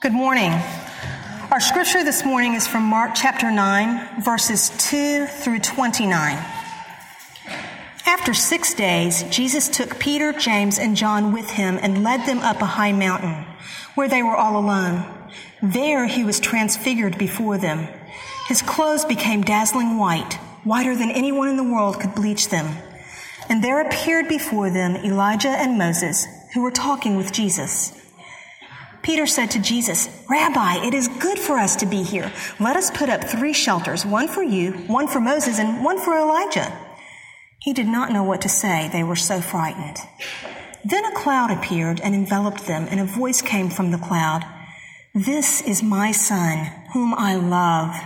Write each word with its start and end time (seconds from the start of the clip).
Good 0.00 0.12
morning. 0.12 0.52
Our 1.50 1.58
scripture 1.58 2.04
this 2.04 2.24
morning 2.24 2.54
is 2.54 2.68
from 2.68 2.84
Mark 2.84 3.16
chapter 3.16 3.50
9, 3.50 4.22
verses 4.22 4.70
2 4.78 5.26
through 5.26 5.58
29. 5.58 6.36
After 8.06 8.32
six 8.32 8.74
days, 8.74 9.24
Jesus 9.24 9.68
took 9.68 9.98
Peter, 9.98 10.32
James, 10.32 10.78
and 10.78 10.96
John 10.96 11.32
with 11.32 11.50
him 11.50 11.80
and 11.82 12.04
led 12.04 12.26
them 12.26 12.38
up 12.38 12.62
a 12.62 12.66
high 12.78 12.92
mountain 12.92 13.44
where 13.96 14.08
they 14.08 14.22
were 14.22 14.36
all 14.36 14.56
alone. 14.56 15.04
There 15.60 16.06
he 16.06 16.22
was 16.22 16.38
transfigured 16.38 17.18
before 17.18 17.58
them. 17.58 17.88
His 18.46 18.62
clothes 18.62 19.04
became 19.04 19.42
dazzling 19.42 19.98
white, 19.98 20.34
whiter 20.62 20.94
than 20.94 21.10
anyone 21.10 21.48
in 21.48 21.56
the 21.56 21.64
world 21.64 21.98
could 21.98 22.14
bleach 22.14 22.50
them. 22.50 22.76
And 23.48 23.64
there 23.64 23.80
appeared 23.80 24.28
before 24.28 24.70
them 24.70 24.94
Elijah 24.94 25.48
and 25.48 25.76
Moses, 25.76 26.24
who 26.54 26.62
were 26.62 26.70
talking 26.70 27.16
with 27.16 27.32
Jesus. 27.32 27.97
Peter 29.08 29.26
said 29.26 29.50
to 29.52 29.58
Jesus, 29.58 30.06
Rabbi, 30.28 30.84
it 30.84 30.92
is 30.92 31.08
good 31.08 31.38
for 31.38 31.56
us 31.56 31.76
to 31.76 31.86
be 31.86 32.02
here. 32.02 32.30
Let 32.60 32.76
us 32.76 32.90
put 32.90 33.08
up 33.08 33.24
three 33.24 33.54
shelters, 33.54 34.04
one 34.04 34.28
for 34.28 34.42
you, 34.42 34.72
one 34.86 35.08
for 35.08 35.18
Moses, 35.18 35.58
and 35.58 35.82
one 35.82 35.98
for 35.98 36.14
Elijah. 36.14 36.70
He 37.58 37.72
did 37.72 37.86
not 37.86 38.12
know 38.12 38.22
what 38.22 38.42
to 38.42 38.50
say. 38.50 38.90
They 38.92 39.02
were 39.02 39.16
so 39.16 39.40
frightened. 39.40 39.96
Then 40.84 41.06
a 41.06 41.14
cloud 41.14 41.50
appeared 41.50 42.02
and 42.02 42.14
enveloped 42.14 42.66
them, 42.66 42.86
and 42.90 43.00
a 43.00 43.06
voice 43.06 43.40
came 43.40 43.70
from 43.70 43.92
the 43.92 43.96
cloud. 43.96 44.44
This 45.14 45.62
is 45.62 45.82
my 45.82 46.12
son, 46.12 46.70
whom 46.92 47.14
I 47.14 47.34
love. 47.34 47.96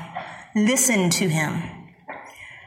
Listen 0.55 1.11
to 1.11 1.29
him. 1.29 1.65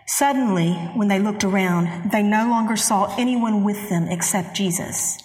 Suddenly, 0.07 0.73
when 0.93 1.07
they 1.07 1.19
looked 1.19 1.45
around, 1.45 2.11
they 2.11 2.21
no 2.21 2.49
longer 2.49 2.75
saw 2.75 3.15
anyone 3.17 3.63
with 3.63 3.87
them 3.87 4.09
except 4.09 4.57
Jesus. 4.57 5.24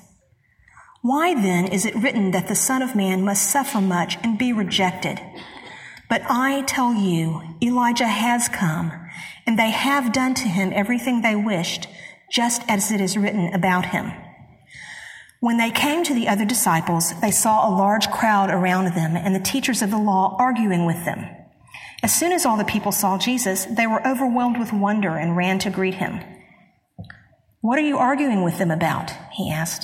Why 1.01 1.33
then 1.33 1.65
is 1.65 1.85
it 1.85 1.95
written 1.95 2.29
that 2.31 2.47
the 2.47 2.55
Son 2.55 2.83
of 2.83 2.95
Man 2.95 3.23
must 3.23 3.49
suffer 3.49 3.81
much 3.81 4.17
and 4.23 4.37
be 4.37 4.53
rejected? 4.53 5.19
But 6.07 6.21
I 6.29 6.61
tell 6.63 6.93
you, 6.93 7.41
Elijah 7.61 8.07
has 8.07 8.47
come, 8.47 8.91
and 9.47 9.57
they 9.57 9.71
have 9.71 10.13
done 10.13 10.35
to 10.35 10.47
him 10.47 10.71
everything 10.75 11.21
they 11.21 11.35
wished, 11.35 11.87
just 12.31 12.61
as 12.69 12.91
it 12.91 13.01
is 13.01 13.17
written 13.17 13.51
about 13.53 13.87
him. 13.87 14.11
When 15.39 15.57
they 15.57 15.71
came 15.71 16.03
to 16.03 16.13
the 16.13 16.27
other 16.27 16.45
disciples, 16.45 17.19
they 17.19 17.31
saw 17.31 17.67
a 17.67 17.73
large 17.75 18.11
crowd 18.11 18.51
around 18.51 18.93
them 18.93 19.17
and 19.17 19.33
the 19.33 19.39
teachers 19.39 19.81
of 19.81 19.89
the 19.89 19.97
law 19.97 20.35
arguing 20.37 20.85
with 20.85 21.03
them. 21.03 21.25
As 22.03 22.13
soon 22.13 22.31
as 22.31 22.45
all 22.45 22.57
the 22.57 22.63
people 22.63 22.91
saw 22.91 23.17
Jesus, 23.17 23.65
they 23.65 23.87
were 23.87 24.07
overwhelmed 24.07 24.59
with 24.59 24.71
wonder 24.71 25.17
and 25.17 25.35
ran 25.35 25.57
to 25.59 25.71
greet 25.71 25.95
him. 25.95 26.19
What 27.61 27.79
are 27.79 27.87
you 27.87 27.97
arguing 27.97 28.43
with 28.43 28.59
them 28.59 28.69
about? 28.69 29.11
He 29.31 29.51
asked. 29.51 29.83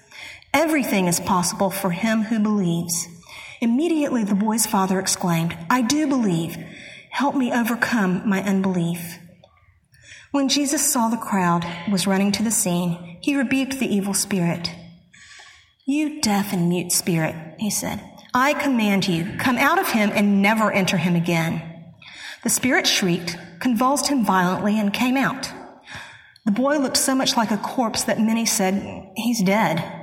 Everything 0.53 1.07
is 1.07 1.19
possible 1.19 1.69
for 1.69 1.91
him 1.91 2.23
who 2.23 2.39
believes. 2.39 3.07
Immediately 3.61 4.25
the 4.25 4.35
boy's 4.35 4.65
father 4.65 4.99
exclaimed, 4.99 5.57
I 5.69 5.81
do 5.81 6.07
believe. 6.07 6.57
Help 7.09 7.35
me 7.35 7.53
overcome 7.53 8.27
my 8.27 8.41
unbelief. 8.43 9.19
When 10.31 10.49
Jesus 10.49 10.91
saw 10.91 11.09
the 11.09 11.17
crowd 11.17 11.65
was 11.91 12.07
running 12.07 12.31
to 12.33 12.43
the 12.43 12.51
scene, 12.51 13.17
he 13.21 13.35
rebuked 13.35 13.79
the 13.79 13.93
evil 13.93 14.13
spirit. 14.13 14.73
You 15.85 16.21
deaf 16.21 16.53
and 16.53 16.69
mute 16.69 16.91
spirit, 16.91 17.35
he 17.59 17.69
said, 17.69 18.01
I 18.33 18.53
command 18.53 19.07
you, 19.07 19.37
come 19.37 19.57
out 19.57 19.79
of 19.79 19.89
him 19.89 20.09
and 20.13 20.41
never 20.41 20.71
enter 20.71 20.97
him 20.97 21.15
again. 21.15 21.61
The 22.43 22.49
spirit 22.49 22.87
shrieked, 22.87 23.37
convulsed 23.59 24.07
him 24.07 24.25
violently, 24.25 24.79
and 24.79 24.93
came 24.93 25.17
out. 25.17 25.51
The 26.45 26.51
boy 26.51 26.77
looked 26.77 26.97
so 26.97 27.13
much 27.13 27.37
like 27.37 27.51
a 27.51 27.57
corpse 27.57 28.03
that 28.05 28.19
many 28.19 28.45
said, 28.45 29.11
He's 29.15 29.43
dead. 29.43 30.00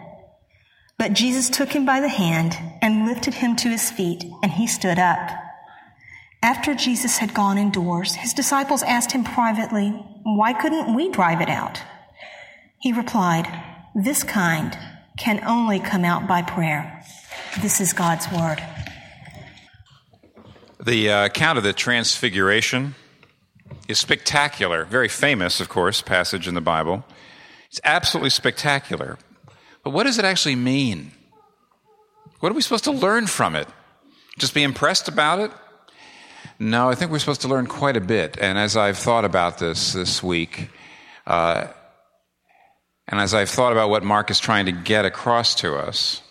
But 0.98 1.12
Jesus 1.12 1.48
took 1.48 1.70
him 1.70 1.86
by 1.86 2.00
the 2.00 2.08
hand 2.08 2.56
and 2.82 3.06
lifted 3.06 3.34
him 3.34 3.54
to 3.56 3.68
his 3.68 3.88
feet, 3.90 4.24
and 4.42 4.50
he 4.50 4.66
stood 4.66 4.98
up. 4.98 5.30
After 6.42 6.74
Jesus 6.74 7.18
had 7.18 7.34
gone 7.34 7.56
indoors, 7.56 8.14
his 8.14 8.34
disciples 8.34 8.82
asked 8.82 9.12
him 9.12 9.24
privately, 9.24 9.90
Why 10.24 10.52
couldn't 10.52 10.94
we 10.94 11.10
drive 11.10 11.40
it 11.40 11.48
out? 11.48 11.80
He 12.80 12.92
replied, 12.92 13.46
This 13.94 14.24
kind 14.24 14.76
can 15.16 15.42
only 15.44 15.78
come 15.78 16.04
out 16.04 16.26
by 16.26 16.42
prayer. 16.42 17.04
This 17.60 17.80
is 17.80 17.92
God's 17.92 18.30
word. 18.32 18.58
The 20.84 21.10
uh, 21.10 21.26
account 21.26 21.58
of 21.58 21.64
the 21.64 21.72
Transfiguration 21.72 22.94
is 23.88 23.98
spectacular, 23.98 24.84
very 24.84 25.08
famous, 25.08 25.60
of 25.60 25.68
course, 25.68 26.02
passage 26.02 26.46
in 26.46 26.54
the 26.54 26.60
Bible. 26.60 27.04
It's 27.68 27.80
absolutely 27.84 28.30
spectacular. 28.30 29.18
But 29.84 29.90
what 29.90 30.04
does 30.04 30.18
it 30.18 30.24
actually 30.24 30.56
mean? 30.56 31.12
What 32.40 32.52
are 32.52 32.54
we 32.54 32.62
supposed 32.62 32.84
to 32.84 32.92
learn 32.92 33.26
from 33.26 33.56
it? 33.56 33.68
Just 34.38 34.54
be 34.54 34.62
impressed 34.62 35.08
about 35.08 35.40
it? 35.40 35.50
No, 36.58 36.88
I 36.88 36.94
think 36.94 37.10
we're 37.10 37.18
supposed 37.18 37.42
to 37.42 37.48
learn 37.48 37.66
quite 37.66 37.96
a 37.96 38.00
bit. 38.00 38.36
And 38.40 38.58
as 38.58 38.76
I've 38.76 38.98
thought 38.98 39.24
about 39.24 39.58
this 39.58 39.92
this 39.92 40.22
week, 40.22 40.70
uh, 41.26 41.68
and 43.06 43.20
as 43.20 43.32
I've 43.32 43.48
thought 43.48 43.72
about 43.72 43.90
what 43.90 44.04
Mark 44.04 44.30
is 44.30 44.38
trying 44.38 44.66
to 44.66 44.72
get 44.72 45.04
across 45.04 45.54
to 45.56 45.76
us, 45.76 46.22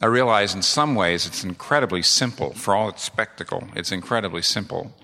I 0.00 0.06
realize 0.06 0.54
in 0.54 0.62
some 0.62 0.94
ways 0.94 1.26
it's 1.26 1.44
incredibly 1.44 2.02
simple. 2.02 2.52
For 2.54 2.74
all 2.74 2.88
its 2.88 3.02
spectacle, 3.02 3.68
it's 3.74 3.92
incredibly 3.92 4.42
simple. 4.42 4.94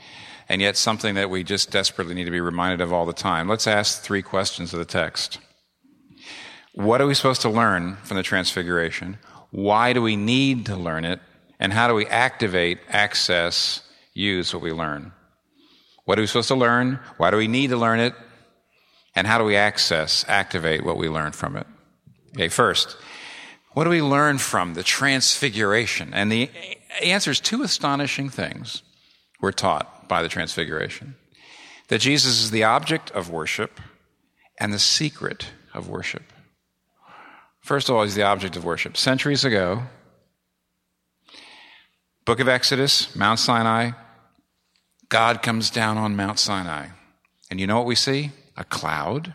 And 0.48 0.60
yet 0.60 0.76
something 0.76 1.14
that 1.14 1.30
we 1.30 1.44
just 1.44 1.70
desperately 1.70 2.14
need 2.14 2.24
to 2.24 2.30
be 2.30 2.40
reminded 2.40 2.80
of 2.80 2.92
all 2.92 3.06
the 3.06 3.12
time. 3.12 3.48
Let's 3.48 3.66
ask 3.66 4.02
three 4.02 4.22
questions 4.22 4.72
of 4.72 4.78
the 4.78 4.84
text. 4.84 5.38
What 6.74 7.00
are 7.00 7.06
we 7.06 7.14
supposed 7.14 7.42
to 7.42 7.50
learn 7.50 7.96
from 8.04 8.16
the 8.16 8.22
Transfiguration? 8.22 9.18
Why 9.50 9.92
do 9.92 10.02
we 10.02 10.16
need 10.16 10.66
to 10.66 10.76
learn 10.76 11.04
it? 11.04 11.20
And 11.58 11.72
how 11.72 11.88
do 11.88 11.94
we 11.94 12.06
activate, 12.06 12.78
access, 12.88 13.82
use 14.14 14.54
what 14.54 14.62
we 14.62 14.72
learn? 14.72 15.12
What 16.04 16.18
are 16.18 16.22
we 16.22 16.26
supposed 16.26 16.48
to 16.48 16.54
learn? 16.54 17.00
Why 17.16 17.30
do 17.30 17.36
we 17.36 17.48
need 17.48 17.70
to 17.70 17.76
learn 17.76 18.00
it? 18.00 18.14
And 19.14 19.26
how 19.26 19.38
do 19.38 19.44
we 19.44 19.56
access, 19.56 20.24
activate 20.28 20.84
what 20.84 20.96
we 20.96 21.08
learn 21.08 21.32
from 21.32 21.56
it? 21.56 21.66
Okay, 22.36 22.48
first, 22.48 22.96
what 23.72 23.84
do 23.84 23.90
we 23.90 24.02
learn 24.02 24.38
from 24.38 24.74
the 24.74 24.82
Transfiguration? 24.82 26.14
And 26.14 26.30
the 26.30 26.50
answer 27.02 27.32
is 27.32 27.40
two 27.40 27.62
astonishing 27.62 28.30
things 28.30 28.82
we're 29.40 29.52
taught 29.52 30.08
by 30.08 30.22
the 30.22 30.28
Transfiguration 30.28 31.16
that 31.88 32.00
Jesus 32.00 32.40
is 32.40 32.52
the 32.52 32.64
object 32.64 33.10
of 33.10 33.30
worship 33.30 33.80
and 34.58 34.72
the 34.72 34.78
secret 34.78 35.46
of 35.74 35.88
worship. 35.88 36.22
First 37.70 37.88
of 37.88 37.94
all, 37.94 38.02
he's 38.02 38.16
the 38.16 38.24
object 38.24 38.56
of 38.56 38.64
worship. 38.64 38.96
Centuries 38.96 39.44
ago, 39.44 39.84
Book 42.24 42.40
of 42.40 42.48
Exodus, 42.48 43.14
Mount 43.14 43.38
Sinai, 43.38 43.92
God 45.08 45.40
comes 45.40 45.70
down 45.70 45.96
on 45.96 46.16
Mount 46.16 46.40
Sinai. 46.40 46.88
And 47.48 47.60
you 47.60 47.68
know 47.68 47.76
what 47.76 47.86
we 47.86 47.94
see? 47.94 48.32
A 48.56 48.64
cloud. 48.64 49.34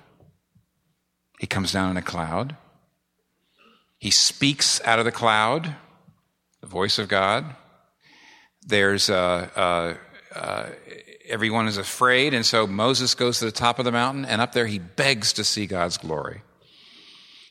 He 1.40 1.48
comes 1.48 1.72
down 1.72 1.92
in 1.92 1.96
a 1.96 2.02
cloud. 2.02 2.58
He 4.00 4.12
speaks 4.12 4.82
out 4.84 5.00
of 5.00 5.06
the 5.06 5.14
cloud, 5.14 5.74
the 6.60 6.68
voice 6.68 7.00
of 7.00 7.08
God. 7.08 7.56
There's 8.68 9.10
uh, 9.10 9.48
uh, 9.56 10.38
uh, 10.38 10.70
everyone 11.26 11.70
is 11.70 11.78
afraid, 11.78 12.34
and 12.34 12.46
so 12.46 12.68
Moses 12.68 13.16
goes 13.16 13.40
to 13.40 13.46
the 13.46 13.52
top 13.54 13.80
of 13.80 13.86
the 13.86 13.94
mountain, 13.94 14.26
and 14.26 14.42
up 14.42 14.52
there 14.52 14.68
he 14.68 14.80
begs 14.80 15.32
to 15.32 15.46
see 15.46 15.68
God's 15.68 15.98
glory. 15.98 16.42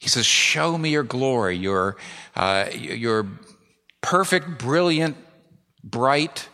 He 0.05 0.11
says, 0.11 0.27
"Show 0.27 0.77
me 0.77 0.91
your 0.91 1.03
glory, 1.03 1.56
your 1.56 1.97
uh, 2.37 2.67
your 2.75 3.27
perfect, 4.03 4.59
brilliant, 4.59 5.17
bright, 5.83 6.47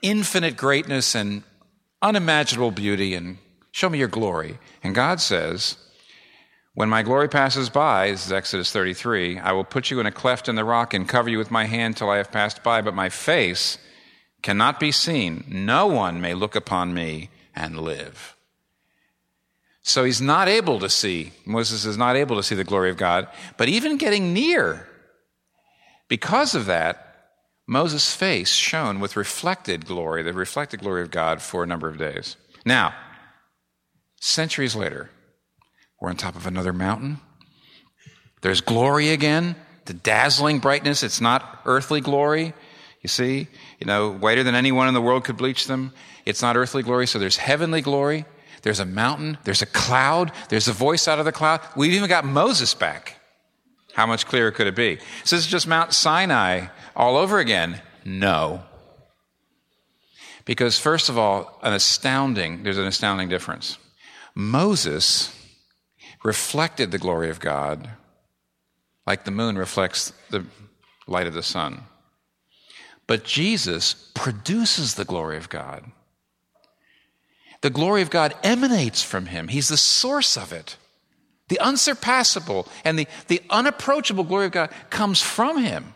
infinite 0.00 0.56
greatness 0.56 1.16
and 1.16 1.42
unimaginable 2.00 2.70
beauty, 2.70 3.16
and 3.16 3.38
show 3.72 3.88
me 3.88 3.98
your 3.98 4.06
glory." 4.06 4.60
And 4.84 4.94
God 4.94 5.20
says, 5.20 5.76
when 6.74 6.88
my 6.88 7.02
glory 7.02 7.28
passes 7.28 7.68
by, 7.68 8.12
this 8.12 8.26
is 8.26 8.32
Exodus 8.32 8.70
33, 8.70 9.40
I 9.40 9.50
will 9.50 9.64
put 9.64 9.90
you 9.90 9.98
in 9.98 10.06
a 10.06 10.12
cleft 10.12 10.48
in 10.48 10.54
the 10.54 10.64
rock 10.64 10.94
and 10.94 11.08
cover 11.08 11.28
you 11.28 11.38
with 11.38 11.50
my 11.50 11.64
hand 11.64 11.96
till 11.96 12.10
I 12.10 12.18
have 12.18 12.30
passed 12.30 12.62
by, 12.62 12.80
but 12.80 12.94
my 12.94 13.08
face 13.08 13.76
cannot 14.42 14.78
be 14.78 14.92
seen. 14.92 15.44
No 15.48 15.88
one 15.88 16.20
may 16.20 16.34
look 16.34 16.54
upon 16.54 16.94
me 16.94 17.30
and 17.56 17.80
live. 17.80 18.33
So 19.86 20.02
he's 20.04 20.20
not 20.20 20.48
able 20.48 20.78
to 20.80 20.88
see, 20.88 21.32
Moses 21.44 21.84
is 21.84 21.98
not 21.98 22.16
able 22.16 22.36
to 22.36 22.42
see 22.42 22.54
the 22.54 22.64
glory 22.64 22.88
of 22.88 22.96
God, 22.96 23.28
but 23.58 23.68
even 23.68 23.98
getting 23.98 24.32
near, 24.32 24.88
because 26.08 26.54
of 26.54 26.66
that, 26.66 27.30
Moses' 27.66 28.14
face 28.14 28.50
shone 28.50 28.98
with 28.98 29.16
reflected 29.16 29.84
glory, 29.84 30.22
the 30.22 30.32
reflected 30.32 30.80
glory 30.80 31.02
of 31.02 31.10
God 31.10 31.42
for 31.42 31.62
a 31.62 31.66
number 31.66 31.86
of 31.86 31.98
days. 31.98 32.36
Now, 32.64 32.94
centuries 34.20 34.74
later, 34.74 35.10
we're 36.00 36.08
on 36.08 36.16
top 36.16 36.34
of 36.34 36.46
another 36.46 36.72
mountain. 36.72 37.20
There's 38.40 38.62
glory 38.62 39.10
again, 39.10 39.54
the 39.84 39.94
dazzling 39.94 40.60
brightness. 40.60 41.02
It's 41.02 41.20
not 41.20 41.60
earthly 41.66 42.00
glory. 42.00 42.54
You 43.02 43.08
see, 43.08 43.48
you 43.78 43.86
know, 43.86 44.12
whiter 44.12 44.42
than 44.42 44.54
anyone 44.54 44.88
in 44.88 44.94
the 44.94 45.02
world 45.02 45.24
could 45.24 45.36
bleach 45.36 45.66
them. 45.66 45.92
It's 46.24 46.40
not 46.40 46.56
earthly 46.56 46.82
glory, 46.82 47.06
so 47.06 47.18
there's 47.18 47.36
heavenly 47.36 47.82
glory. 47.82 48.24
There's 48.64 48.80
a 48.80 48.86
mountain. 48.86 49.36
There's 49.44 49.60
a 49.60 49.66
cloud. 49.66 50.32
There's 50.48 50.68
a 50.68 50.72
voice 50.72 51.06
out 51.06 51.18
of 51.18 51.26
the 51.26 51.32
cloud. 51.32 51.60
We've 51.76 51.92
even 51.92 52.08
got 52.08 52.24
Moses 52.24 52.72
back. 52.72 53.20
How 53.92 54.06
much 54.06 54.26
clearer 54.26 54.50
could 54.50 54.66
it 54.66 54.74
be? 54.74 54.98
So 55.22 55.36
this 55.36 55.44
is 55.44 55.50
just 55.50 55.68
Mount 55.68 55.92
Sinai 55.92 56.68
all 56.96 57.18
over 57.18 57.38
again? 57.38 57.82
No. 58.06 58.62
Because, 60.46 60.78
first 60.78 61.10
of 61.10 61.18
all, 61.18 61.58
an 61.62 61.74
astounding, 61.74 62.62
there's 62.62 62.78
an 62.78 62.86
astounding 62.86 63.28
difference. 63.28 63.76
Moses 64.34 65.38
reflected 66.24 66.90
the 66.90 66.98
glory 66.98 67.28
of 67.28 67.40
God 67.40 67.90
like 69.06 69.24
the 69.24 69.30
moon 69.30 69.58
reflects 69.58 70.12
the 70.30 70.46
light 71.06 71.26
of 71.26 71.34
the 71.34 71.42
sun. 71.42 71.82
But 73.06 73.24
Jesus 73.24 74.10
produces 74.14 74.94
the 74.94 75.04
glory 75.04 75.36
of 75.36 75.50
God. 75.50 75.84
The 77.64 77.70
glory 77.70 78.02
of 78.02 78.10
God 78.10 78.34
emanates 78.42 79.02
from 79.02 79.24
him, 79.24 79.48
he's 79.48 79.68
the 79.68 79.78
source 79.78 80.36
of 80.36 80.52
it. 80.52 80.76
The 81.48 81.58
unsurpassable 81.60 82.68
and 82.84 82.98
the, 82.98 83.06
the 83.28 83.40
unapproachable 83.48 84.24
glory 84.24 84.44
of 84.44 84.52
God 84.52 84.68
comes 84.90 85.22
from 85.22 85.64
him. 85.64 85.94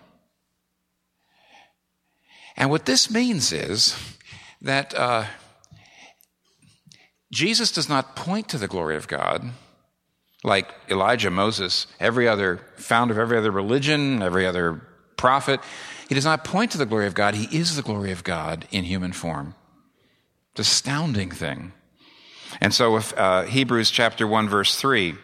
And 2.56 2.70
what 2.70 2.87
this 2.87 3.11
means 3.11 3.53
is 3.53 3.94
that 4.62 4.94
uh, 4.94 5.26
Jesus 7.31 7.70
does 7.70 7.87
not 7.87 8.17
point 8.17 8.49
to 8.49 8.56
the 8.56 8.67
glory 8.67 8.97
of 8.97 9.06
God 9.06 9.50
like 10.43 10.73
Elijah, 10.88 11.31
Moses, 11.31 11.87
every 12.00 12.26
other 12.26 12.62
founder 12.76 13.12
of 13.12 13.19
every 13.19 13.37
other 13.37 13.50
religion, 13.50 14.23
every 14.23 14.47
other 14.47 14.81
prophet. 15.19 15.61
He 16.09 16.15
does 16.15 16.25
not 16.25 16.44
point 16.44 16.70
to 16.70 16.79
the 16.79 16.87
glory 16.87 17.06
of 17.06 17.15
God. 17.15 17.35
He 17.35 17.55
is 17.55 17.76
the 17.76 17.82
glory 17.82 18.11
of 18.11 18.25
God 18.25 18.67
in 18.70 18.85
human 18.85 19.12
form. 19.12 19.55
Astounding 20.58 21.31
thing. 21.31 21.72
And 22.60 22.75
so, 22.75 22.96
if 22.96 23.16
uh, 23.16 23.43
Hebrews 23.43 23.90
chapter 23.90 24.26
1, 24.26 24.49
verse 24.49 24.76
3 24.76 25.14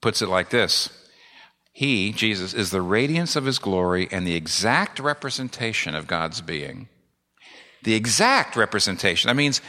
puts 0.00 0.22
it 0.22 0.28
like 0.28 0.50
this 0.50 0.90
He, 1.72 2.12
Jesus, 2.12 2.54
is 2.54 2.70
the 2.70 2.82
radiance 2.82 3.36
of 3.36 3.44
his 3.44 3.58
glory 3.58 4.08
and 4.10 4.26
the 4.26 4.34
exact 4.34 4.98
representation 4.98 5.94
of 5.94 6.06
God's 6.06 6.40
being. 6.40 6.88
The 7.84 7.94
exact 7.94 8.56
representation. 8.56 9.28
That 9.28 9.36
means 9.36 9.60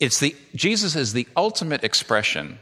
it's 0.00 0.20
the, 0.20 0.36
Jesus 0.54 0.96
is 0.96 1.12
the 1.12 1.28
ultimate 1.36 1.84
expression 1.84 2.58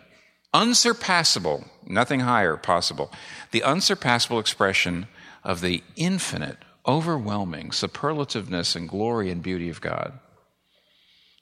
unsurpassable, 0.54 1.64
nothing 1.86 2.20
higher 2.20 2.56
possible, 2.56 3.10
the 3.52 3.62
unsurpassable 3.62 4.38
expression 4.38 5.06
of 5.42 5.60
the 5.60 5.82
infinite, 5.96 6.58
overwhelming 6.86 7.70
superlativeness 7.70 8.76
and 8.76 8.88
glory 8.88 9.30
and 9.30 9.42
beauty 9.42 9.68
of 9.68 9.80
God. 9.80 10.18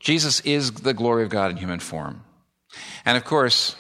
Jesus 0.00 0.40
is 0.40 0.72
the 0.72 0.94
glory 0.94 1.22
of 1.22 1.28
God 1.28 1.50
in 1.50 1.58
human 1.58 1.78
form. 1.78 2.24
And 3.04 3.16
of 3.16 3.24
course, 3.24 3.76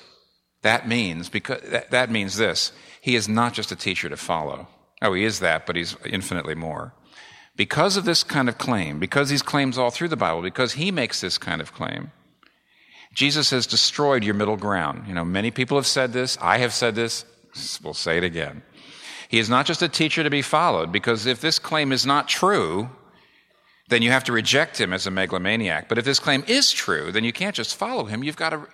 that 0.62 0.86
means 0.86 1.28
because 1.28 1.62
that, 1.62 1.90
that 1.90 2.10
means 2.10 2.36
this. 2.36 2.72
He 3.00 3.16
is 3.16 3.28
not 3.28 3.54
just 3.54 3.72
a 3.72 3.76
teacher 3.76 4.08
to 4.08 4.16
follow. 4.16 4.68
Oh, 5.02 5.14
he 5.14 5.24
is 5.24 5.40
that, 5.40 5.66
but 5.66 5.76
he's 5.76 5.96
infinitely 6.04 6.54
more. 6.54 6.94
Because 7.56 7.96
of 7.96 8.04
this 8.04 8.22
kind 8.22 8.48
of 8.48 8.58
claim, 8.58 8.98
because 8.98 9.30
these 9.30 9.42
claims 9.42 9.78
all 9.78 9.90
through 9.90 10.08
the 10.08 10.16
Bible, 10.16 10.42
because 10.42 10.74
he 10.74 10.90
makes 10.90 11.20
this 11.20 11.38
kind 11.38 11.60
of 11.60 11.72
claim, 11.72 12.12
Jesus 13.14 13.50
has 13.50 13.66
destroyed 13.66 14.22
your 14.22 14.34
middle 14.34 14.56
ground. 14.56 15.08
You 15.08 15.14
know, 15.14 15.24
many 15.24 15.50
people 15.50 15.76
have 15.78 15.86
said 15.86 16.12
this. 16.12 16.38
I 16.40 16.58
have 16.58 16.72
said 16.72 16.94
this. 16.94 17.24
We'll 17.82 17.94
say 17.94 18.18
it 18.18 18.24
again. 18.24 18.62
He 19.28 19.38
is 19.38 19.48
not 19.48 19.66
just 19.66 19.82
a 19.82 19.88
teacher 19.88 20.22
to 20.22 20.30
be 20.30 20.42
followed, 20.42 20.92
because 20.92 21.26
if 21.26 21.40
this 21.40 21.58
claim 21.58 21.92
is 21.92 22.04
not 22.04 22.28
true, 22.28 22.90
then 23.90 24.02
you 24.02 24.10
have 24.10 24.24
to 24.24 24.32
reject 24.32 24.80
him 24.80 24.92
as 24.92 25.06
a 25.06 25.10
megalomaniac. 25.10 25.88
But 25.88 25.98
if 25.98 26.04
this 26.04 26.18
claim 26.18 26.44
is 26.46 26.72
true, 26.72 27.12
then 27.12 27.24
you 27.24 27.32
can't 27.32 27.54
just 27.54 27.76
follow 27.76 28.04
him. 28.04 28.24
You've 28.24 28.36
got 28.36 28.50
to 28.50 28.66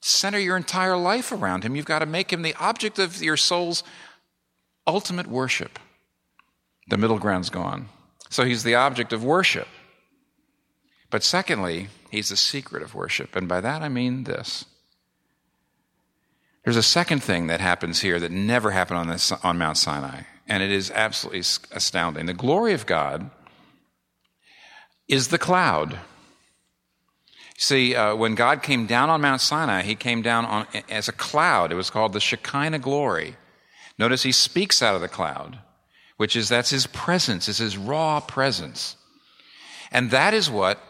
center 0.00 0.38
your 0.38 0.56
entire 0.56 0.96
life 0.96 1.32
around 1.32 1.64
him. 1.64 1.74
You've 1.76 1.84
got 1.84 1.98
to 1.98 2.06
make 2.06 2.32
him 2.32 2.42
the 2.42 2.54
object 2.60 2.98
of 2.98 3.22
your 3.22 3.36
soul's 3.36 3.82
ultimate 4.86 5.26
worship. 5.26 5.78
The 6.88 6.96
middle 6.96 7.18
ground's 7.18 7.50
gone. 7.50 7.88
So 8.30 8.44
he's 8.44 8.62
the 8.62 8.74
object 8.74 9.12
of 9.12 9.24
worship. 9.24 9.68
But 11.10 11.22
secondly, 11.22 11.88
he's 12.10 12.28
the 12.28 12.36
secret 12.36 12.82
of 12.82 12.94
worship. 12.94 13.34
And 13.36 13.48
by 13.48 13.60
that 13.60 13.82
I 13.82 13.88
mean 13.88 14.24
this. 14.24 14.64
There's 16.64 16.76
a 16.76 16.82
second 16.82 17.22
thing 17.22 17.46
that 17.48 17.60
happens 17.60 18.00
here 18.00 18.18
that 18.18 18.30
never 18.30 18.70
happened 18.70 18.98
on, 18.98 19.08
this, 19.08 19.30
on 19.32 19.58
Mount 19.58 19.76
Sinai, 19.76 20.22
and 20.48 20.62
it 20.62 20.70
is 20.70 20.90
absolutely 20.90 21.40
astounding. 21.40 22.26
The 22.26 22.34
glory 22.34 22.72
of 22.72 22.86
God 22.86 23.30
is 25.08 25.28
the 25.28 25.38
cloud. 25.38 25.98
See, 27.56 27.94
uh, 27.94 28.16
when 28.16 28.34
God 28.34 28.62
came 28.62 28.86
down 28.86 29.10
on 29.10 29.20
Mount 29.20 29.40
Sinai, 29.40 29.82
he 29.82 29.94
came 29.94 30.22
down 30.22 30.44
on, 30.44 30.66
as 30.88 31.08
a 31.08 31.12
cloud. 31.12 31.70
It 31.70 31.76
was 31.76 31.90
called 31.90 32.12
the 32.12 32.20
Shekinah 32.20 32.80
glory. 32.80 33.36
Notice 33.98 34.24
he 34.24 34.32
speaks 34.32 34.82
out 34.82 34.94
of 34.94 35.00
the 35.00 35.08
cloud, 35.08 35.60
which 36.16 36.34
is 36.34 36.48
that's 36.48 36.70
his 36.70 36.86
presence, 36.88 37.48
is 37.48 37.58
his 37.58 37.78
raw 37.78 38.20
presence. 38.20 38.96
And 39.92 40.10
that 40.10 40.34
is 40.34 40.50
what 40.50 40.80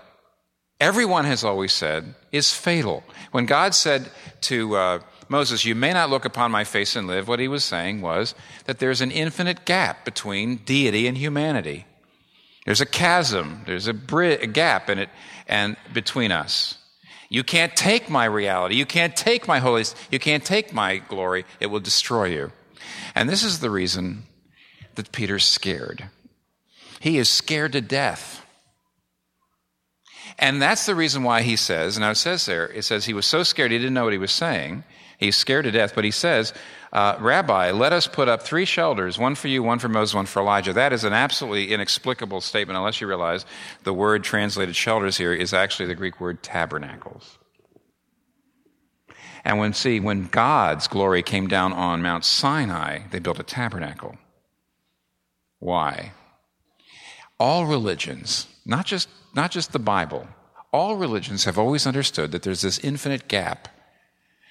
everyone 0.81 1.27
has 1.27 1.45
always 1.45 1.73
said 1.73 2.15
is 2.33 2.55
fatal. 2.55 3.05
When 3.31 3.45
God 3.45 3.75
said 3.75 4.11
to 4.43 4.77
uh, 4.77 4.99
Moses, 5.29 5.67
You 5.67 5.75
may 5.75 5.93
not 5.93 6.09
look 6.09 6.25
upon 6.25 6.51
my 6.51 6.65
face 6.65 6.97
and 6.97 7.07
live, 7.07 7.29
what 7.29 7.41
he 7.41 7.49
was 7.49 7.63
saying 7.63 8.01
was 8.01 8.35
that 8.65 8.79
there's 8.79 9.03
an 9.03 9.11
infinite 9.11 9.67
gap 9.67 10.05
between 10.05 10.57
deity 10.57 11.07
and 11.07 11.19
humanity. 11.19 11.85
There's 12.65 12.81
a 12.81 12.87
chasm, 12.87 13.63
there's 13.67 13.89
a, 13.89 13.93
a 13.93 14.47
gap 14.47 14.89
in 14.89 14.99
it 14.99 15.11
and 15.47 15.77
between 15.93 16.33
us. 16.33 16.79
You 17.29 17.43
can't 17.43 17.75
take 17.75 18.09
my 18.09 18.27
reality. 18.27 18.77
You 18.77 18.87
can't 18.87 19.17
take 19.17 19.49
my 19.49 19.59
holiness. 19.59 19.95
You 20.11 20.19
can't 20.19 20.45
take 20.45 20.73
my 20.73 20.99
glory. 20.99 21.45
It 21.59 21.67
will 21.67 21.81
destroy 21.81 22.27
you. 22.27 22.53
And 23.15 23.29
this 23.29 23.43
is 23.43 23.61
the 23.61 23.71
reason 23.71 24.25
that 24.95 25.11
Peter's 25.11 25.45
scared. 25.45 26.11
He 27.01 27.19
is 27.19 27.29
scared 27.29 27.73
to 27.73 27.81
death 27.81 28.45
and 30.39 30.61
that's 30.61 30.87
the 30.87 30.95
reason 30.95 31.23
why 31.23 31.43
he 31.43 31.57
says, 31.57 31.99
now 31.99 32.11
it 32.11 32.17
says 32.17 32.47
there, 32.47 32.69
it 32.69 32.83
says 32.83 33.05
he 33.05 33.15
was 33.15 33.27
so 33.27 33.43
scared 33.43 33.71
he 33.71 33.79
didn't 33.79 33.95
know 33.95 34.05
what 34.05 34.13
he 34.13 34.19
was 34.19 34.33
saying. 34.33 34.85
He's 35.19 35.37
scared 35.37 35.65
to 35.65 35.71
death, 35.71 35.95
but 35.95 36.05
he 36.05 36.11
says, 36.11 36.53
uh, 36.95 37.17
Rabbi, 37.21 37.73
let 37.73 37.93
us 37.93 38.07
put 38.07 38.29
up 38.29 38.43
three 38.43 38.65
shelters, 38.65 39.19
one 39.19 39.35
for 39.35 39.49
you, 39.49 39.63
one 39.63 39.79
for 39.79 39.89
Moses, 39.89 40.15
one 40.15 40.27
for 40.27 40.41
Elijah. 40.41 40.73
That 40.73 40.93
is 40.93 41.05
an 41.05 41.13
absolutely 41.13 41.73
inexplicable 41.73 42.41
statement 42.41 42.77
unless 42.77 43.01
you 43.01 43.07
realize 43.07 43.45
the 43.83 43.93
word 43.93 44.25
translated 44.25 44.77
shelters 44.77 45.17
here 45.17 45.35
is 45.35 45.53
actually 45.53 45.87
the 45.87 45.95
Greek 45.95 46.21
word 46.21 46.43
tabernacles. 46.43 47.39
And 49.45 49.59
when, 49.59 49.75
see, 49.75 50.01
when 50.01 50.29
God's 50.29 50.89
glory 50.89 51.23
came 51.23 51.49
down 51.49 51.75
on 51.75 52.01
Mount 52.01 52.25
Sinai, 52.25 53.01
they 53.11 53.19
built 53.19 53.39
a 53.39 53.43
tabernacle. 53.43 54.17
Why? 55.59 56.13
All 57.39 57.67
religions 57.67 58.47
not 58.65 58.87
just, 58.87 59.09
not 59.35 59.51
just 59.51 59.73
the 59.73 59.79
Bible, 59.79 60.27
all 60.73 60.97
religions 60.97 61.45
have 61.45 61.59
always 61.59 61.87
understood 61.87 62.33
that 62.33 62.43
there's 62.43 62.63
this 62.63 62.79
infinite 62.79 63.29
gap 63.29 63.69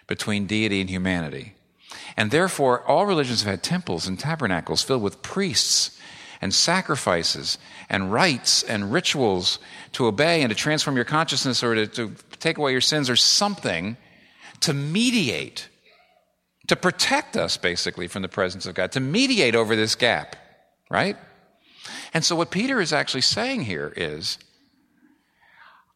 between 0.08 0.46
deity 0.46 0.82
and 0.82 0.90
humanity. 0.90 1.56
And 2.16 2.32
therefore, 2.32 2.84
all 2.88 3.06
religions 3.06 3.44
have 3.44 3.50
had 3.52 3.64
temples 3.64 4.08
and 4.08 4.20
tabernacles 4.20 4.84
filled 4.84 5.02
with 5.02 5.22
priests 5.22 6.00
and 6.42 6.54
sacrifices 6.54 7.58
and 7.90 8.12
rites 8.12 8.64
and 8.64 8.92
rituals 8.92 9.60
to 9.94 10.06
obey 10.06 10.42
and 10.42 10.50
to 10.50 10.56
transform 10.56 10.96
your 10.96 11.06
consciousness 11.06 11.64
or 11.64 11.76
to, 11.76 11.88
to 11.88 12.16
take 12.40 12.58
away 12.58 12.72
your 12.72 12.82
sins 12.82 13.10
or 13.10 13.16
something 13.16 13.96
to 14.60 14.74
mediate, 14.74 15.70
to 16.68 16.76
protect 16.76 17.36
us 17.36 17.58
basically 17.58 18.08
from 18.08 18.22
the 18.22 18.28
presence 18.28 18.66
of 18.66 18.76
God, 18.76 18.92
to 18.94 19.00
mediate 19.00 19.56
over 19.56 19.76
this 19.76 19.96
gap, 19.96 20.36
right? 20.90 21.18
And 22.14 22.24
so, 22.24 22.36
what 22.36 22.52
Peter 22.52 22.80
is 22.80 22.94
actually 22.94 23.22
saying 23.22 23.64
here 23.64 23.94
is 23.96 24.38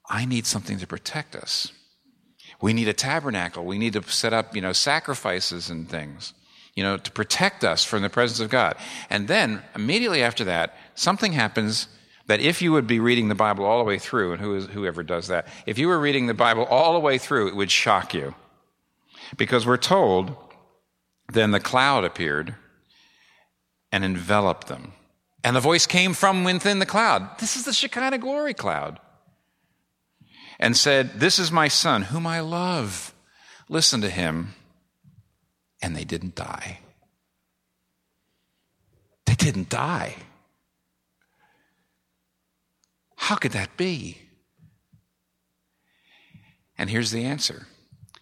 I 0.09 0.25
need 0.25 0.45
something 0.45 0.79
to 0.79 0.87
protect 0.87 1.35
us. 1.35 1.71
We 2.61 2.73
need 2.73 2.87
a 2.87 2.93
tabernacle. 2.93 3.65
We 3.65 3.77
need 3.77 3.93
to 3.93 4.03
set 4.03 4.33
up, 4.33 4.55
you 4.55 4.61
know, 4.61 4.73
sacrifices 4.73 5.69
and 5.69 5.87
things, 5.87 6.33
you 6.75 6.83
know, 6.83 6.97
to 6.97 7.11
protect 7.11 7.63
us 7.63 7.83
from 7.83 8.01
the 8.01 8.09
presence 8.09 8.39
of 8.39 8.49
God. 8.49 8.75
And 9.09 9.27
then 9.27 9.61
immediately 9.75 10.23
after 10.23 10.43
that, 10.45 10.75
something 10.95 11.33
happens 11.33 11.87
that 12.25 12.39
if 12.39 12.61
you 12.61 12.71
would 12.71 12.87
be 12.87 12.99
reading 12.99 13.29
the 13.29 13.35
Bible 13.35 13.65
all 13.65 13.77
the 13.77 13.85
way 13.85 13.97
through, 13.97 14.33
and 14.33 14.41
who 14.41 14.55
is, 14.55 14.65
whoever 14.67 15.03
does 15.03 15.27
that, 15.27 15.47
if 15.65 15.77
you 15.77 15.87
were 15.87 15.99
reading 15.99 16.27
the 16.27 16.33
Bible 16.33 16.65
all 16.65 16.93
the 16.93 16.99
way 16.99 17.17
through, 17.17 17.47
it 17.47 17.55
would 17.55 17.71
shock 17.71 18.13
you. 18.13 18.35
Because 19.37 19.65
we're 19.65 19.77
told, 19.77 20.35
then 21.31 21.51
the 21.51 21.59
cloud 21.59 22.03
appeared 22.03 22.55
and 23.91 24.03
enveloped 24.03 24.67
them. 24.67 24.93
And 25.43 25.55
the 25.55 25.61
voice 25.61 25.85
came 25.85 26.13
from 26.13 26.43
within 26.43 26.79
the 26.79 26.85
cloud. 26.85 27.39
This 27.39 27.55
is 27.55 27.63
the 27.63 27.73
Shekinah 27.73 28.17
glory 28.17 28.53
cloud 28.53 28.99
and 30.59 30.75
said, 30.75 31.19
This 31.19 31.39
is 31.39 31.51
my 31.51 31.67
son, 31.67 32.03
whom 32.03 32.25
I 32.27 32.39
love. 32.39 33.13
Listen 33.69 34.01
to 34.01 34.09
him. 34.09 34.53
And 35.81 35.95
they 35.95 36.03
didn't 36.03 36.35
die. 36.35 36.79
They 39.25 39.35
didn't 39.35 39.69
die. 39.69 40.15
How 43.15 43.35
could 43.35 43.51
that 43.51 43.75
be? 43.77 44.17
And 46.77 46.89
here's 46.89 47.11
the 47.11 47.25
answer. 47.25 47.67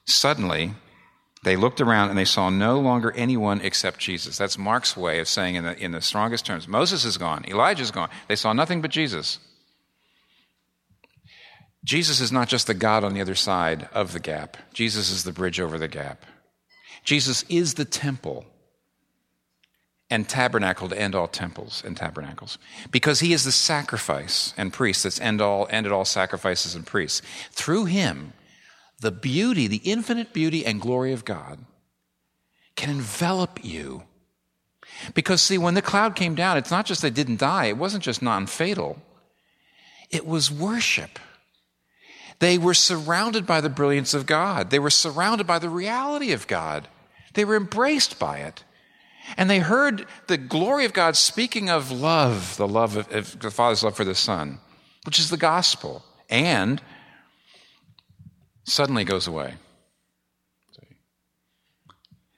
Suddenly, 0.05 0.73
they 1.43 1.55
looked 1.55 1.79
around 1.79 2.09
and 2.09 2.17
they 2.17 2.25
saw 2.25 2.49
no 2.49 2.79
longer 2.79 3.11
anyone 3.11 3.61
except 3.61 3.99
Jesus. 3.99 4.37
That's 4.37 4.57
Mark's 4.57 4.97
way 4.97 5.19
of 5.19 5.27
saying 5.27 5.55
in 5.55 5.63
the, 5.63 5.77
in 5.77 5.91
the 5.91 6.01
strongest 6.01 6.45
terms 6.45 6.67
Moses 6.67 7.05
is 7.05 7.17
gone, 7.17 7.45
Elijah's 7.47 7.91
gone. 7.91 8.09
They 8.27 8.35
saw 8.35 8.53
nothing 8.53 8.81
but 8.81 8.91
Jesus. 8.91 9.39
Jesus 11.85 12.19
is 12.19 12.31
not 12.31 12.49
just 12.49 12.65
the 12.65 12.73
God 12.73 13.03
on 13.03 13.13
the 13.13 13.21
other 13.21 13.35
side 13.35 13.87
of 13.93 14.11
the 14.11 14.19
gap, 14.19 14.57
Jesus 14.73 15.11
is 15.11 15.23
the 15.23 15.31
bridge 15.31 15.59
over 15.59 15.77
the 15.77 15.87
gap. 15.87 16.25
Jesus 17.03 17.45
is 17.47 17.75
the 17.75 17.85
temple 17.85 18.45
and 20.09 20.27
tabernacle 20.27 20.89
to 20.89 20.99
end 20.99 21.13
all 21.13 21.27
temples 21.27 21.83
and 21.85 21.95
tabernacles. 21.95 22.57
Because 22.89 23.19
he 23.19 23.33
is 23.33 23.43
the 23.43 23.51
sacrifice 23.51 24.53
and 24.57 24.73
priest 24.73 25.03
that's 25.03 25.21
end 25.21 25.41
all 25.41 25.67
ended 25.69 25.91
all 25.91 26.05
sacrifices 26.05 26.73
and 26.73 26.85
priests. 26.85 27.21
Through 27.51 27.85
him 27.85 28.33
the 28.99 29.11
beauty 29.11 29.67
the 29.67 29.81
infinite 29.83 30.33
beauty 30.33 30.65
and 30.65 30.81
glory 30.81 31.13
of 31.13 31.25
god 31.25 31.59
can 32.75 32.89
envelop 32.89 33.63
you. 33.63 34.03
Because 35.13 35.41
see 35.41 35.57
when 35.57 35.73
the 35.75 35.81
cloud 35.81 36.15
came 36.15 36.33
down 36.33 36.57
it's 36.57 36.71
not 36.71 36.87
just 36.87 37.03
they 37.03 37.11
didn't 37.11 37.39
die. 37.39 37.65
It 37.65 37.77
wasn't 37.77 38.03
just 38.03 38.23
non-fatal. 38.23 38.97
It 40.09 40.25
was 40.25 40.49
worship 40.49 41.19
they 42.39 42.57
were 42.57 42.73
surrounded 42.73 43.45
by 43.45 43.61
the 43.61 43.69
brilliance 43.69 44.13
of 44.13 44.25
God. 44.25 44.69
They 44.69 44.79
were 44.79 44.89
surrounded 44.89 45.47
by 45.47 45.59
the 45.59 45.69
reality 45.69 46.31
of 46.31 46.47
God. 46.47 46.87
They 47.33 47.45
were 47.45 47.55
embraced 47.55 48.19
by 48.19 48.39
it. 48.39 48.63
And 49.37 49.49
they 49.49 49.59
heard 49.59 50.05
the 50.27 50.37
glory 50.37 50.85
of 50.85 50.93
God 50.93 51.15
speaking 51.15 51.69
of 51.69 51.91
love, 51.91 52.57
the 52.57 52.67
love 52.67 52.95
of, 52.95 53.11
of 53.11 53.39
the 53.39 53.51
Father's 53.51 53.83
love 53.83 53.95
for 53.95 54.03
the 54.05 54.15
Son, 54.15 54.59
which 55.05 55.19
is 55.19 55.29
the 55.29 55.37
gospel. 55.37 56.03
And 56.29 56.81
suddenly 58.63 59.03
goes 59.03 59.27
away. 59.27 59.55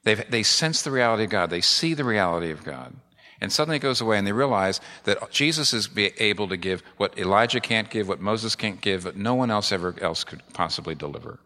they 0.03 0.15
they 0.15 0.43
sense 0.43 0.81
the 0.81 0.91
reality 0.91 1.23
of 1.23 1.29
God. 1.29 1.49
They 1.49 1.61
see 1.61 1.93
the 1.93 2.03
reality 2.03 2.51
of 2.51 2.63
God. 2.63 2.95
And 3.39 3.51
suddenly 3.51 3.77
it 3.77 3.81
goes 3.81 4.01
away, 4.01 4.17
and 4.17 4.25
they 4.25 4.31
realize 4.31 4.81
that 5.03 5.31
Jesus 5.31 5.73
is 5.73 5.89
able 5.95 6.47
to 6.47 6.57
give 6.57 6.81
what 6.97 7.17
Elijah 7.17 7.59
can't 7.59 7.89
give, 7.89 8.07
what 8.07 8.19
Moses 8.19 8.55
can't 8.55 8.81
give, 8.81 9.05
what 9.05 9.15
no 9.15 9.35
one 9.35 9.51
else 9.51 9.71
ever 9.71 9.95
else 10.01 10.23
could 10.23 10.41
possibly 10.53 10.95
deliver. 10.95 11.39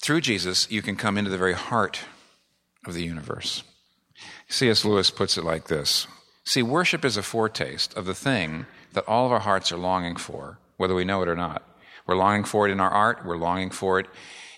Through 0.00 0.20
Jesus, 0.20 0.70
you 0.70 0.80
can 0.80 0.94
come 0.94 1.18
into 1.18 1.30
the 1.30 1.38
very 1.38 1.54
heart 1.54 2.00
of 2.86 2.94
the 2.94 3.02
universe. 3.02 3.64
C.S. 4.48 4.84
Lewis 4.84 5.10
puts 5.10 5.36
it 5.36 5.44
like 5.44 5.66
this 5.66 6.06
See, 6.44 6.62
worship 6.62 7.04
is 7.04 7.16
a 7.16 7.22
foretaste 7.22 7.94
of 7.94 8.06
the 8.06 8.14
thing 8.14 8.66
that 8.92 9.06
all 9.06 9.26
of 9.26 9.32
our 9.32 9.40
hearts 9.40 9.70
are 9.72 9.76
longing 9.76 10.16
for, 10.16 10.58
whether 10.76 10.94
we 10.94 11.04
know 11.04 11.20
it 11.22 11.28
or 11.28 11.36
not. 11.36 11.62
We're 12.06 12.16
longing 12.16 12.44
for 12.44 12.66
it 12.66 12.72
in 12.72 12.80
our 12.80 12.90
art, 12.90 13.26
we're 13.26 13.36
longing 13.36 13.70
for 13.70 14.00
it 14.00 14.06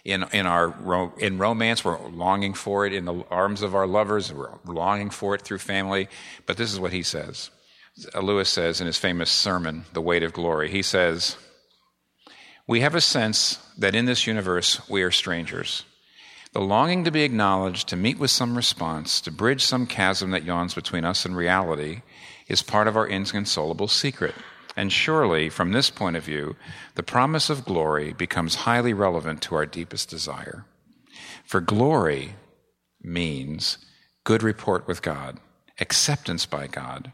in, 0.04 0.24
in 0.32 0.46
our 0.46 1.12
in 1.18 1.38
romance 1.38 1.84
we're 1.84 1.98
longing 2.08 2.54
for 2.54 2.86
it 2.86 2.92
in 2.92 3.04
the 3.04 3.24
arms 3.30 3.62
of 3.62 3.74
our 3.74 3.86
lovers 3.86 4.32
we're 4.32 4.58
longing 4.64 5.10
for 5.10 5.34
it 5.34 5.42
through 5.42 5.58
family. 5.58 6.08
But 6.46 6.56
this 6.56 6.72
is 6.72 6.80
what 6.80 6.92
he 6.92 7.02
says. 7.02 7.50
Uh, 8.14 8.20
Lewis 8.20 8.48
says 8.48 8.80
in 8.80 8.86
his 8.86 8.96
famous 8.96 9.30
sermon 9.30 9.84
the 9.92 10.00
weight 10.00 10.22
of 10.22 10.32
glory 10.32 10.70
he 10.70 10.82
says 10.82 11.36
we 12.66 12.80
have 12.80 12.94
a 12.94 13.00
sense 13.00 13.58
that 13.76 13.94
in 13.94 14.04
this 14.04 14.26
universe 14.26 14.88
we 14.88 15.02
are 15.02 15.10
strangers. 15.10 15.84
The 16.52 16.60
longing 16.60 17.04
to 17.04 17.10
be 17.10 17.22
acknowledged 17.22 17.88
to 17.88 17.96
meet 17.96 18.18
with 18.18 18.30
some 18.30 18.56
response 18.56 19.20
to 19.22 19.30
bridge 19.30 19.64
some 19.64 19.86
chasm 19.86 20.30
that 20.30 20.44
yawns 20.44 20.74
between 20.74 21.04
us 21.04 21.24
and 21.24 21.36
reality 21.36 22.02
is 22.48 22.62
part 22.62 22.88
of 22.88 22.96
our 22.96 23.06
inconsolable 23.06 23.88
secret 23.88 24.34
and 24.76 24.92
surely, 24.92 25.48
from 25.48 25.72
this 25.72 25.90
point 25.90 26.16
of 26.16 26.24
view, 26.24 26.56
the 26.94 27.02
promise 27.02 27.50
of 27.50 27.64
glory 27.64 28.12
becomes 28.12 28.66
highly 28.66 28.92
relevant 28.92 29.42
to 29.42 29.54
our 29.54 29.66
deepest 29.66 30.08
desire. 30.08 30.64
For 31.44 31.60
glory 31.60 32.36
means 33.02 33.78
good 34.24 34.42
report 34.42 34.86
with 34.86 35.02
God, 35.02 35.38
acceptance 35.80 36.46
by 36.46 36.66
God, 36.66 37.12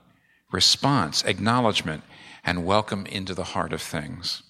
response, 0.53 1.25
acknowledgement, 1.25 2.03
and 2.45 2.67
welcome 2.67 3.07
into 3.07 3.35
the 3.35 3.45
heart 3.45 3.73
of 3.73 3.83
things. 3.83 4.43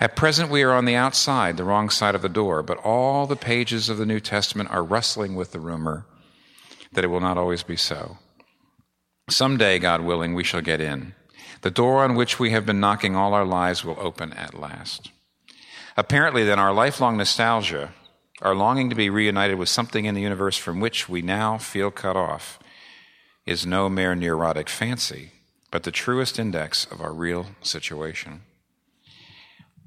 At 0.00 0.14
present, 0.14 0.50
we 0.50 0.62
are 0.62 0.72
on 0.72 0.84
the 0.84 0.94
outside, 0.94 1.56
the 1.56 1.64
wrong 1.64 1.90
side 1.90 2.14
of 2.14 2.22
the 2.22 2.28
door, 2.28 2.62
but 2.62 2.78
all 2.78 3.26
the 3.26 3.36
pages 3.36 3.88
of 3.88 3.98
the 3.98 4.06
New 4.06 4.20
Testament 4.20 4.70
are 4.70 4.84
wrestling 4.84 5.34
with 5.34 5.50
the 5.50 5.60
rumor 5.60 6.06
that 6.92 7.04
it 7.04 7.08
will 7.08 7.20
not 7.20 7.36
always 7.36 7.62
be 7.62 7.76
so. 7.76 8.18
Someday, 9.28 9.78
God 9.78 10.02
willing, 10.02 10.34
we 10.34 10.44
shall 10.44 10.62
get 10.62 10.80
in. 10.80 11.14
The 11.62 11.70
door 11.70 12.04
on 12.04 12.14
which 12.14 12.38
we 12.38 12.50
have 12.50 12.66
been 12.66 12.80
knocking 12.80 13.16
all 13.16 13.34
our 13.34 13.44
lives 13.44 13.84
will 13.84 13.98
open 13.98 14.32
at 14.32 14.58
last. 14.58 15.10
Apparently, 15.96 16.44
then, 16.44 16.58
our 16.58 16.72
lifelong 16.72 17.16
nostalgia, 17.16 17.92
our 18.40 18.54
longing 18.54 18.88
to 18.90 18.96
be 18.96 19.10
reunited 19.10 19.58
with 19.58 19.68
something 19.68 20.04
in 20.04 20.14
the 20.14 20.20
universe 20.20 20.56
from 20.56 20.78
which 20.78 21.08
we 21.08 21.22
now 21.22 21.58
feel 21.58 21.90
cut 21.90 22.16
off, 22.16 22.58
is 23.44 23.66
no 23.66 23.88
mere 23.88 24.14
neurotic 24.14 24.68
fancy, 24.68 25.32
but 25.70 25.82
the 25.82 25.90
truest 25.90 26.38
index 26.38 26.84
of 26.86 27.00
our 27.00 27.12
real 27.12 27.46
situation. 27.62 28.42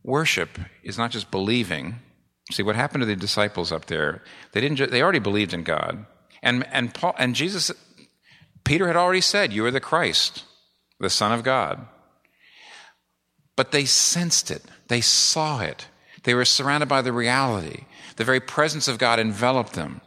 Worship 0.03 0.59
is 0.83 0.97
not 0.97 1.11
just 1.11 1.31
believing. 1.31 1.99
See 2.51 2.63
what 2.63 2.75
happened 2.75 3.03
to 3.03 3.05
the 3.05 3.15
disciples 3.15 3.71
up 3.71 3.85
there? 3.85 4.23
They 4.51 4.61
didn't. 4.61 4.77
Ju- 4.77 4.87
they 4.87 5.01
already 5.01 5.19
believed 5.19 5.53
in 5.53 5.63
God, 5.63 6.05
and 6.41 6.65
and 6.73 6.93
Paul 6.93 7.15
and 7.17 7.35
Jesus. 7.35 7.71
Peter 8.63 8.87
had 8.87 8.95
already 8.95 9.21
said, 9.21 9.53
"You 9.53 9.65
are 9.65 9.71
the 9.71 9.79
Christ." 9.79 10.43
The 11.01 11.09
Son 11.09 11.31
of 11.31 11.43
God. 11.43 11.85
But 13.55 13.71
they 13.71 13.85
sensed 13.85 14.49
it, 14.49 14.63
they 14.87 15.01
saw 15.01 15.59
it, 15.59 15.87
they 16.23 16.33
were 16.33 16.45
surrounded 16.45 16.87
by 16.87 17.01
the 17.01 17.13
reality. 17.13 17.85
The 18.15 18.23
very 18.23 18.39
presence 18.39 18.87
of 18.87 18.97
God 18.99 19.19
enveloped 19.19 19.73
them. 19.73 20.01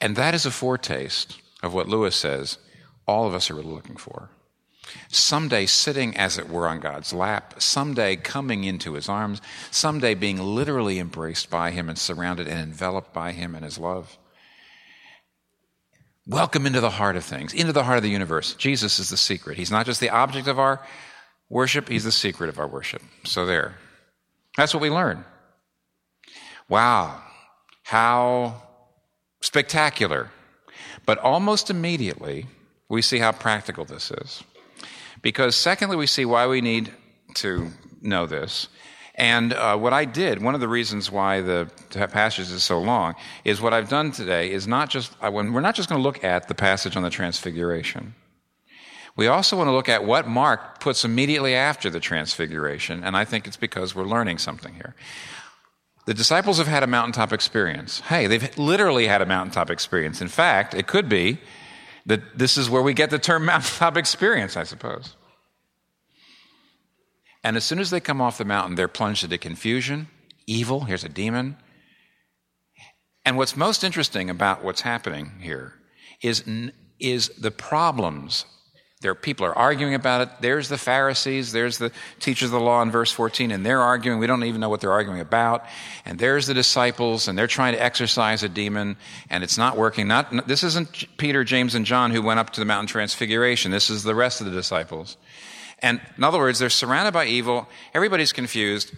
And 0.00 0.16
that 0.16 0.34
is 0.34 0.44
a 0.44 0.50
foretaste 0.50 1.40
of 1.62 1.72
what 1.72 1.88
Lewis 1.88 2.16
says 2.16 2.58
all 3.06 3.26
of 3.26 3.34
us 3.34 3.50
are 3.50 3.54
really 3.54 3.68
looking 3.68 3.96
for. 3.96 4.30
Someday 5.08 5.66
sitting, 5.66 6.16
as 6.16 6.38
it 6.38 6.48
were, 6.48 6.68
on 6.68 6.80
God's 6.80 7.12
lap, 7.12 7.54
someday 7.58 8.16
coming 8.16 8.64
into 8.64 8.94
his 8.94 9.08
arms, 9.08 9.40
someday 9.70 10.14
being 10.14 10.38
literally 10.38 10.98
embraced 10.98 11.50
by 11.50 11.70
him 11.70 11.88
and 11.88 11.98
surrounded 11.98 12.48
and 12.48 12.60
enveloped 12.60 13.12
by 13.12 13.32
him 13.32 13.54
and 13.54 13.64
his 13.64 13.78
love. 13.78 14.18
Welcome 16.26 16.64
into 16.64 16.80
the 16.80 16.90
heart 16.90 17.16
of 17.16 17.24
things, 17.24 17.52
into 17.52 17.74
the 17.74 17.84
heart 17.84 17.98
of 17.98 18.02
the 18.02 18.08
universe. 18.08 18.54
Jesus 18.54 18.98
is 18.98 19.10
the 19.10 19.16
secret. 19.16 19.58
He's 19.58 19.70
not 19.70 19.84
just 19.84 20.00
the 20.00 20.08
object 20.08 20.48
of 20.48 20.58
our 20.58 20.80
worship, 21.50 21.90
He's 21.90 22.04
the 22.04 22.12
secret 22.12 22.48
of 22.48 22.58
our 22.58 22.66
worship. 22.66 23.02
So, 23.24 23.44
there. 23.44 23.76
That's 24.56 24.72
what 24.72 24.80
we 24.80 24.88
learn. 24.88 25.26
Wow, 26.66 27.22
how 27.82 28.62
spectacular. 29.42 30.30
But 31.04 31.18
almost 31.18 31.68
immediately, 31.68 32.46
we 32.88 33.02
see 33.02 33.18
how 33.18 33.32
practical 33.32 33.84
this 33.84 34.10
is. 34.10 34.42
Because, 35.20 35.54
secondly, 35.54 35.96
we 35.96 36.06
see 36.06 36.24
why 36.24 36.46
we 36.46 36.62
need 36.62 36.90
to 37.34 37.70
know 38.00 38.24
this. 38.24 38.68
And 39.16 39.52
uh, 39.52 39.76
what 39.76 39.92
I 39.92 40.04
did, 40.04 40.42
one 40.42 40.54
of 40.54 40.60
the 40.60 40.68
reasons 40.68 41.10
why 41.10 41.40
the 41.40 41.70
passage 41.90 42.50
is 42.50 42.64
so 42.64 42.80
long, 42.80 43.14
is 43.44 43.60
what 43.60 43.72
I've 43.72 43.88
done 43.88 44.10
today 44.10 44.50
is 44.50 44.66
not 44.66 44.90
just, 44.90 45.12
we're 45.22 45.60
not 45.60 45.76
just 45.76 45.88
going 45.88 46.00
to 46.00 46.02
look 46.02 46.24
at 46.24 46.48
the 46.48 46.54
passage 46.54 46.96
on 46.96 47.02
the 47.04 47.10
Transfiguration. 47.10 48.14
We 49.16 49.28
also 49.28 49.56
want 49.56 49.68
to 49.68 49.72
look 49.72 49.88
at 49.88 50.04
what 50.04 50.26
Mark 50.26 50.80
puts 50.80 51.04
immediately 51.04 51.54
after 51.54 51.88
the 51.88 52.00
Transfiguration, 52.00 53.04
and 53.04 53.16
I 53.16 53.24
think 53.24 53.46
it's 53.46 53.56
because 53.56 53.94
we're 53.94 54.04
learning 54.04 54.38
something 54.38 54.74
here. 54.74 54.96
The 56.06 56.14
disciples 56.14 56.58
have 56.58 56.66
had 56.66 56.82
a 56.82 56.88
mountaintop 56.88 57.32
experience. 57.32 58.00
Hey, 58.00 58.26
they've 58.26 58.58
literally 58.58 59.06
had 59.06 59.22
a 59.22 59.26
mountaintop 59.26 59.70
experience. 59.70 60.20
In 60.20 60.28
fact, 60.28 60.74
it 60.74 60.88
could 60.88 61.08
be 61.08 61.38
that 62.06 62.36
this 62.36 62.58
is 62.58 62.68
where 62.68 62.82
we 62.82 62.92
get 62.92 63.10
the 63.10 63.18
term 63.20 63.44
mountaintop 63.46 63.96
experience, 63.96 64.56
I 64.56 64.64
suppose. 64.64 65.14
And 67.44 67.56
as 67.56 67.64
soon 67.64 67.78
as 67.78 67.90
they 67.90 68.00
come 68.00 68.20
off 68.20 68.38
the 68.38 68.44
mountain, 68.44 68.74
they're 68.74 68.88
plunged 68.88 69.22
into 69.22 69.38
confusion, 69.38 70.08
evil, 70.46 70.80
here's 70.80 71.04
a 71.04 71.08
demon. 71.08 71.56
And 73.24 73.36
what's 73.36 73.56
most 73.56 73.84
interesting 73.84 74.30
about 74.30 74.64
what's 74.64 74.80
happening 74.80 75.32
here 75.40 75.74
is, 76.22 76.42
is 76.98 77.28
the 77.28 77.50
problems 77.50 78.46
there 79.04 79.14
people 79.14 79.44
are 79.44 79.54
arguing 79.54 79.94
about 79.94 80.22
it. 80.22 80.28
There's 80.40 80.70
the 80.70 80.78
Pharisees, 80.78 81.52
there's 81.52 81.76
the 81.76 81.92
teachers 82.20 82.46
of 82.46 82.52
the 82.52 82.60
law 82.60 82.80
in 82.80 82.90
verse 82.90 83.12
14, 83.12 83.50
and 83.50 83.64
they're 83.64 83.82
arguing. 83.82 84.18
We 84.18 84.26
don't 84.26 84.42
even 84.44 84.62
know 84.62 84.70
what 84.70 84.80
they're 84.80 84.92
arguing 84.92 85.20
about. 85.20 85.66
And 86.06 86.18
there's 86.18 86.46
the 86.46 86.54
disciples, 86.54 87.28
and 87.28 87.36
they're 87.36 87.46
trying 87.46 87.74
to 87.74 87.82
exorcise 87.82 88.42
a 88.42 88.48
demon, 88.48 88.96
and 89.28 89.44
it's 89.44 89.58
not 89.58 89.76
working. 89.76 90.08
Not, 90.08 90.48
this 90.48 90.64
isn't 90.64 91.18
Peter, 91.18 91.44
James, 91.44 91.74
and 91.74 91.84
John 91.84 92.12
who 92.12 92.22
went 92.22 92.40
up 92.40 92.48
to 92.54 92.60
the 92.60 92.64
mountain 92.64 92.86
transfiguration. 92.86 93.70
This 93.70 93.90
is 93.90 94.04
the 94.04 94.14
rest 94.14 94.40
of 94.40 94.46
the 94.46 94.54
disciples. 94.54 95.18
And 95.80 96.00
in 96.16 96.24
other 96.24 96.38
words, 96.38 96.58
they're 96.58 96.70
surrounded 96.70 97.12
by 97.12 97.26
evil, 97.26 97.68
everybody's 97.92 98.32
confused, 98.32 98.92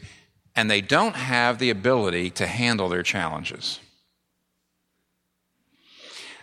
and 0.54 0.70
they 0.70 0.80
don't 0.80 1.16
have 1.16 1.58
the 1.58 1.70
ability 1.70 2.30
to 2.30 2.46
handle 2.46 2.88
their 2.88 3.02
challenges. 3.02 3.80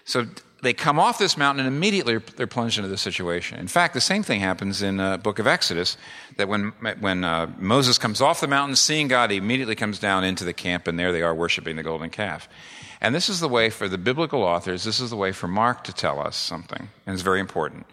So 0.06 0.26
they 0.64 0.74
come 0.74 0.98
off 0.98 1.20
this 1.20 1.38
mountain 1.38 1.66
and 1.66 1.76
immediately 1.76 2.18
they're 2.18 2.48
plunged 2.48 2.78
into 2.78 2.90
the 2.90 2.98
situation. 2.98 3.60
In 3.60 3.68
fact, 3.68 3.94
the 3.94 4.02
same 4.02 4.24
thing 4.24 4.40
happens 4.40 4.82
in 4.82 4.98
the 4.98 5.04
uh, 5.04 5.18
book 5.18 5.38
of 5.38 5.46
Exodus, 5.46 5.98
that 6.38 6.48
when, 6.48 6.72
when 7.00 7.24
uh, 7.24 7.52
Moses 7.58 7.98
comes 7.98 8.22
off 8.22 8.40
the 8.40 8.48
mountain, 8.48 8.76
seeing 8.76 9.10
God, 9.10 9.30
he 9.30 9.38
immediately 9.38 9.76
comes 9.76 10.00
down 10.00 10.24
into 10.24 10.46
the 10.46 10.54
camp, 10.54 10.88
and 10.88 10.98
there 10.98 11.12
they 11.12 11.22
are 11.22 11.36
worshiping 11.36 11.76
the 11.76 11.84
golden 11.84 12.10
calf. 12.10 12.48
And 13.02 13.14
this 13.14 13.28
is 13.28 13.42
the 13.42 13.50
way 13.50 13.70
for 13.70 13.90
the 13.90 13.98
biblical 13.98 14.42
authors, 14.42 14.86
this 14.86 15.02
is 15.02 15.10
the 15.10 15.18
way 15.18 15.34
for 15.34 15.48
Mark 15.48 15.84
to 15.84 15.94
tell 15.94 16.22
us 16.22 16.38
something, 16.38 16.90
and 17.06 17.14
it's 17.14 17.24
very 17.24 17.42
important. 17.42 17.86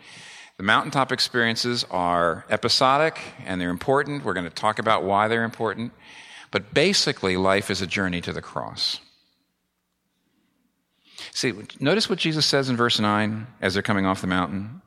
The 0.60 0.66
mountaintop 0.66 1.10
experiences 1.10 1.86
are 1.90 2.44
episodic 2.50 3.18
and 3.46 3.58
they're 3.58 3.70
important. 3.70 4.26
We're 4.26 4.34
going 4.34 4.44
to 4.44 4.50
talk 4.50 4.78
about 4.78 5.04
why 5.04 5.26
they're 5.26 5.42
important. 5.42 5.90
But 6.50 6.74
basically, 6.74 7.38
life 7.38 7.70
is 7.70 7.80
a 7.80 7.86
journey 7.86 8.20
to 8.20 8.30
the 8.30 8.42
cross. 8.42 9.00
See, 11.32 11.54
notice 11.80 12.10
what 12.10 12.18
Jesus 12.18 12.44
says 12.44 12.68
in 12.68 12.76
verse 12.76 13.00
9 13.00 13.46
as 13.62 13.72
they're 13.72 13.82
coming 13.82 14.04
off 14.04 14.20
the 14.20 14.26
mountain. 14.26 14.82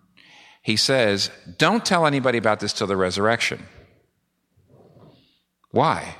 He 0.62 0.75
says, 0.75 1.32
Don't 1.58 1.84
tell 1.84 2.06
anybody 2.06 2.38
about 2.38 2.60
this 2.60 2.74
till 2.74 2.86
the 2.86 2.96
resurrection. 2.96 3.65
Why? 5.72 6.18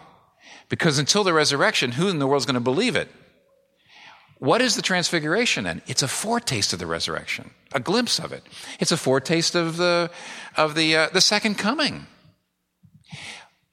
Because 0.68 0.98
until 0.98 1.24
the 1.24 1.32
resurrection, 1.32 1.92
who 1.92 2.10
in 2.10 2.18
the 2.18 2.26
world 2.26 2.42
is 2.42 2.48
going 2.48 2.56
to 2.56 2.60
believe 2.60 2.96
it? 2.96 3.08
What 4.44 4.62
is 4.62 4.76
the 4.76 4.82
transfiguration 4.82 5.64
then? 5.64 5.82
It's 5.88 6.04
a 6.04 6.08
foretaste 6.10 6.74
of 6.74 6.80
the 6.80 6.86
resurrection, 6.86 7.52
a 7.72 7.80
glimpse 7.80 8.20
of 8.20 8.34
it. 8.34 8.44
It's 8.78 8.92
a 8.92 8.98
foretaste 8.98 9.56
of 9.56 9.78
the, 9.78 10.12
of 10.58 10.76
the, 10.76 10.98
uh, 10.98 11.10
the 11.14 11.22
second 11.22 11.58
coming. 11.58 12.08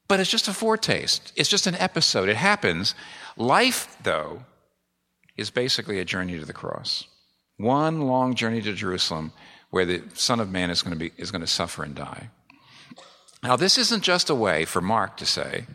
But 0.07 0.21
it's 0.21 0.31
just 0.31 0.47
a 0.47 0.53
foretaste. 0.53 1.33
It's 1.35 1.49
just 1.49 1.67
an 1.67 1.75
episode. 1.75 2.29
It 2.29 2.37
happens. 2.37 2.95
Life, 3.37 3.97
though, 4.05 4.45
is 5.37 5.51
basically 5.51 5.99
a 5.99 6.05
journey 6.05 6.39
to 6.39 6.45
the 6.45 6.53
cross. 6.53 7.09
One 7.57 8.03
long 8.03 8.37
journey 8.37 8.63
to 8.63 8.73
Jerusalem 8.73 9.33
where 9.71 9.85
the 9.85 10.05
Son 10.15 10.39
of 10.39 10.53
Man 10.53 10.71
is 10.71 10.83
going 10.83 10.97
to, 10.97 11.01
be, 11.01 11.11
is 11.17 11.33
going 11.33 11.41
to 11.41 11.49
suffer 11.49 11.83
and 11.83 11.97
die. 11.97 12.31
Now, 13.43 13.57
this 13.57 13.77
isn't 13.77 14.05
just 14.05 14.31
a 14.31 14.37
way 14.37 14.65
for 14.67 14.81
Mark 14.81 15.17
to 15.17 15.27
say 15.27 15.67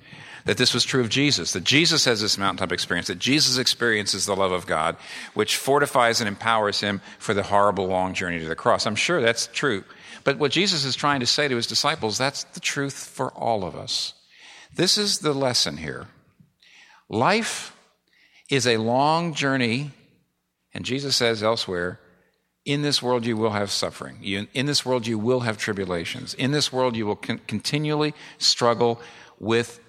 that 0.45 0.58
this 0.58 0.73
was 0.73 0.84
true 0.84 1.01
of 1.01 1.10
Jesus, 1.10 1.53
that 1.53 1.63
Jesus 1.63 2.05
has 2.05 2.21
this 2.21 2.38
mountaintop 2.38 2.71
experience, 2.71 3.08
that 3.08 3.19
Jesus 3.19 3.58
experiences 3.58 4.25
the 4.25 4.36
love 4.36 4.51
of 4.51 4.67
God, 4.67 4.95
which 5.34 5.58
fortifies 5.58 6.21
and 6.21 6.27
empowers 6.27 6.79
him 6.79 7.01
for 7.17 7.34
the 7.34 7.43
horrible 7.43 7.88
long 7.88 8.13
journey 8.13 8.39
to 8.39 8.47
the 8.47 8.55
cross. 8.55 8.86
I'm 8.86 8.95
sure 8.95 9.21
that's 9.21 9.47
true. 9.47 9.84
But 10.23 10.38
what 10.38 10.51
Jesus 10.51 10.86
is 10.86 10.95
trying 10.95 11.19
to 11.19 11.25
say 11.25 11.47
to 11.47 11.55
his 11.55 11.67
disciples, 11.67 12.17
that's 12.17 12.43
the 12.43 12.60
truth 12.60 12.93
for 12.93 13.31
all 13.31 13.65
of 13.65 13.75
us. 13.75 14.13
This 14.73 14.97
is 14.97 15.19
the 15.19 15.34
lesson 15.34 15.77
here. 15.77 16.08
Life 17.10 17.75
is 18.49 18.67
a 18.67 18.77
long 18.77 19.34
journey, 19.34 19.91
and 20.73 20.86
Jesus 20.86 21.15
says 21.15 21.41
elsewhere, 21.41 21.99
in 22.65 22.81
this 22.81 23.01
world 23.01 23.25
you 23.25 23.38
will 23.38 23.51
have 23.51 23.71
suffering. 23.71 24.17
You, 24.21 24.47
in 24.53 24.65
this 24.65 24.86
world 24.86 25.08
you 25.08 25.17
will 25.17 25.41
have 25.41 25.58
tribulations. 25.58 26.34
In 26.34 26.51
this 26.51 26.73
world 26.73 26.95
you 26.95 27.05
will 27.05 27.15
con- 27.15 27.41
continually 27.47 28.13
struggle 28.39 28.99
with 29.39 29.79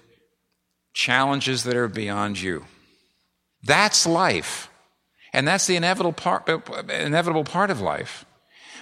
challenges 0.97 1.63
that 1.63 1.75
are 1.75 1.87
beyond 1.87 2.41
you. 2.41 2.65
That's 3.63 4.07
life. 4.07 4.67
And 5.31 5.47
that's 5.47 5.67
the 5.67 5.75
inevitable 5.75 6.11
part, 6.11 6.49
inevitable 6.89 7.43
part 7.43 7.69
of 7.69 7.79
life. 7.79 8.25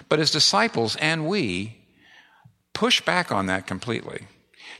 But 0.08 0.22
as 0.22 0.32
disciples 0.32 0.96
and 0.96 1.28
we 1.28 1.78
push 2.74 3.02
back 3.02 3.34
on 3.34 3.48
that 3.48 3.68
completely. 3.68 4.28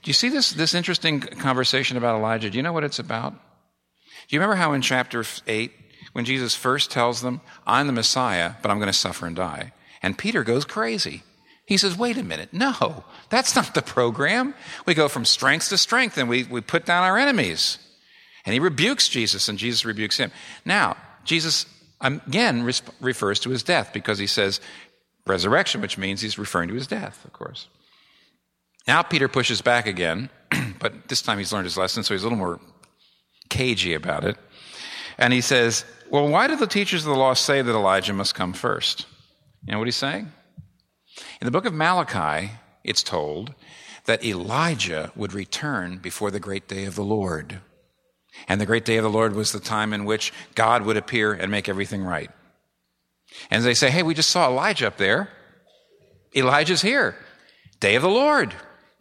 Do 0.02 0.10
you 0.10 0.14
see 0.14 0.30
this, 0.30 0.52
this 0.52 0.74
interesting 0.74 1.20
conversation 1.20 1.98
about 1.98 2.16
Elijah? 2.16 2.50
Do 2.50 2.58
you 2.58 2.64
know 2.64 2.72
what 2.72 2.86
it's 2.86 3.00
about? 3.00 3.34
Do 3.34 4.36
you 4.36 4.40
remember 4.40 4.56
how 4.56 4.72
in 4.72 4.82
chapter 4.82 5.26
8, 5.46 5.74
when 6.14 6.24
Jesus 6.24 6.56
first 6.56 6.90
tells 6.90 7.22
them, 7.22 7.42
I'm 7.68 7.88
the 7.88 7.94
Messiah, 7.94 8.54
but 8.62 8.72
I'm 8.72 8.80
going 8.80 8.88
to 8.88 8.94
suffer 8.94 9.26
and 9.26 9.36
die? 9.36 9.74
And 10.02 10.18
Peter 10.18 10.46
goes 10.46 10.64
crazy. 10.64 11.24
He 11.66 11.78
says, 11.78 11.98
wait 11.98 12.18
a 12.18 12.24
minute, 12.24 12.54
no, 12.54 13.04
that's 13.30 13.56
not 13.56 13.74
the 13.74 13.82
program. 13.82 14.54
We 14.86 14.94
go 14.94 15.08
from 15.08 15.26
strength 15.26 15.70
to 15.70 15.78
strength 15.78 16.18
and 16.18 16.30
we, 16.30 16.44
we 16.44 16.62
put 16.62 16.86
down 16.86 17.04
our 17.04 17.18
enemies. 17.18 17.80
And 18.46 18.54
he 18.54 18.60
rebukes 18.60 19.10
Jesus 19.10 19.50
and 19.50 19.58
Jesus 19.58 19.84
rebukes 19.84 20.18
him. 20.18 20.32
Now, 20.64 20.96
Jesus 21.24 21.66
again 22.02 22.64
refers 22.64 23.40
to 23.40 23.50
his 23.50 23.64
death 23.64 23.92
because 23.94 24.20
he 24.20 24.28
says 24.28 24.62
resurrection, 25.26 25.82
which 25.82 25.98
means 25.98 26.22
he's 26.22 26.38
referring 26.38 26.70
to 26.70 26.76
his 26.76 26.86
death, 26.86 27.26
of 27.26 27.34
course. 27.34 27.68
Now 28.88 29.02
Peter 29.02 29.28
pushes 29.28 29.62
back 29.62 29.88
again, 29.88 30.30
but 30.80 31.08
this 31.08 31.24
time 31.24 31.40
he's 31.40 31.52
learned 31.52 31.66
his 31.66 31.78
lesson, 31.78 32.04
so 32.04 32.14
he's 32.14 32.22
a 32.22 32.26
little 32.26 32.38
more 32.38 32.60
cagey 33.50 33.96
about 33.96 34.24
it. 34.24 34.38
And 35.18 35.34
he 35.34 35.42
says, 35.42 35.86
Well, 36.12 36.28
why 36.28 36.48
do 36.48 36.56
the 36.56 36.68
teachers 36.68 37.06
of 37.06 37.12
the 37.12 37.20
law 37.20 37.34
say 37.34 37.64
that 37.64 37.72
Elijah 37.72 38.14
must 38.14 38.36
come 38.36 38.54
first? 38.54 39.08
You 39.66 39.72
know 39.72 39.80
what 39.80 39.88
he's 39.88 39.96
saying? 39.96 40.32
In 41.42 41.46
the 41.46 41.52
book 41.52 41.66
of 41.66 41.74
Malachi, 41.74 42.52
it's 42.84 43.04
told 43.04 43.54
that 44.06 44.24
Elijah 44.24 45.12
would 45.16 45.34
return 45.34 45.98
before 45.98 46.32
the 46.32 46.40
great 46.40 46.68
day 46.68 46.86
of 46.86 46.96
the 46.96 47.04
Lord. 47.04 47.62
And 48.48 48.60
the 48.60 48.66
great 48.66 48.86
day 48.86 48.98
of 48.98 49.04
the 49.04 49.10
Lord 49.10 49.34
was 49.34 49.52
the 49.52 49.60
time 49.60 49.94
in 49.94 50.06
which 50.06 50.34
God 50.56 50.84
would 50.84 50.98
appear 50.98 51.34
and 51.34 51.50
make 51.50 51.70
everything 51.70 52.04
right. 52.04 52.30
And 53.50 53.64
they 53.64 53.74
say, 53.74 53.90
Hey, 53.90 54.04
we 54.04 54.14
just 54.14 54.30
saw 54.30 54.48
Elijah 54.48 54.88
up 54.88 54.98
there. 54.98 55.30
Elijah's 56.36 56.82
here. 56.82 57.16
Day 57.80 57.96
of 57.96 58.02
the 58.02 58.10
Lord. 58.10 58.54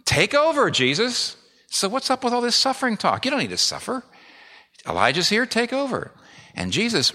Take 0.05 0.35
over, 0.35 0.71
Jesus. 0.71 1.37
So 1.69 1.89
what's 1.89 2.11
up 2.11 2.23
with 2.23 2.33
all 2.33 2.41
this 2.41 2.57
suffering 2.57 2.97
talk? 2.97 3.25
You 3.25 3.31
don't 3.31 3.41
need 3.41 3.51
to 3.51 3.59
suffer. 3.59 4.05
Elijah's 4.87 5.29
here, 5.29 5.47
take 5.47 5.73
over. 5.73 6.13
And 6.55 6.73
Jesus 6.73 7.13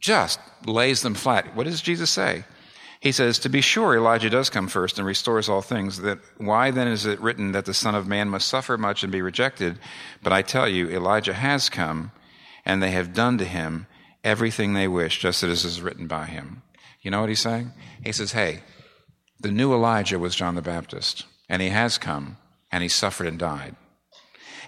just 0.00 0.38
lays 0.64 1.02
them 1.02 1.14
flat. 1.14 1.56
What 1.56 1.64
does 1.64 1.80
Jesus 1.80 2.10
say? 2.10 2.44
He 3.00 3.12
says, 3.12 3.38
To 3.38 3.48
be 3.48 3.60
sure, 3.60 3.96
Elijah 3.96 4.30
does 4.30 4.50
come 4.50 4.68
first 4.68 4.98
and 4.98 5.06
restores 5.06 5.48
all 5.48 5.62
things. 5.62 5.98
That 5.98 6.18
why 6.38 6.70
then 6.70 6.88
is 6.88 7.06
it 7.06 7.20
written 7.20 7.52
that 7.52 7.64
the 7.64 7.74
Son 7.74 7.94
of 7.94 8.06
Man 8.06 8.28
must 8.28 8.48
suffer 8.48 8.78
much 8.78 9.02
and 9.02 9.12
be 9.12 9.22
rejected? 9.22 9.78
But 10.22 10.32
I 10.32 10.42
tell 10.42 10.68
you, 10.68 10.88
Elijah 10.88 11.34
has 11.34 11.68
come, 11.68 12.12
and 12.64 12.82
they 12.82 12.90
have 12.92 13.14
done 13.14 13.38
to 13.38 13.44
him 13.44 13.86
everything 14.24 14.72
they 14.74 14.88
wish, 14.88 15.20
just 15.20 15.42
as 15.42 15.64
is 15.64 15.82
written 15.82 16.06
by 16.06 16.26
him. 16.26 16.62
You 17.02 17.10
know 17.10 17.20
what 17.20 17.28
he's 17.28 17.40
saying? 17.40 17.72
He 18.04 18.12
says, 18.12 18.32
Hey, 18.32 18.62
the 19.38 19.52
new 19.52 19.72
Elijah 19.72 20.18
was 20.18 20.34
John 20.34 20.54
the 20.54 20.62
Baptist, 20.62 21.24
and 21.48 21.60
he 21.60 21.68
has 21.68 21.98
come, 21.98 22.38
and 22.72 22.82
he 22.82 22.88
suffered 22.88 23.26
and 23.26 23.38
died. 23.38 23.76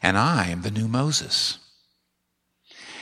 And 0.02 0.16
I 0.16 0.48
am 0.48 0.62
the 0.62 0.70
new 0.70 0.86
Moses. 0.86 1.58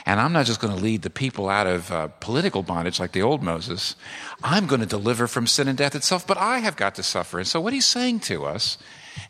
And 0.07 0.21
I'm 0.21 0.31
not 0.31 0.45
just 0.45 0.61
going 0.61 0.73
to 0.73 0.81
lead 0.81 1.01
the 1.01 1.09
people 1.09 1.49
out 1.49 1.67
of 1.67 1.91
uh, 1.91 2.07
political 2.21 2.63
bondage 2.63 2.97
like 2.97 3.11
the 3.11 3.21
old 3.21 3.43
Moses. 3.43 3.97
I'm 4.41 4.65
going 4.65 4.79
to 4.79 4.87
deliver 4.87 5.27
from 5.27 5.47
sin 5.47 5.67
and 5.67 5.77
death 5.77 5.95
itself, 5.95 6.25
but 6.25 6.37
I 6.37 6.59
have 6.59 6.77
got 6.77 6.95
to 6.95 7.03
suffer. 7.03 7.39
And 7.39 7.47
so, 7.47 7.59
what 7.59 7.73
he's 7.73 7.85
saying 7.85 8.21
to 8.21 8.45
us, 8.45 8.77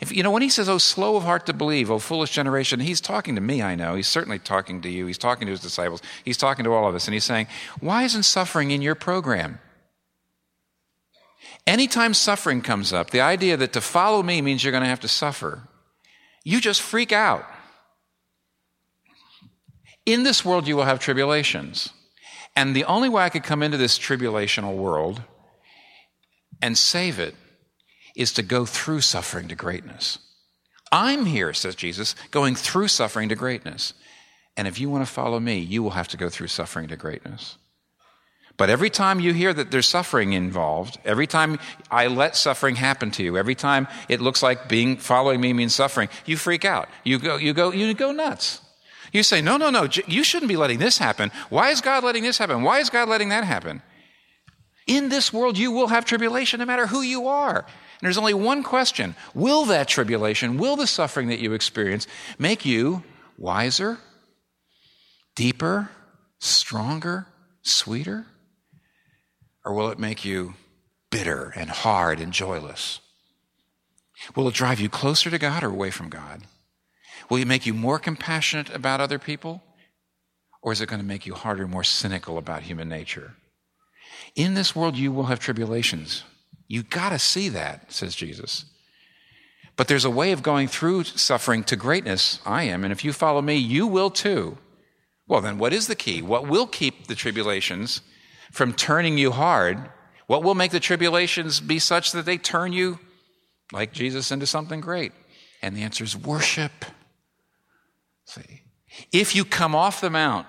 if, 0.01 0.15
you 0.15 0.21
know, 0.21 0.29
when 0.29 0.43
he 0.43 0.49
says, 0.49 0.69
Oh, 0.69 0.77
slow 0.77 1.15
of 1.15 1.23
heart 1.23 1.47
to 1.47 1.53
believe, 1.53 1.89
oh, 1.89 1.97
foolish 1.97 2.29
generation, 2.29 2.79
he's 2.79 3.01
talking 3.01 3.33
to 3.33 3.41
me, 3.41 3.63
I 3.63 3.73
know. 3.73 3.95
He's 3.95 4.07
certainly 4.07 4.37
talking 4.37 4.81
to 4.81 4.89
you. 4.89 5.07
He's 5.07 5.17
talking 5.17 5.47
to 5.47 5.51
his 5.51 5.61
disciples. 5.61 6.03
He's 6.23 6.37
talking 6.37 6.63
to 6.65 6.73
all 6.73 6.87
of 6.87 6.93
us. 6.93 7.07
And 7.07 7.15
he's 7.15 7.25
saying, 7.25 7.47
Why 7.79 8.03
isn't 8.03 8.21
suffering 8.21 8.69
in 8.69 8.83
your 8.83 8.93
program? 8.93 9.57
Anytime 11.65 12.13
suffering 12.13 12.61
comes 12.61 12.93
up, 12.93 13.09
the 13.09 13.21
idea 13.21 13.57
that 13.57 13.73
to 13.73 13.81
follow 13.81 14.21
me 14.21 14.43
means 14.43 14.63
you're 14.63 14.71
going 14.71 14.83
to 14.83 14.89
have 14.89 14.99
to 14.99 15.07
suffer, 15.07 15.67
you 16.43 16.61
just 16.61 16.83
freak 16.83 17.11
out. 17.11 17.45
In 20.07 20.23
this 20.23 20.45
world, 20.45 20.69
you 20.69 20.77
will 20.77 20.85
have 20.85 20.99
tribulations. 20.99 21.89
And 22.55 22.73
the 22.73 22.85
only 22.85 23.09
way 23.09 23.23
I 23.23 23.29
could 23.29 23.43
come 23.43 23.61
into 23.61 23.77
this 23.77 23.99
tribulational 23.99 24.77
world 24.77 25.21
and 26.61 26.77
save 26.77 27.19
it 27.19 27.35
is 28.15 28.31
to 28.33 28.41
go 28.41 28.65
through 28.65 29.01
suffering 29.01 29.49
to 29.49 29.55
greatness. 29.55 30.17
I'm 30.93 31.25
here, 31.25 31.53
says 31.53 31.75
Jesus, 31.75 32.15
going 32.31 32.55
through 32.55 32.87
suffering 32.87 33.27
to 33.29 33.35
greatness. 33.35 33.93
And 34.55 34.65
if 34.65 34.79
you 34.79 34.89
want 34.89 35.05
to 35.05 35.11
follow 35.11 35.41
me, 35.41 35.59
you 35.59 35.83
will 35.83 35.91
have 35.91 36.07
to 36.07 36.17
go 36.17 36.29
through 36.29 36.47
suffering 36.47 36.87
to 36.87 36.95
greatness. 36.95 37.57
But 38.55 38.69
every 38.69 38.89
time 38.89 39.19
you 39.19 39.33
hear 39.33 39.53
that 39.53 39.71
there's 39.71 39.87
suffering 39.87 40.31
involved, 40.31 40.97
every 41.03 41.27
time 41.27 41.59
I 41.91 42.07
let 42.07 42.37
suffering 42.37 42.77
happen 42.77 43.11
to 43.11 43.23
you, 43.23 43.37
every 43.37 43.55
time 43.55 43.89
it 44.07 44.21
looks 44.21 44.41
like 44.41 44.69
being 44.69 44.95
following 44.95 45.41
me 45.41 45.51
means 45.51 45.75
suffering, 45.75 46.07
you 46.25 46.37
freak 46.37 46.63
out. 46.63 46.87
You 47.03 47.19
go, 47.19 47.35
you 47.35 47.53
go, 47.53 47.73
you 47.73 47.93
go 47.93 48.13
nuts. 48.13 48.61
You 49.17 49.23
say, 49.23 49.41
no, 49.41 49.57
no, 49.57 49.71
no, 49.71 49.87
you 50.05 50.23
shouldn't 50.23 50.47
be 50.47 50.57
letting 50.57 50.77
this 50.77 50.99
happen. 50.99 51.31
Why 51.49 51.71
is 51.71 51.81
God 51.81 52.03
letting 52.03 52.21
this 52.21 52.37
happen? 52.37 52.61
Why 52.61 52.77
is 52.77 52.91
God 52.91 53.09
letting 53.09 53.29
that 53.29 53.43
happen? 53.43 53.81
In 54.85 55.09
this 55.09 55.33
world, 55.33 55.57
you 55.57 55.71
will 55.71 55.87
have 55.87 56.05
tribulation 56.05 56.59
no 56.59 56.67
matter 56.67 56.85
who 56.85 57.01
you 57.01 57.27
are. 57.27 57.61
And 57.61 58.03
there's 58.03 58.19
only 58.19 58.35
one 58.35 58.61
question 58.61 59.15
Will 59.33 59.65
that 59.65 59.87
tribulation, 59.87 60.59
will 60.59 60.75
the 60.75 60.85
suffering 60.85 61.29
that 61.29 61.39
you 61.39 61.53
experience 61.53 62.05
make 62.37 62.63
you 62.63 63.01
wiser, 63.39 63.97
deeper, 65.35 65.89
stronger, 66.37 67.25
sweeter? 67.63 68.27
Or 69.65 69.73
will 69.73 69.89
it 69.89 69.97
make 69.97 70.25
you 70.25 70.53
bitter 71.09 71.51
and 71.55 71.71
hard 71.71 72.19
and 72.19 72.31
joyless? 72.31 72.99
Will 74.35 74.47
it 74.47 74.53
drive 74.53 74.79
you 74.79 74.89
closer 74.89 75.31
to 75.31 75.39
God 75.39 75.63
or 75.63 75.69
away 75.69 75.89
from 75.89 76.07
God? 76.07 76.43
Will 77.29 77.37
it 77.37 77.47
make 77.47 77.65
you 77.65 77.73
more 77.73 77.99
compassionate 77.99 78.69
about 78.69 79.01
other 79.01 79.19
people? 79.19 79.61
Or 80.61 80.71
is 80.71 80.81
it 80.81 80.89
going 80.89 81.01
to 81.01 81.05
make 81.05 81.25
you 81.25 81.33
harder, 81.33 81.67
more 81.67 81.83
cynical 81.83 82.37
about 82.37 82.63
human 82.63 82.89
nature? 82.89 83.35
In 84.35 84.53
this 84.53 84.75
world, 84.75 84.95
you 84.95 85.11
will 85.11 85.25
have 85.25 85.39
tribulations. 85.39 86.23
You 86.67 86.83
got 86.83 87.09
to 87.09 87.19
see 87.19 87.49
that, 87.49 87.91
says 87.91 88.15
Jesus. 88.15 88.65
But 89.75 89.87
there's 89.87 90.05
a 90.05 90.09
way 90.09 90.31
of 90.31 90.43
going 90.43 90.67
through 90.67 91.03
suffering 91.05 91.63
to 91.65 91.75
greatness. 91.75 92.39
I 92.45 92.63
am. 92.63 92.83
And 92.83 92.91
if 92.91 93.05
you 93.05 93.13
follow 93.13 93.41
me, 93.41 93.55
you 93.55 93.87
will 93.87 94.09
too. 94.09 94.57
Well, 95.27 95.41
then 95.41 95.57
what 95.57 95.73
is 95.73 95.87
the 95.87 95.95
key? 95.95 96.21
What 96.21 96.47
will 96.47 96.67
keep 96.67 97.07
the 97.07 97.15
tribulations 97.15 98.01
from 98.51 98.73
turning 98.73 99.17
you 99.17 99.31
hard? 99.31 99.89
What 100.25 100.43
will 100.43 100.55
make 100.55 100.71
the 100.71 100.79
tribulations 100.79 101.59
be 101.59 101.79
such 101.79 102.11
that 102.13 102.25
they 102.25 102.37
turn 102.37 102.73
you, 102.73 102.99
like 103.71 103.93
Jesus, 103.93 104.31
into 104.31 104.47
something 104.47 104.81
great? 104.81 105.11
And 105.61 105.75
the 105.75 105.83
answer 105.83 106.03
is 106.03 106.17
worship. 106.17 106.85
See, 108.27 108.61
if 109.11 109.35
you 109.35 109.45
come 109.45 109.73
off 109.73 110.01
the 110.01 110.09
mount, 110.09 110.47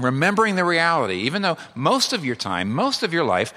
remembering 0.00 0.56
the 0.56 0.64
reality, 0.64 1.20
even 1.20 1.42
though 1.42 1.56
most 1.74 2.12
of 2.12 2.24
your 2.24 2.36
time, 2.36 2.72
most 2.72 3.02
of 3.02 3.12
your 3.12 3.24
life, 3.24 3.54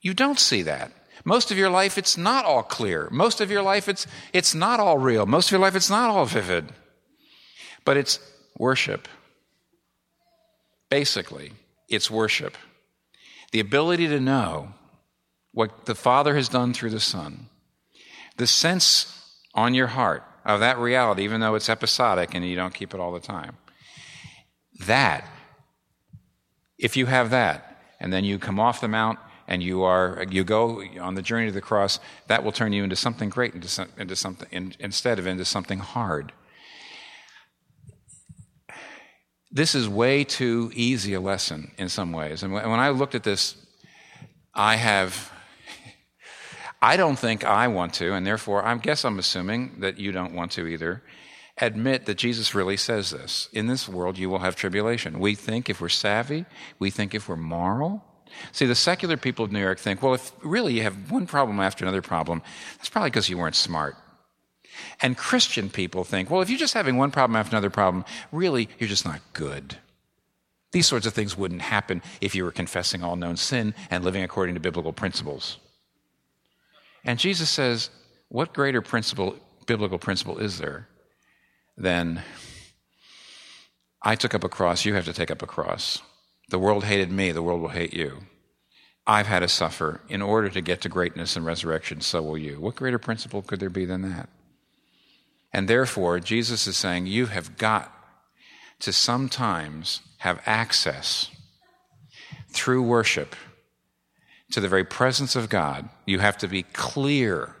you 0.00 0.14
don't 0.14 0.38
see 0.38 0.62
that. 0.62 0.92
Most 1.24 1.50
of 1.50 1.58
your 1.58 1.68
life, 1.68 1.98
it's 1.98 2.16
not 2.16 2.44
all 2.44 2.62
clear. 2.62 3.08
Most 3.10 3.40
of 3.40 3.50
your 3.50 3.62
life, 3.62 3.88
it's, 3.88 4.06
it's 4.32 4.54
not 4.54 4.80
all 4.80 4.96
real. 4.96 5.26
Most 5.26 5.48
of 5.48 5.52
your 5.52 5.60
life, 5.60 5.76
it's 5.76 5.90
not 5.90 6.10
all 6.10 6.24
vivid. 6.24 6.72
But 7.84 7.96
it's 7.96 8.18
worship. 8.56 9.08
Basically, 10.88 11.52
it's 11.88 12.10
worship. 12.10 12.56
The 13.52 13.60
ability 13.60 14.08
to 14.08 14.20
know 14.20 14.72
what 15.52 15.84
the 15.84 15.94
Father 15.94 16.34
has 16.34 16.48
done 16.48 16.72
through 16.72 16.90
the 16.90 17.00
Son. 17.00 17.48
The 18.36 18.46
sense 18.46 19.34
on 19.54 19.74
your 19.74 19.88
heart 19.88 20.24
of 20.48 20.60
that 20.60 20.78
reality, 20.78 21.22
even 21.22 21.40
though 21.40 21.54
it's 21.54 21.68
episodic 21.68 22.34
and 22.34 22.44
you 22.44 22.56
don't 22.56 22.72
keep 22.72 22.94
it 22.94 22.98
all 23.00 23.12
the 23.12 23.20
time. 23.20 23.58
That, 24.86 25.28
if 26.78 26.96
you 26.96 27.06
have 27.06 27.30
that, 27.30 27.82
and 28.00 28.12
then 28.12 28.24
you 28.24 28.38
come 28.38 28.58
off 28.58 28.80
the 28.80 28.88
mount 28.88 29.18
and 29.46 29.62
you 29.62 29.82
are 29.82 30.24
you 30.30 30.44
go 30.44 30.82
on 31.00 31.14
the 31.14 31.22
journey 31.22 31.46
to 31.46 31.52
the 31.52 31.60
cross, 31.60 32.00
that 32.28 32.42
will 32.42 32.52
turn 32.52 32.72
you 32.72 32.82
into 32.82 32.96
something 32.96 33.28
great, 33.28 33.54
into, 33.54 33.68
some, 33.68 33.88
into 33.98 34.16
something 34.16 34.48
in, 34.50 34.74
instead 34.78 35.18
of 35.18 35.26
into 35.26 35.44
something 35.44 35.80
hard. 35.80 36.32
This 39.50 39.74
is 39.74 39.88
way 39.88 40.24
too 40.24 40.70
easy 40.74 41.12
a 41.14 41.20
lesson 41.20 41.72
in 41.76 41.88
some 41.88 42.12
ways. 42.12 42.42
And 42.42 42.52
when 42.52 42.80
I 42.80 42.90
looked 42.90 43.14
at 43.14 43.24
this, 43.24 43.56
I 44.54 44.76
have 44.76 45.32
I 46.80 46.96
don't 46.96 47.18
think 47.18 47.44
I 47.44 47.68
want 47.68 47.94
to, 47.94 48.12
and 48.12 48.26
therefore 48.26 48.64
I 48.64 48.74
guess 48.76 49.04
I'm 49.04 49.18
assuming 49.18 49.80
that 49.80 49.98
you 49.98 50.12
don't 50.12 50.34
want 50.34 50.52
to 50.52 50.66
either, 50.66 51.02
admit 51.60 52.06
that 52.06 52.16
Jesus 52.16 52.54
really 52.54 52.76
says 52.76 53.10
this. 53.10 53.48
In 53.52 53.66
this 53.66 53.88
world, 53.88 54.16
you 54.16 54.30
will 54.30 54.38
have 54.38 54.54
tribulation. 54.54 55.18
We 55.18 55.34
think 55.34 55.68
if 55.68 55.80
we're 55.80 55.88
savvy, 55.88 56.44
we 56.78 56.90
think 56.90 57.14
if 57.14 57.28
we're 57.28 57.36
moral. 57.36 58.04
See, 58.52 58.66
the 58.66 58.74
secular 58.74 59.16
people 59.16 59.44
of 59.44 59.52
New 59.52 59.60
York 59.60 59.78
think, 59.78 60.02
well, 60.02 60.14
if 60.14 60.32
really 60.42 60.74
you 60.74 60.82
have 60.82 61.10
one 61.10 61.26
problem 61.26 61.58
after 61.60 61.84
another 61.84 62.02
problem, 62.02 62.42
that's 62.76 62.88
probably 62.88 63.10
because 63.10 63.28
you 63.28 63.38
weren't 63.38 63.56
smart. 63.56 63.96
And 65.00 65.16
Christian 65.16 65.70
people 65.70 66.04
think, 66.04 66.30
well, 66.30 66.42
if 66.42 66.50
you're 66.50 66.58
just 66.58 66.74
having 66.74 66.96
one 66.96 67.10
problem 67.10 67.36
after 67.36 67.56
another 67.56 67.70
problem, 67.70 68.04
really, 68.30 68.68
you're 68.78 68.88
just 68.88 69.04
not 69.04 69.20
good. 69.32 69.78
These 70.70 70.86
sorts 70.86 71.06
of 71.06 71.14
things 71.14 71.36
wouldn't 71.36 71.62
happen 71.62 72.02
if 72.20 72.34
you 72.34 72.44
were 72.44 72.52
confessing 72.52 73.02
all 73.02 73.16
known 73.16 73.36
sin 73.36 73.74
and 73.90 74.04
living 74.04 74.22
according 74.22 74.54
to 74.54 74.60
biblical 74.60 74.92
principles. 74.92 75.58
And 77.08 77.18
Jesus 77.18 77.48
says, 77.48 77.88
what 78.28 78.52
greater 78.52 78.82
principle, 78.82 79.34
biblical 79.66 79.98
principle 79.98 80.36
is 80.36 80.58
there 80.58 80.88
than 81.74 82.22
I 84.02 84.14
took 84.14 84.34
up 84.34 84.44
a 84.44 84.48
cross, 84.50 84.84
you 84.84 84.92
have 84.92 85.06
to 85.06 85.14
take 85.14 85.30
up 85.30 85.40
a 85.40 85.46
cross. 85.46 86.02
The 86.50 86.58
world 86.58 86.84
hated 86.84 87.10
me, 87.10 87.32
the 87.32 87.40
world 87.42 87.62
will 87.62 87.70
hate 87.70 87.94
you. 87.94 88.18
I've 89.06 89.26
had 89.26 89.38
to 89.38 89.48
suffer 89.48 90.02
in 90.10 90.20
order 90.20 90.50
to 90.50 90.60
get 90.60 90.82
to 90.82 90.90
greatness 90.90 91.34
and 91.34 91.46
resurrection, 91.46 92.02
so 92.02 92.20
will 92.20 92.36
you. 92.36 92.60
What 92.60 92.76
greater 92.76 92.98
principle 92.98 93.40
could 93.40 93.58
there 93.58 93.70
be 93.70 93.86
than 93.86 94.02
that? 94.02 94.28
And 95.50 95.66
therefore, 95.66 96.20
Jesus 96.20 96.66
is 96.66 96.76
saying 96.76 97.06
you 97.06 97.24
have 97.24 97.56
got 97.56 97.90
to 98.80 98.92
sometimes 98.92 100.02
have 100.18 100.42
access 100.44 101.30
through 102.50 102.82
worship 102.82 103.34
to 104.52 104.60
the 104.60 104.68
very 104.68 104.84
presence 104.84 105.36
of 105.36 105.48
God, 105.48 105.88
you 106.06 106.18
have 106.18 106.38
to 106.38 106.48
be 106.48 106.62
clear 106.62 107.54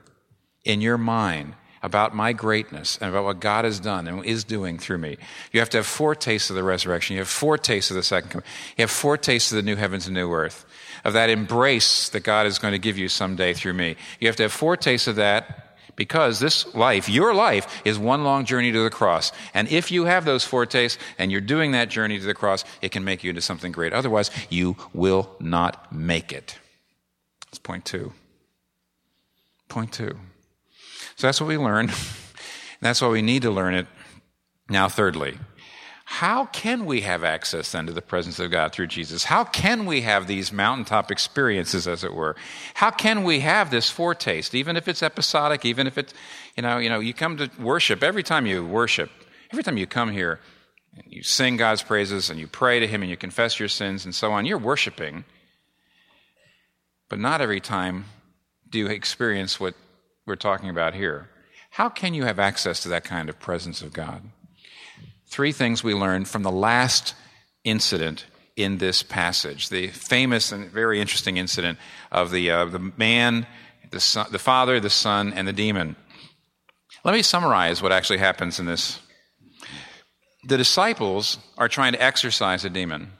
in 0.64 0.80
your 0.80 0.98
mind 0.98 1.54
about 1.82 2.14
my 2.14 2.32
greatness 2.32 2.98
and 3.00 3.10
about 3.10 3.24
what 3.24 3.40
God 3.40 3.64
has 3.64 3.78
done 3.78 4.08
and 4.08 4.24
is 4.24 4.44
doing 4.44 4.78
through 4.78 4.98
me. 4.98 5.16
You 5.52 5.60
have 5.60 5.70
to 5.70 5.78
have 5.78 5.86
foretastes 5.86 6.50
of 6.50 6.56
the 6.56 6.64
resurrection. 6.64 7.14
You 7.14 7.20
have 7.20 7.28
foretastes 7.28 7.90
of 7.90 7.96
the 7.96 8.02
second 8.02 8.30
coming. 8.30 8.46
You 8.76 8.82
have 8.82 8.90
foretastes 8.90 9.52
of 9.52 9.56
the 9.56 9.62
new 9.62 9.76
heavens 9.76 10.06
and 10.06 10.14
new 10.14 10.32
earth, 10.32 10.66
of 11.04 11.12
that 11.12 11.30
embrace 11.30 12.08
that 12.10 12.20
God 12.20 12.46
is 12.46 12.58
going 12.58 12.72
to 12.72 12.78
give 12.78 12.98
you 12.98 13.08
someday 13.08 13.54
through 13.54 13.74
me. 13.74 13.96
You 14.18 14.26
have 14.26 14.36
to 14.36 14.44
have 14.44 14.52
foretastes 14.52 15.06
of 15.06 15.16
that 15.16 15.76
because 15.94 16.40
this 16.40 16.74
life, 16.74 17.08
your 17.08 17.34
life, 17.34 17.82
is 17.84 17.98
one 17.98 18.24
long 18.24 18.44
journey 18.44 18.72
to 18.72 18.82
the 18.82 18.90
cross. 18.90 19.32
And 19.54 19.68
if 19.68 19.90
you 19.90 20.04
have 20.04 20.24
those 20.24 20.44
foretastes 20.44 21.00
and 21.18 21.30
you're 21.30 21.40
doing 21.40 21.72
that 21.72 21.90
journey 21.90 22.18
to 22.18 22.26
the 22.26 22.34
cross, 22.34 22.64
it 22.82 22.90
can 22.90 23.04
make 23.04 23.24
you 23.24 23.30
into 23.30 23.42
something 23.42 23.72
great. 23.72 23.92
Otherwise, 23.92 24.30
you 24.48 24.76
will 24.92 25.30
not 25.40 25.92
make 25.92 26.32
it. 26.32 26.58
That's 27.50 27.58
point 27.58 27.84
two. 27.84 28.12
Point 29.68 29.92
two. 29.92 30.18
So 31.16 31.26
that's 31.26 31.40
what 31.40 31.48
we 31.48 31.56
learn. 31.56 31.90
that's 32.80 33.02
why 33.02 33.08
we 33.08 33.22
need 33.22 33.42
to 33.42 33.50
learn 33.50 33.74
it. 33.74 33.86
Now, 34.68 34.88
thirdly, 34.88 35.38
how 36.10 36.46
can 36.46 36.86
we 36.86 37.02
have 37.02 37.22
access 37.22 37.72
then 37.72 37.86
to 37.86 37.92
the 37.92 38.00
presence 38.00 38.38
of 38.38 38.50
God 38.50 38.72
through 38.72 38.86
Jesus? 38.86 39.24
How 39.24 39.44
can 39.44 39.84
we 39.84 40.00
have 40.00 40.26
these 40.26 40.50
mountaintop 40.50 41.10
experiences, 41.10 41.86
as 41.86 42.02
it 42.02 42.14
were? 42.14 42.34
How 42.74 42.90
can 42.90 43.24
we 43.24 43.40
have 43.40 43.70
this 43.70 43.90
foretaste, 43.90 44.54
even 44.54 44.76
if 44.76 44.88
it's 44.88 45.02
episodic, 45.02 45.66
even 45.66 45.86
if 45.86 45.98
it's, 45.98 46.14
you 46.56 46.62
know, 46.62 46.78
you 46.78 46.88
know, 46.88 47.00
you 47.00 47.12
come 47.12 47.36
to 47.36 47.50
worship, 47.60 48.02
every 48.02 48.22
time 48.22 48.46
you 48.46 48.64
worship, 48.64 49.10
every 49.52 49.62
time 49.62 49.76
you 49.76 49.86
come 49.86 50.10
here, 50.10 50.40
and 50.94 51.04
you 51.12 51.22
sing 51.22 51.58
God's 51.58 51.82
praises 51.82 52.30
and 52.30 52.40
you 52.40 52.46
pray 52.46 52.80
to 52.80 52.86
Him 52.86 53.02
and 53.02 53.10
you 53.10 53.16
confess 53.16 53.58
your 53.58 53.68
sins 53.68 54.06
and 54.06 54.14
so 54.14 54.32
on, 54.32 54.46
you're 54.46 54.58
worshiping. 54.58 55.24
But 57.08 57.18
not 57.18 57.40
every 57.40 57.60
time 57.60 58.06
do 58.68 58.78
you 58.78 58.86
experience 58.86 59.58
what 59.58 59.74
we're 60.26 60.36
talking 60.36 60.68
about 60.68 60.94
here. 60.94 61.30
How 61.70 61.88
can 61.88 62.14
you 62.14 62.24
have 62.24 62.38
access 62.38 62.80
to 62.82 62.88
that 62.90 63.04
kind 63.04 63.28
of 63.28 63.40
presence 63.40 63.82
of 63.82 63.92
God? 63.92 64.22
Three 65.26 65.52
things 65.52 65.82
we 65.82 65.94
learned 65.94 66.28
from 66.28 66.42
the 66.42 66.50
last 66.50 67.14
incident 67.64 68.26
in 68.56 68.78
this 68.78 69.02
passage 69.02 69.68
the 69.68 69.86
famous 69.88 70.52
and 70.52 70.70
very 70.70 71.00
interesting 71.00 71.36
incident 71.36 71.78
of 72.10 72.30
the, 72.30 72.50
uh, 72.50 72.64
the 72.64 72.92
man, 72.96 73.46
the, 73.90 74.00
son, 74.00 74.26
the 74.32 74.38
father, 74.38 74.80
the 74.80 74.90
son, 74.90 75.32
and 75.32 75.46
the 75.46 75.52
demon. 75.52 75.96
Let 77.04 77.14
me 77.14 77.22
summarize 77.22 77.80
what 77.80 77.92
actually 77.92 78.18
happens 78.18 78.58
in 78.58 78.66
this. 78.66 78.98
The 80.44 80.56
disciples 80.56 81.38
are 81.56 81.68
trying 81.68 81.92
to 81.92 82.02
exorcise 82.02 82.64
a 82.64 82.70
demon. 82.70 83.12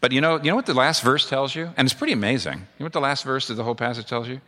But 0.00 0.12
you 0.12 0.20
know, 0.20 0.36
you 0.36 0.50
know 0.50 0.56
what 0.56 0.66
the 0.66 0.74
last 0.74 1.02
verse 1.02 1.28
tells 1.28 1.54
you? 1.54 1.70
And 1.76 1.86
it's 1.86 1.94
pretty 1.94 2.12
amazing. 2.12 2.54
You 2.54 2.80
know 2.80 2.86
what 2.86 2.92
the 2.92 3.00
last 3.00 3.24
verse 3.24 3.50
of 3.50 3.56
the 3.56 3.64
whole 3.64 3.74
passage 3.74 4.06
tells 4.06 4.28
you? 4.28 4.40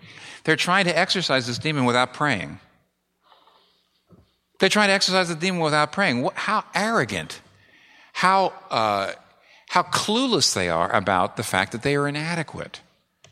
They're 0.44 0.56
trying 0.56 0.84
to 0.86 0.96
exorcise 0.96 1.46
this 1.46 1.58
demon 1.58 1.84
without 1.84 2.14
praying. 2.14 2.60
They're 4.58 4.68
trying 4.68 4.88
to 4.88 4.94
exorcise 4.94 5.28
the 5.28 5.34
demon 5.34 5.60
without 5.60 5.92
praying. 5.92 6.28
How 6.34 6.64
arrogant, 6.74 7.40
how, 8.12 8.52
uh, 8.70 9.12
how 9.68 9.82
clueless 9.82 10.54
they 10.54 10.68
are 10.68 10.92
about 10.92 11.36
the 11.36 11.42
fact 11.42 11.72
that 11.72 11.82
they 11.82 11.94
are 11.94 12.08
inadequate 12.08 12.80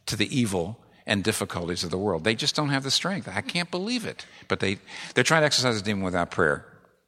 to 0.06 0.16
the 0.16 0.38
evil 0.38 0.78
and 1.06 1.22
difficulties 1.22 1.84
of 1.84 1.90
the 1.90 1.98
world. 1.98 2.24
They 2.24 2.34
just 2.34 2.56
don't 2.56 2.70
have 2.70 2.82
the 2.82 2.90
strength. 2.90 3.28
I 3.28 3.40
can't 3.40 3.70
believe 3.70 4.04
it. 4.04 4.26
But 4.48 4.60
they, 4.60 4.78
they're 5.14 5.24
trying 5.24 5.42
to 5.42 5.46
exercise 5.46 5.80
the 5.80 5.84
demon 5.84 6.04
without 6.04 6.30
prayer. 6.30 6.66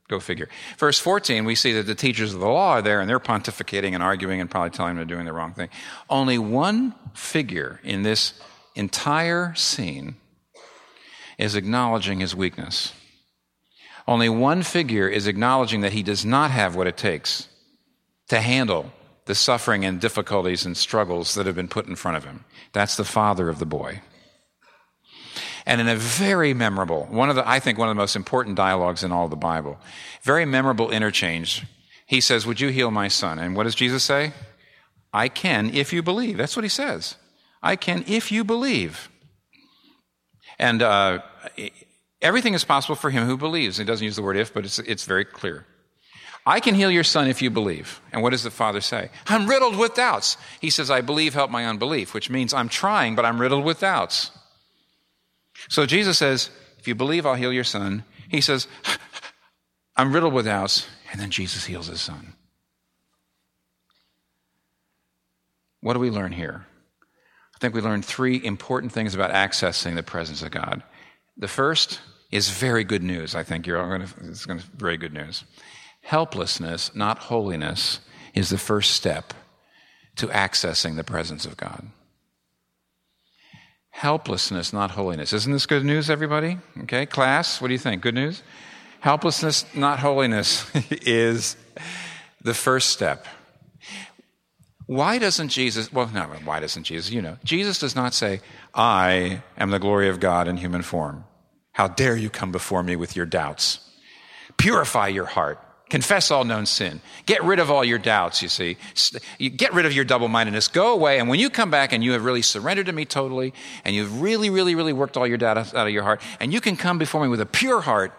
Go 0.08 0.20
figure. 0.20 0.48
Verse 0.78 0.98
14, 0.98 1.44
we 1.44 1.54
see 1.54 1.72
that 1.72 1.86
the 1.86 1.94
teachers 1.94 2.32
of 2.32 2.40
the 2.40 2.48
law 2.48 2.72
are 2.72 2.82
there 2.82 3.00
and 3.00 3.08
they're 3.08 3.20
pontificating 3.20 3.92
and 3.92 4.02
arguing 4.02 4.40
and 4.40 4.50
probably 4.50 4.70
telling 4.70 4.96
them 4.96 5.06
they're 5.06 5.16
doing 5.16 5.26
the 5.26 5.34
wrong 5.34 5.52
thing. 5.52 5.68
Only 6.08 6.38
one 6.38 6.94
figure 7.12 7.78
in 7.84 8.02
this 8.02 8.32
entire 8.74 9.54
scene 9.54 10.16
is 11.36 11.54
acknowledging 11.54 12.20
his 12.20 12.34
weakness. 12.34 12.94
Only 14.06 14.30
one 14.30 14.62
figure 14.62 15.06
is 15.06 15.26
acknowledging 15.26 15.82
that 15.82 15.92
he 15.92 16.02
does 16.02 16.24
not 16.24 16.50
have 16.50 16.74
what 16.74 16.86
it 16.86 16.96
takes 16.96 17.46
to 18.28 18.40
handle 18.40 18.90
the 19.26 19.34
suffering 19.34 19.84
and 19.84 20.00
difficulties 20.00 20.64
and 20.64 20.74
struggles 20.74 21.34
that 21.34 21.44
have 21.44 21.54
been 21.54 21.68
put 21.68 21.86
in 21.86 21.96
front 21.96 22.16
of 22.16 22.24
him. 22.24 22.46
That's 22.72 22.96
the 22.96 23.04
father 23.04 23.50
of 23.50 23.58
the 23.58 23.66
boy. 23.66 24.00
And 25.68 25.82
in 25.82 25.88
a 25.88 25.96
very 25.96 26.54
memorable, 26.54 27.04
one 27.10 27.28
of 27.28 27.36
the, 27.36 27.46
I 27.46 27.60
think 27.60 27.76
one 27.76 27.90
of 27.90 27.94
the 27.94 28.00
most 28.00 28.16
important 28.16 28.56
dialogues 28.56 29.04
in 29.04 29.12
all 29.12 29.24
of 29.24 29.30
the 29.30 29.36
Bible, 29.36 29.78
very 30.22 30.46
memorable 30.46 30.90
interchange, 30.90 31.66
he 32.06 32.22
says, 32.22 32.46
Would 32.46 32.58
you 32.58 32.68
heal 32.70 32.90
my 32.90 33.08
son? 33.08 33.38
And 33.38 33.54
what 33.54 33.64
does 33.64 33.74
Jesus 33.74 34.02
say? 34.02 34.32
I 35.12 35.28
can 35.28 35.74
if 35.74 35.92
you 35.92 36.02
believe. 36.02 36.38
That's 36.38 36.56
what 36.56 36.64
he 36.64 36.70
says. 36.70 37.16
I 37.62 37.76
can 37.76 38.02
if 38.06 38.32
you 38.32 38.44
believe. 38.44 39.10
And 40.58 40.80
uh, 40.80 41.18
everything 42.22 42.54
is 42.54 42.64
possible 42.64 42.96
for 42.96 43.10
him 43.10 43.26
who 43.26 43.36
believes. 43.36 43.76
He 43.76 43.84
doesn't 43.84 44.04
use 44.04 44.16
the 44.16 44.22
word 44.22 44.38
if, 44.38 44.54
but 44.54 44.64
it's, 44.64 44.78
it's 44.78 45.04
very 45.04 45.26
clear. 45.26 45.66
I 46.46 46.60
can 46.60 46.76
heal 46.76 46.90
your 46.90 47.04
son 47.04 47.28
if 47.28 47.42
you 47.42 47.50
believe. 47.50 48.00
And 48.10 48.22
what 48.22 48.30
does 48.30 48.42
the 48.42 48.50
father 48.50 48.80
say? 48.80 49.10
I'm 49.26 49.46
riddled 49.46 49.76
with 49.76 49.92
doubts. 49.92 50.38
He 50.62 50.70
says, 50.70 50.90
I 50.90 51.02
believe, 51.02 51.34
help 51.34 51.50
my 51.50 51.66
unbelief, 51.66 52.14
which 52.14 52.30
means 52.30 52.54
I'm 52.54 52.70
trying, 52.70 53.14
but 53.14 53.26
I'm 53.26 53.38
riddled 53.38 53.66
with 53.66 53.80
doubts. 53.80 54.30
So 55.68 55.86
Jesus 55.86 56.18
says, 56.18 56.50
If 56.78 56.86
you 56.86 56.94
believe, 56.94 57.26
I'll 57.26 57.34
heal 57.34 57.52
your 57.52 57.64
son. 57.64 58.04
He 58.28 58.40
says, 58.40 58.68
I'm 59.96 60.12
riddled 60.12 60.34
with 60.34 60.44
doubts. 60.44 60.86
And 61.10 61.20
then 61.20 61.30
Jesus 61.30 61.64
heals 61.64 61.86
his 61.86 62.00
son. 62.00 62.34
What 65.80 65.94
do 65.94 66.00
we 66.00 66.10
learn 66.10 66.32
here? 66.32 66.66
I 67.54 67.58
think 67.60 67.74
we 67.74 67.80
learn 67.80 68.02
three 68.02 68.44
important 68.44 68.92
things 68.92 69.14
about 69.14 69.32
accessing 69.32 69.94
the 69.94 70.02
presence 70.02 70.42
of 70.42 70.50
God. 70.50 70.82
The 71.36 71.48
first 71.48 72.00
is 72.30 72.50
very 72.50 72.84
good 72.84 73.02
news. 73.02 73.34
I 73.34 73.42
think 73.42 73.66
you're 73.66 73.80
all 73.80 73.88
going 73.88 74.06
to, 74.06 74.14
it's 74.28 74.46
going 74.46 74.60
to 74.60 74.66
be 74.66 74.76
very 74.76 74.96
good 74.96 75.12
news. 75.12 75.44
Helplessness, 76.02 76.94
not 76.94 77.18
holiness, 77.18 78.00
is 78.34 78.50
the 78.50 78.58
first 78.58 78.92
step 78.92 79.34
to 80.16 80.26
accessing 80.28 80.96
the 80.96 81.04
presence 81.04 81.46
of 81.46 81.56
God. 81.56 81.88
Helplessness, 83.98 84.72
not 84.72 84.92
holiness. 84.92 85.32
Isn't 85.32 85.52
this 85.52 85.66
good 85.66 85.84
news, 85.84 86.08
everybody? 86.08 86.58
Okay, 86.82 87.04
class, 87.04 87.60
what 87.60 87.66
do 87.66 87.72
you 87.72 87.80
think? 87.80 88.00
Good 88.00 88.14
news? 88.14 88.44
Helplessness, 89.00 89.64
not 89.74 89.98
holiness, 89.98 90.70
is 91.02 91.56
the 92.40 92.54
first 92.54 92.90
step. 92.90 93.26
Why 94.86 95.18
doesn't 95.18 95.48
Jesus, 95.48 95.92
well, 95.92 96.08
no, 96.14 96.22
why 96.44 96.60
doesn't 96.60 96.84
Jesus? 96.84 97.10
You 97.10 97.22
know, 97.22 97.38
Jesus 97.42 97.80
does 97.80 97.96
not 97.96 98.14
say, 98.14 98.40
I 98.72 99.42
am 99.56 99.70
the 99.70 99.80
glory 99.80 100.08
of 100.08 100.20
God 100.20 100.46
in 100.46 100.58
human 100.58 100.82
form. 100.82 101.24
How 101.72 101.88
dare 101.88 102.16
you 102.16 102.30
come 102.30 102.52
before 102.52 102.84
me 102.84 102.94
with 102.94 103.16
your 103.16 103.26
doubts? 103.26 103.80
Purify 104.58 105.08
your 105.08 105.26
heart. 105.26 105.58
Confess 105.88 106.30
all 106.30 106.44
known 106.44 106.66
sin. 106.66 107.00
Get 107.24 107.42
rid 107.42 107.58
of 107.58 107.70
all 107.70 107.82
your 107.82 107.98
doubts, 107.98 108.42
you 108.42 108.48
see. 108.48 108.76
Get 109.38 109.72
rid 109.72 109.86
of 109.86 109.92
your 109.92 110.04
double 110.04 110.28
mindedness. 110.28 110.68
Go 110.68 110.92
away. 110.92 111.18
And 111.18 111.28
when 111.28 111.40
you 111.40 111.48
come 111.48 111.70
back 111.70 111.92
and 111.92 112.04
you 112.04 112.12
have 112.12 112.24
really 112.24 112.42
surrendered 112.42 112.86
to 112.86 112.92
me 112.92 113.06
totally, 113.06 113.54
and 113.84 113.96
you've 113.96 114.20
really, 114.20 114.50
really, 114.50 114.74
really 114.74 114.92
worked 114.92 115.16
all 115.16 115.26
your 115.26 115.38
doubts 115.38 115.72
out 115.72 115.86
of 115.86 115.92
your 115.92 116.02
heart, 116.02 116.20
and 116.40 116.52
you 116.52 116.60
can 116.60 116.76
come 116.76 116.98
before 116.98 117.22
me 117.22 117.28
with 117.28 117.40
a 117.40 117.46
pure 117.46 117.80
heart, 117.80 118.12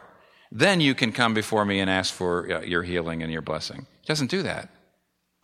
then 0.51 0.81
you 0.81 0.95
can 0.95 1.11
come 1.11 1.35
before 1.35 1.63
me 1.63 1.79
and 1.79 1.89
ask 1.89 2.11
for 2.11 2.51
uh, 2.51 2.61
your 2.61 2.81
healing 2.81 3.21
and 3.21 3.31
your 3.31 3.43
blessing. 3.43 3.85
It 4.01 4.07
doesn't 4.07 4.31
do 4.31 4.41
that. 4.41 4.69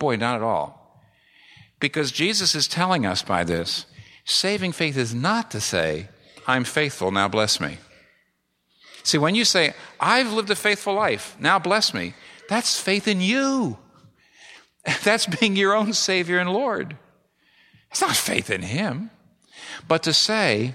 Boy, 0.00 0.16
not 0.16 0.36
at 0.36 0.42
all. 0.42 1.00
Because 1.78 2.10
Jesus 2.10 2.54
is 2.54 2.66
telling 2.66 3.06
us 3.06 3.22
by 3.22 3.44
this 3.44 3.86
saving 4.24 4.72
faith 4.72 4.96
is 4.96 5.14
not 5.14 5.52
to 5.52 5.60
say, 5.60 6.08
I'm 6.48 6.64
faithful, 6.64 7.12
now 7.12 7.28
bless 7.28 7.60
me. 7.60 7.78
See, 9.06 9.18
when 9.18 9.36
you 9.36 9.44
say, 9.44 9.72
I've 10.00 10.32
lived 10.32 10.50
a 10.50 10.56
faithful 10.56 10.92
life, 10.92 11.36
now 11.38 11.60
bless 11.60 11.94
me, 11.94 12.14
that's 12.48 12.80
faith 12.80 13.06
in 13.06 13.20
you. 13.20 13.78
That's 15.04 15.26
being 15.26 15.56
your 15.56 15.74
own 15.74 15.92
Savior 15.92 16.38
and 16.38 16.52
Lord. 16.52 16.96
It's 17.90 18.00
not 18.00 18.14
faith 18.14 18.50
in 18.50 18.62
Him. 18.62 19.10
But 19.88 20.04
to 20.04 20.12
say, 20.12 20.74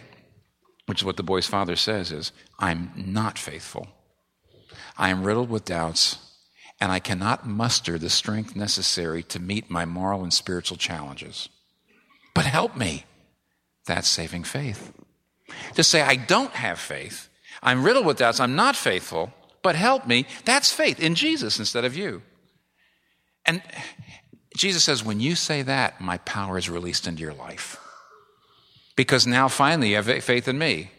which 0.86 1.00
is 1.02 1.06
what 1.06 1.15
the 1.15 1.24
boy's 1.24 1.48
father 1.48 1.78
says, 1.78 2.12
is, 2.12 2.34
I'm 2.60 2.91
not 2.96 3.38
faithful. 3.38 3.88
I 4.98 5.10
am 5.10 5.24
riddled 5.24 5.50
with 5.50 5.63
doubts, 5.63 6.17
and 6.82 6.91
I 6.91 7.00
cannot 7.00 7.48
muster 7.48 7.98
the 7.98 8.10
strength 8.10 8.54
necessary 8.54 9.24
to 9.24 9.39
meet 9.39 9.70
my 9.70 9.86
moral 9.86 10.24
and 10.24 10.34
spiritual 10.34 10.76
challenges. 10.76 11.48
But 12.34 12.46
help 12.46 12.76
me. 12.76 13.06
That's 13.86 14.10
saving 14.10 14.44
faith. 14.44 14.94
To 15.76 15.84
say, 15.84 16.02
I 16.02 16.15
don't 16.15 16.52
have 16.52 16.80
faith, 16.80 17.30
I'm 17.62 17.84
riddled 17.84 18.06
with 18.06 18.17
doubts. 18.17 18.39
I'm 18.39 18.56
not 18.56 18.76
faithful, 18.76 19.34
but 19.62 19.76
help 19.76 20.08
me. 20.08 20.26
That's 20.45 20.71
faith 20.71 21.00
in 21.00 21.15
Jesus 21.15 21.60
instead 21.60 21.86
of 21.86 21.95
you. 21.95 22.24
And 23.45 23.62
Jesus 24.58 24.84
says, 24.84 25.04
when 25.04 25.19
you 25.19 25.36
say 25.36 25.62
that, 25.62 26.02
my 26.02 26.17
power 26.19 26.58
is 26.58 26.69
released 26.69 27.08
into 27.08 27.21
your 27.21 27.34
life. 27.34 27.78
Because 28.95 29.26
now 29.26 29.47
finally 29.47 29.89
you 29.89 29.95
have 29.95 30.24
faith 30.24 30.47
in 30.47 30.58
me. 30.58 30.91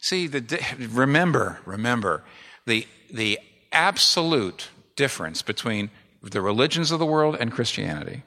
See, 0.00 0.26
the, 0.26 0.60
remember, 0.78 1.60
remember, 1.64 2.24
the, 2.66 2.86
the 3.12 3.38
absolute 3.72 4.68
difference 4.96 5.42
between 5.42 5.90
the 6.22 6.40
religions 6.40 6.90
of 6.90 6.98
the 6.98 7.06
world 7.06 7.36
and 7.38 7.52
Christianity. 7.52 8.22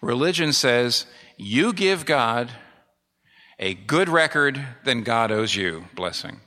Religion 0.00 0.52
says, 0.52 1.06
you 1.36 1.72
give 1.72 2.04
God 2.04 2.50
a 3.58 3.74
good 3.74 4.08
record, 4.08 4.64
then 4.84 5.02
God 5.02 5.30
owes 5.30 5.54
you 5.56 5.86
blessing. 5.94 6.40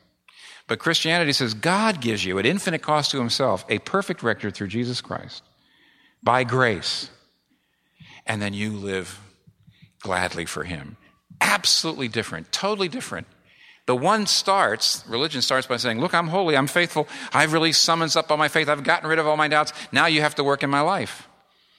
But 0.68 0.80
Christianity 0.80 1.32
says 1.32 1.54
God 1.54 2.02
gives 2.02 2.26
you, 2.26 2.38
at 2.40 2.46
infinite 2.46 2.82
cost 2.82 3.12
to 3.12 3.18
himself, 3.18 3.66
a 3.70 3.80
perfect 3.80 4.22
record 4.22 4.54
through 4.54 4.68
Jesus 4.68 5.02
Christ 5.02 5.44
by 6.22 6.44
grace. 6.44 7.10
And 8.26 8.42
then 8.42 8.54
you 8.54 8.72
live 8.74 9.20
gladly 10.00 10.46
for 10.46 10.64
him. 10.64 10.98
Absolutely 11.40 12.10
different, 12.10 12.52
totally 12.52 12.90
different. 12.90 13.28
The 13.86 13.96
one 13.96 14.26
starts, 14.26 15.06
religion 15.08 15.42
starts 15.42 15.66
by 15.66 15.78
saying, 15.78 16.02
Look, 16.02 16.14
I'm 16.14 16.28
holy, 16.28 16.58
I'm 16.58 16.68
faithful, 16.68 17.08
I've 17.32 17.54
released 17.54 17.82
summons 17.82 18.18
up 18.18 18.32
on 18.32 18.38
my 18.38 18.50
faith, 18.50 18.68
I've 18.68 18.84
gotten 18.84 19.08
rid 19.10 19.18
of 19.18 19.28
all 19.28 19.38
my 19.38 19.48
doubts, 19.48 19.72
now 19.94 20.08
you 20.08 20.20
have 20.22 20.36
to 20.36 20.44
work 20.44 20.62
in 20.62 20.70
my 20.70 20.82
life. 20.82 21.30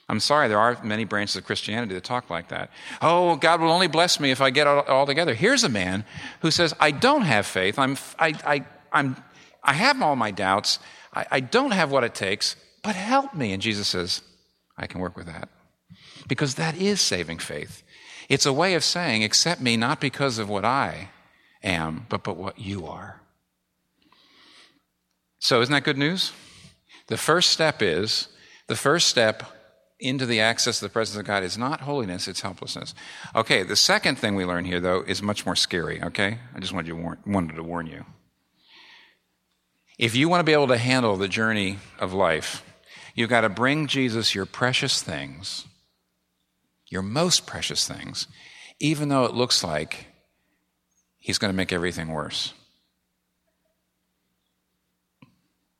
I'm 0.07 0.19
sorry, 0.19 0.47
there 0.47 0.57
are 0.57 0.83
many 0.83 1.05
branches 1.05 1.35
of 1.35 1.45
Christianity 1.45 1.93
that 1.93 2.03
talk 2.03 2.31
like 2.31 2.47
that. 2.47 2.71
Oh, 2.99 3.35
God 3.35 3.61
will 3.61 3.71
only 3.71 3.85
bless 3.85 4.19
me 4.19 4.31
if 4.31 4.41
I 4.41 4.49
get 4.49 4.65
it 4.65 4.89
all 4.89 5.05
together. 5.05 5.35
Here's 5.35 5.63
a 5.63 5.69
man 5.69 6.03
who 6.39 6.49
says, 6.49 6.73
I 6.79 6.89
don't 6.89 7.21
have 7.21 7.45
faith, 7.45 7.77
I'm, 7.77 7.95
I, 8.17 8.33
I 8.43 8.65
I'm, 8.91 9.17
I 9.63 9.73
have 9.73 10.01
all 10.01 10.15
my 10.15 10.31
doubts. 10.31 10.79
I, 11.13 11.25
I 11.31 11.39
don't 11.39 11.71
have 11.71 11.91
what 11.91 12.03
it 12.03 12.15
takes, 12.15 12.55
but 12.83 12.95
help 12.95 13.33
me. 13.33 13.53
And 13.53 13.61
Jesus 13.61 13.87
says, 13.87 14.21
I 14.77 14.87
can 14.87 15.01
work 15.01 15.17
with 15.17 15.25
that. 15.25 15.49
Because 16.27 16.55
that 16.55 16.77
is 16.77 17.01
saving 17.01 17.39
faith. 17.39 17.83
It's 18.29 18.45
a 18.45 18.53
way 18.53 18.75
of 18.75 18.83
saying, 18.83 19.23
accept 19.23 19.59
me 19.59 19.75
not 19.75 19.99
because 19.99 20.37
of 20.37 20.49
what 20.49 20.63
I 20.63 21.09
am, 21.63 22.05
but, 22.09 22.23
but 22.23 22.37
what 22.37 22.59
you 22.59 22.85
are. 22.85 23.21
So, 25.39 25.61
isn't 25.61 25.73
that 25.73 25.83
good 25.83 25.97
news? 25.97 26.33
The 27.07 27.17
first 27.17 27.49
step 27.49 27.81
is 27.81 28.27
the 28.67 28.75
first 28.75 29.07
step 29.07 29.43
into 29.99 30.25
the 30.25 30.39
access 30.39 30.81
of 30.81 30.89
the 30.89 30.93
presence 30.93 31.17
of 31.17 31.25
God 31.25 31.43
is 31.43 31.57
not 31.57 31.81
holiness, 31.81 32.27
it's 32.27 32.41
helplessness. 32.41 32.93
Okay, 33.35 33.63
the 33.63 33.75
second 33.75 34.17
thing 34.17 34.35
we 34.35 34.45
learn 34.45 34.63
here, 34.63 34.79
though, 34.79 35.01
is 35.01 35.21
much 35.21 35.45
more 35.45 35.55
scary, 35.55 36.01
okay? 36.01 36.39
I 36.55 36.59
just 36.59 36.71
wanted, 36.71 36.93
warn, 36.93 37.17
wanted 37.25 37.55
to 37.55 37.63
warn 37.63 37.87
you. 37.87 38.05
If 39.99 40.15
you 40.15 40.29
want 40.29 40.39
to 40.39 40.45
be 40.45 40.53
able 40.53 40.69
to 40.69 40.77
handle 40.77 41.17
the 41.17 41.27
journey 41.27 41.77
of 41.99 42.13
life, 42.13 42.63
you've 43.15 43.29
got 43.29 43.41
to 43.41 43.49
bring 43.49 43.87
Jesus 43.87 44.33
your 44.33 44.45
precious 44.45 45.03
things, 45.03 45.65
your 46.87 47.01
most 47.01 47.45
precious 47.45 47.85
things, 47.85 48.25
even 48.79 49.09
though 49.09 49.25
it 49.25 49.33
looks 49.33 49.61
like 49.61 50.07
he's 51.19 51.37
going 51.37 51.51
to 51.51 51.55
make 51.55 51.73
everything 51.73 52.07
worse. 52.07 52.53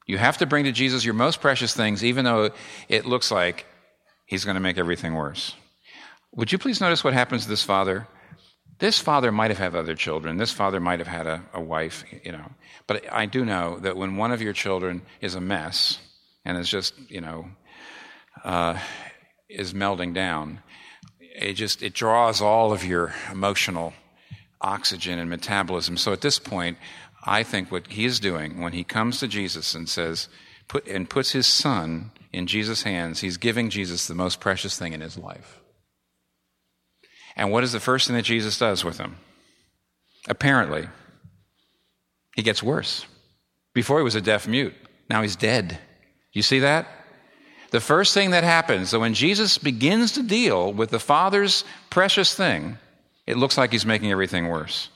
You 0.06 0.18
have 0.18 0.40
to 0.40 0.46
bring 0.46 0.66
to 0.66 0.74
Jesus 0.74 1.06
your 1.06 1.14
most 1.14 1.40
precious 1.40 1.74
things, 1.74 2.04
even 2.04 2.26
though 2.26 2.52
it 2.90 3.06
looks 3.06 3.32
like 3.32 3.68
he's 4.26 4.44
going 4.44 4.56
to 4.56 4.62
make 4.62 4.78
everything 4.78 5.14
worse. 5.14 5.56
Would 6.34 6.52
you 6.52 6.58
please 6.58 6.82
notice 6.82 7.06
what 7.06 7.14
happens 7.14 7.44
to 7.44 7.50
this 7.50 7.64
father? 7.64 8.06
This 8.80 8.98
father 8.98 9.32
might 9.32 9.52
have 9.52 9.58
had 9.58 9.76
other 9.76 9.96
children. 9.96 10.38
This 10.38 10.52
father 10.52 10.80
might 10.80 11.00
have 11.00 11.08
had 11.08 11.28
a, 11.28 11.44
a 11.54 11.62
wife, 11.62 12.04
you 12.24 12.32
know. 12.32 12.52
But 12.88 13.12
I 13.12 13.26
do 13.26 13.46
know 13.46 13.78
that 13.80 13.98
when 13.98 14.16
one 14.16 14.32
of 14.32 14.42
your 14.42 14.54
children 14.54 15.02
is 15.22 15.36
a 15.36 15.42
mess 15.42 16.00
and 16.46 16.58
is 16.58 16.70
just, 16.70 16.94
you 17.10 17.20
know, 17.20 17.50
uh, 18.44 18.80
is 19.50 19.74
melding 19.74 20.14
down, 20.14 20.62
it 21.20 21.54
just 21.54 21.84
it 21.84 21.94
draws 21.94 22.42
all 22.42 22.72
of 22.72 22.86
your 22.86 23.14
emotional 23.32 23.94
oxygen 24.62 25.20
and 25.20 25.30
metabolism. 25.30 25.98
So 25.98 26.14
at 26.14 26.22
this 26.22 26.40
point, 26.40 26.78
I 27.24 27.44
think 27.44 27.72
what 27.72 27.88
he 27.88 28.06
is 28.06 28.20
doing 28.20 28.62
when 28.62 28.74
he 28.74 28.84
comes 28.84 29.20
to 29.20 29.28
Jesus 29.28 29.76
and 29.76 29.90
says, 29.90 30.30
put, 30.68 30.88
and 30.88 31.10
puts 31.10 31.32
his 31.32 31.48
son 31.48 32.12
in 32.32 32.48
Jesus' 32.48 32.84
hands, 32.84 33.20
he's 33.20 33.38
giving 33.38 33.70
Jesus 33.70 34.08
the 34.08 34.16
most 34.16 34.40
precious 34.40 34.78
thing 34.78 34.94
in 34.94 35.02
his 35.02 35.18
life. 35.18 35.59
And 37.36 37.52
what 37.52 37.64
is 37.64 37.72
the 37.72 37.80
first 37.80 38.08
thing 38.08 38.16
that 38.16 38.24
Jesus 38.24 38.58
does 38.58 38.84
with 38.84 38.98
him? 38.98 39.18
Apparently, 40.28 40.88
he 42.36 42.42
gets 42.42 42.62
worse. 42.62 43.06
Before 43.74 43.98
he 44.00 44.04
was 44.04 44.16
a 44.16 44.22
deaf 44.22 44.48
mute, 44.48 44.74
now 45.10 45.22
he's 45.22 45.36
dead. 45.36 45.80
You 46.34 46.42
see 46.42 46.60
that? 46.60 46.88
The 47.72 47.80
first 47.80 48.14
thing 48.14 48.32
that 48.32 48.44
happens, 48.44 48.90
so 48.90 49.00
when 49.00 49.14
Jesus 49.14 49.58
begins 49.58 50.14
to 50.14 50.24
deal 50.24 50.74
with 50.74 50.90
the 50.90 51.00
Father's 51.00 51.64
precious 51.90 52.34
thing, 52.34 52.78
it 53.28 53.38
looks 53.38 53.58
like 53.58 53.72
he's 53.72 53.86
making 53.86 54.12
everything 54.12 54.48
worse. 54.48 54.90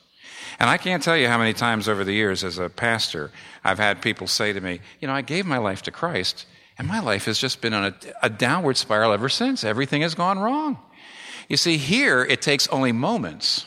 And 0.60 0.70
I 0.70 0.78
can't 0.78 1.04
tell 1.04 1.18
you 1.18 1.28
how 1.28 1.38
many 1.38 1.54
times 1.54 1.88
over 1.88 2.04
the 2.04 2.14
years 2.14 2.44
as 2.44 2.58
a 2.58 2.70
pastor, 2.70 3.32
I've 3.64 3.80
had 3.80 4.02
people 4.02 4.28
say 4.28 4.54
to 4.54 4.62
me, 4.62 4.80
You 5.00 5.08
know, 5.08 5.14
I 5.14 5.22
gave 5.22 5.46
my 5.46 5.58
life 5.58 5.84
to 5.84 5.92
Christ, 5.92 6.46
and 6.78 6.88
my 6.88 7.00
life 7.00 7.26
has 7.26 7.38
just 7.38 7.62
been 7.62 7.74
on 7.74 7.86
a, 7.86 7.96
a 8.24 8.30
downward 8.30 8.78
spiral 8.78 9.14
ever 9.14 9.30
since. 9.30 9.64
Everything 9.64 10.02
has 10.02 10.16
gone 10.16 10.40
wrong. 10.40 10.80
You 11.50 11.58
see, 11.58 11.78
here 11.78 12.24
it 12.24 12.42
takes 12.42 12.68
only 12.68 12.92
moments, 12.92 13.66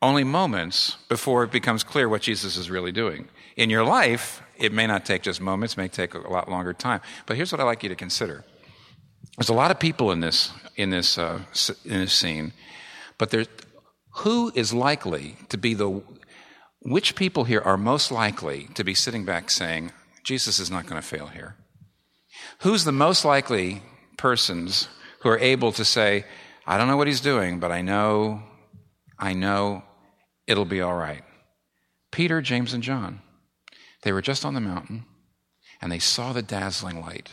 only 0.00 0.24
moments 0.24 0.96
before 1.08 1.44
it 1.44 1.52
becomes 1.52 1.84
clear 1.84 2.08
what 2.08 2.22
Jesus 2.22 2.56
is 2.56 2.70
really 2.70 2.92
doing. 2.92 3.28
In 3.56 3.70
your 3.70 3.84
life, 3.84 4.42
it 4.58 4.72
may 4.72 4.86
not 4.86 5.04
take 5.04 5.22
just 5.22 5.40
moments, 5.40 5.76
may 5.76 5.88
take 5.88 6.14
a 6.14 6.18
lot 6.18 6.50
longer 6.50 6.72
time. 6.72 7.00
But 7.26 7.36
here's 7.36 7.52
what 7.52 7.60
I'd 7.60 7.64
like 7.64 7.82
you 7.82 7.88
to 7.88 7.96
consider. 7.96 8.44
There's 9.36 9.48
a 9.48 9.54
lot 9.54 9.70
of 9.70 9.78
people 9.78 10.12
in 10.12 10.20
this, 10.20 10.52
in 10.76 10.90
this, 10.90 11.18
uh, 11.18 11.40
in 11.84 12.00
this 12.00 12.12
scene, 12.12 12.52
but 13.18 13.30
there's, 13.30 13.48
who 14.18 14.52
is 14.54 14.72
likely 14.72 15.36
to 15.48 15.56
be 15.56 15.74
the, 15.74 16.02
which 16.82 17.16
people 17.16 17.44
here 17.44 17.60
are 17.60 17.76
most 17.76 18.12
likely 18.12 18.68
to 18.74 18.84
be 18.84 18.94
sitting 18.94 19.24
back 19.24 19.50
saying, 19.50 19.92
Jesus 20.22 20.58
is 20.58 20.70
not 20.70 20.86
going 20.86 21.00
to 21.00 21.06
fail 21.06 21.26
here? 21.26 21.56
Who's 22.60 22.84
the 22.84 22.92
most 22.92 23.24
likely 23.24 23.82
persons 24.16 24.88
who 25.24 25.30
are 25.30 25.38
able 25.38 25.72
to 25.72 25.84
say, 25.84 26.24
I 26.66 26.76
don't 26.76 26.86
know 26.86 26.98
what 26.98 27.06
he's 27.06 27.22
doing, 27.22 27.58
but 27.58 27.72
I 27.72 27.80
know, 27.80 28.42
I 29.18 29.32
know 29.32 29.82
it'll 30.46 30.66
be 30.66 30.82
all 30.82 30.94
right? 30.94 31.24
Peter, 32.12 32.42
James, 32.42 32.74
and 32.74 32.82
John. 32.82 33.20
They 34.02 34.12
were 34.12 34.20
just 34.20 34.44
on 34.44 34.52
the 34.52 34.60
mountain 34.60 35.06
and 35.80 35.90
they 35.90 35.98
saw 35.98 36.32
the 36.32 36.42
dazzling 36.42 37.00
light. 37.00 37.30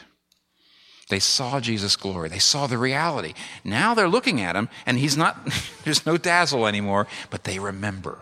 They 1.10 1.20
saw 1.20 1.60
Jesus' 1.60 1.98
glory. 1.98 2.30
They 2.30 2.40
saw 2.40 2.66
the 2.66 2.78
reality. 2.78 3.34
Now 3.66 3.94
they're 3.94 4.08
looking 4.08 4.40
at 4.40 4.56
him, 4.56 4.70
and 4.86 4.98
he's 4.98 5.18
not, 5.18 5.38
there's 5.84 6.06
no 6.06 6.16
dazzle 6.16 6.66
anymore, 6.66 7.08
but 7.30 7.44
they 7.44 7.60
remember. 7.60 8.20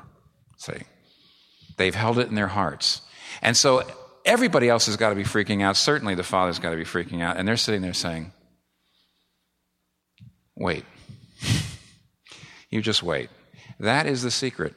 See? 0.57 0.81
They've 1.77 1.93
held 1.93 2.17
it 2.17 2.27
in 2.27 2.35
their 2.35 2.47
hearts. 2.47 3.01
And 3.43 3.55
so 3.55 3.83
everybody 4.25 4.67
else 4.67 4.87
has 4.87 4.97
got 4.97 5.09
to 5.09 5.15
be 5.15 5.23
freaking 5.23 5.61
out. 5.61 5.77
Certainly 5.77 6.15
the 6.15 6.23
Father's 6.23 6.57
got 6.57 6.71
to 6.71 6.75
be 6.75 6.83
freaking 6.83 7.21
out. 7.21 7.37
And 7.37 7.47
they're 7.47 7.57
sitting 7.57 7.81
there 7.81 7.93
saying, 7.93 8.31
Wait. 10.59 10.85
you 12.69 12.81
just 12.81 13.01
wait. 13.01 13.29
That 13.79 14.05
is 14.05 14.21
the 14.21 14.31
secret. 14.31 14.75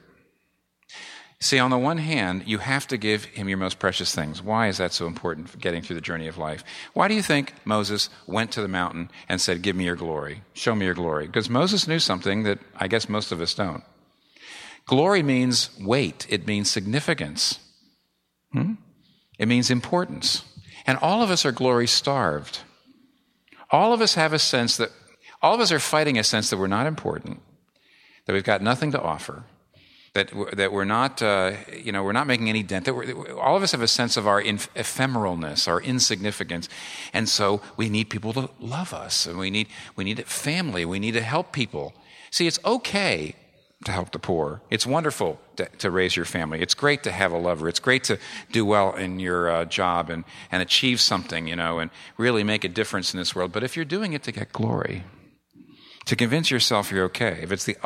See, 1.43 1.59
on 1.59 1.71
the 1.71 1.77
one 1.77 1.97
hand, 1.97 2.43
you 2.45 2.59
have 2.59 2.87
to 2.87 2.95
give 2.95 3.25
him 3.25 3.49
your 3.49 3.57
most 3.57 3.77
precious 3.77 4.15
things. 4.15 4.41
Why 4.41 4.69
is 4.69 4.77
that 4.77 4.93
so 4.93 5.07
important 5.07 5.49
for 5.49 5.57
getting 5.57 5.81
through 5.81 5.97
the 5.97 6.01
journey 6.01 6.29
of 6.29 6.37
life? 6.37 6.63
Why 6.93 7.09
do 7.09 7.15
you 7.15 7.21
think 7.21 7.53
Moses 7.65 8.09
went 8.25 8.53
to 8.53 8.61
the 8.61 8.69
mountain 8.69 9.11
and 9.27 9.41
said, 9.41 9.61
Give 9.61 9.75
me 9.75 9.83
your 9.83 9.97
glory, 9.97 10.43
show 10.53 10.73
me 10.73 10.85
your 10.85 10.93
glory? 10.93 11.27
Because 11.27 11.49
Moses 11.49 11.85
knew 11.85 11.99
something 11.99 12.43
that 12.43 12.59
I 12.77 12.87
guess 12.87 13.09
most 13.09 13.33
of 13.33 13.41
us 13.41 13.53
don't. 13.53 13.83
Glory 14.85 15.21
means 15.21 15.69
weight, 15.77 16.25
it 16.29 16.47
means 16.47 16.71
significance, 16.71 17.59
hmm? 18.53 18.75
it 19.37 19.49
means 19.49 19.69
importance. 19.69 20.45
And 20.87 20.97
all 20.99 21.21
of 21.21 21.29
us 21.29 21.45
are 21.45 21.51
glory 21.51 21.87
starved. 21.87 22.59
All 23.69 23.91
of 23.91 23.99
us 23.99 24.13
have 24.13 24.31
a 24.31 24.39
sense 24.39 24.77
that, 24.77 24.91
all 25.43 25.53
of 25.53 25.59
us 25.59 25.71
are 25.71 25.79
fighting 25.79 26.17
a 26.17 26.23
sense 26.23 26.49
that 26.49 26.57
we're 26.57 26.67
not 26.67 26.87
important, 26.87 27.41
that 28.25 28.33
we've 28.33 28.43
got 28.43 28.63
nothing 28.63 28.91
to 28.93 29.01
offer 29.01 29.43
that 30.13 30.31
that 30.55 30.71
we're 30.71 30.85
not 30.85 31.21
uh, 31.21 31.53
you 31.75 31.91
know 31.91 32.03
we're 32.03 32.11
not 32.11 32.27
making 32.27 32.49
any 32.49 32.63
dent 32.63 32.85
that 32.85 32.93
all 33.37 33.55
of 33.55 33.63
us 33.63 33.71
have 33.71 33.81
a 33.81 33.87
sense 33.87 34.15
of 34.15 34.27
our 34.27 34.41
ephemeralness 34.41 35.67
our 35.67 35.81
insignificance. 35.81 36.69
And 37.13 37.27
so 37.27 37.61
we 37.77 37.89
need 37.89 38.09
people 38.09 38.33
to 38.33 38.49
love 38.59 38.93
us 38.93 39.25
and 39.25 39.37
we 39.37 39.49
need 39.49 39.67
we 39.95 40.03
need 40.03 40.23
family 40.25 40.85
we 40.85 40.99
need 40.99 41.13
to 41.13 41.21
help 41.21 41.51
people. 41.51 41.93
See 42.29 42.47
it's 42.47 42.59
okay 42.63 43.35
to 43.85 43.91
help 43.91 44.11
the 44.11 44.19
poor. 44.19 44.61
It's 44.69 44.85
wonderful 44.85 45.41
to, 45.57 45.65
to 45.79 45.91
raise 45.91 46.15
your 46.15 46.25
family. 46.25 46.61
It's 46.61 46.73
great 46.73 47.03
to 47.03 47.11
have 47.11 47.33
a 47.33 47.37
lover. 47.37 47.67
It's 47.67 47.81
great 47.81 48.05
to 48.05 48.17
do 48.49 48.65
well 48.65 48.95
in 48.95 49.19
your 49.19 49.49
uh, 49.49 49.65
job 49.65 50.09
and 50.09 50.23
and 50.51 50.61
achieve 50.61 51.01
something 51.01 51.47
you 51.47 51.55
know 51.55 51.79
and 51.79 51.89
really 52.17 52.43
make 52.43 52.63
a 52.63 52.69
difference 52.69 53.15
in 53.15 53.17
this 53.17 53.35
world. 53.35 53.51
But 53.51 53.63
if 53.63 53.75
you're 53.75 53.83
doing 53.83 54.13
it 54.13 54.21
to 54.23 54.31
get 54.31 54.53
glory 54.53 55.03
to 56.05 56.15
convince 56.15 56.51
yourself 56.51 56.91
you're 56.91 57.05
okay. 57.05 57.39
If 57.41 57.51
it's 57.51 57.65
the 57.65 57.77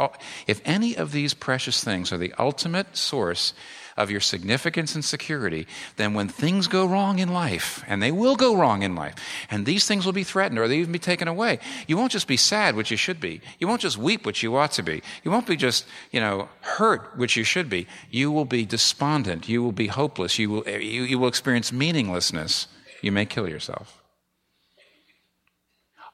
if 0.47 0.61
any 0.65 0.95
of 0.95 1.11
these 1.11 1.33
precious 1.33 1.83
things 1.83 2.11
are 2.11 2.17
the 2.17 2.33
ultimate 2.39 2.97
source 2.97 3.53
of 3.97 4.11
your 4.11 4.19
significance 4.19 4.93
and 4.93 5.03
security, 5.03 5.67
then 5.95 6.13
when 6.13 6.27
things 6.27 6.67
go 6.67 6.85
wrong 6.85 7.17
in 7.17 7.33
life, 7.33 7.83
and 7.87 8.01
they 8.01 8.11
will 8.11 8.35
go 8.35 8.55
wrong 8.55 8.83
in 8.83 8.95
life, 8.95 9.15
and 9.49 9.65
these 9.65 9.87
things 9.87 10.05
will 10.05 10.13
be 10.13 10.23
threatened 10.23 10.59
or 10.59 10.67
they 10.67 10.77
even 10.77 10.91
be 10.91 10.99
taken 10.99 11.27
away, 11.27 11.59
you 11.87 11.97
won't 11.97 12.11
just 12.11 12.27
be 12.27 12.37
sad, 12.37 12.75
which 12.75 12.91
you 12.91 12.97
should 12.97 13.19
be. 13.19 13.41
You 13.59 13.67
won't 13.67 13.81
just 13.81 13.97
weep, 13.97 14.25
which 14.25 14.43
you 14.43 14.55
ought 14.55 14.71
to 14.73 14.83
be. 14.83 15.01
You 15.23 15.31
won't 15.31 15.47
be 15.47 15.55
just, 15.55 15.85
you 16.11 16.19
know, 16.19 16.47
hurt, 16.61 17.17
which 17.17 17.35
you 17.35 17.43
should 17.43 17.69
be. 17.69 17.87
You 18.11 18.31
will 18.31 18.45
be 18.45 18.65
despondent. 18.65 19.49
You 19.49 19.63
will 19.63 19.71
be 19.71 19.87
hopeless. 19.87 20.37
You 20.37 20.51
will, 20.51 20.63
eh, 20.67 20.77
you, 20.77 21.03
you 21.03 21.17
will 21.17 21.27
experience 21.27 21.73
meaninglessness. 21.73 22.67
You 23.01 23.11
may 23.11 23.25
kill 23.25 23.49
yourself. 23.49 24.01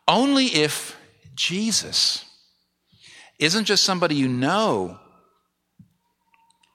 Only 0.08 0.48
if 0.48 0.98
Jesus 1.36 2.26
isn't 3.40 3.66
just 3.66 3.84
somebody 3.84 4.16
you 4.16 4.28
know 4.28 5.00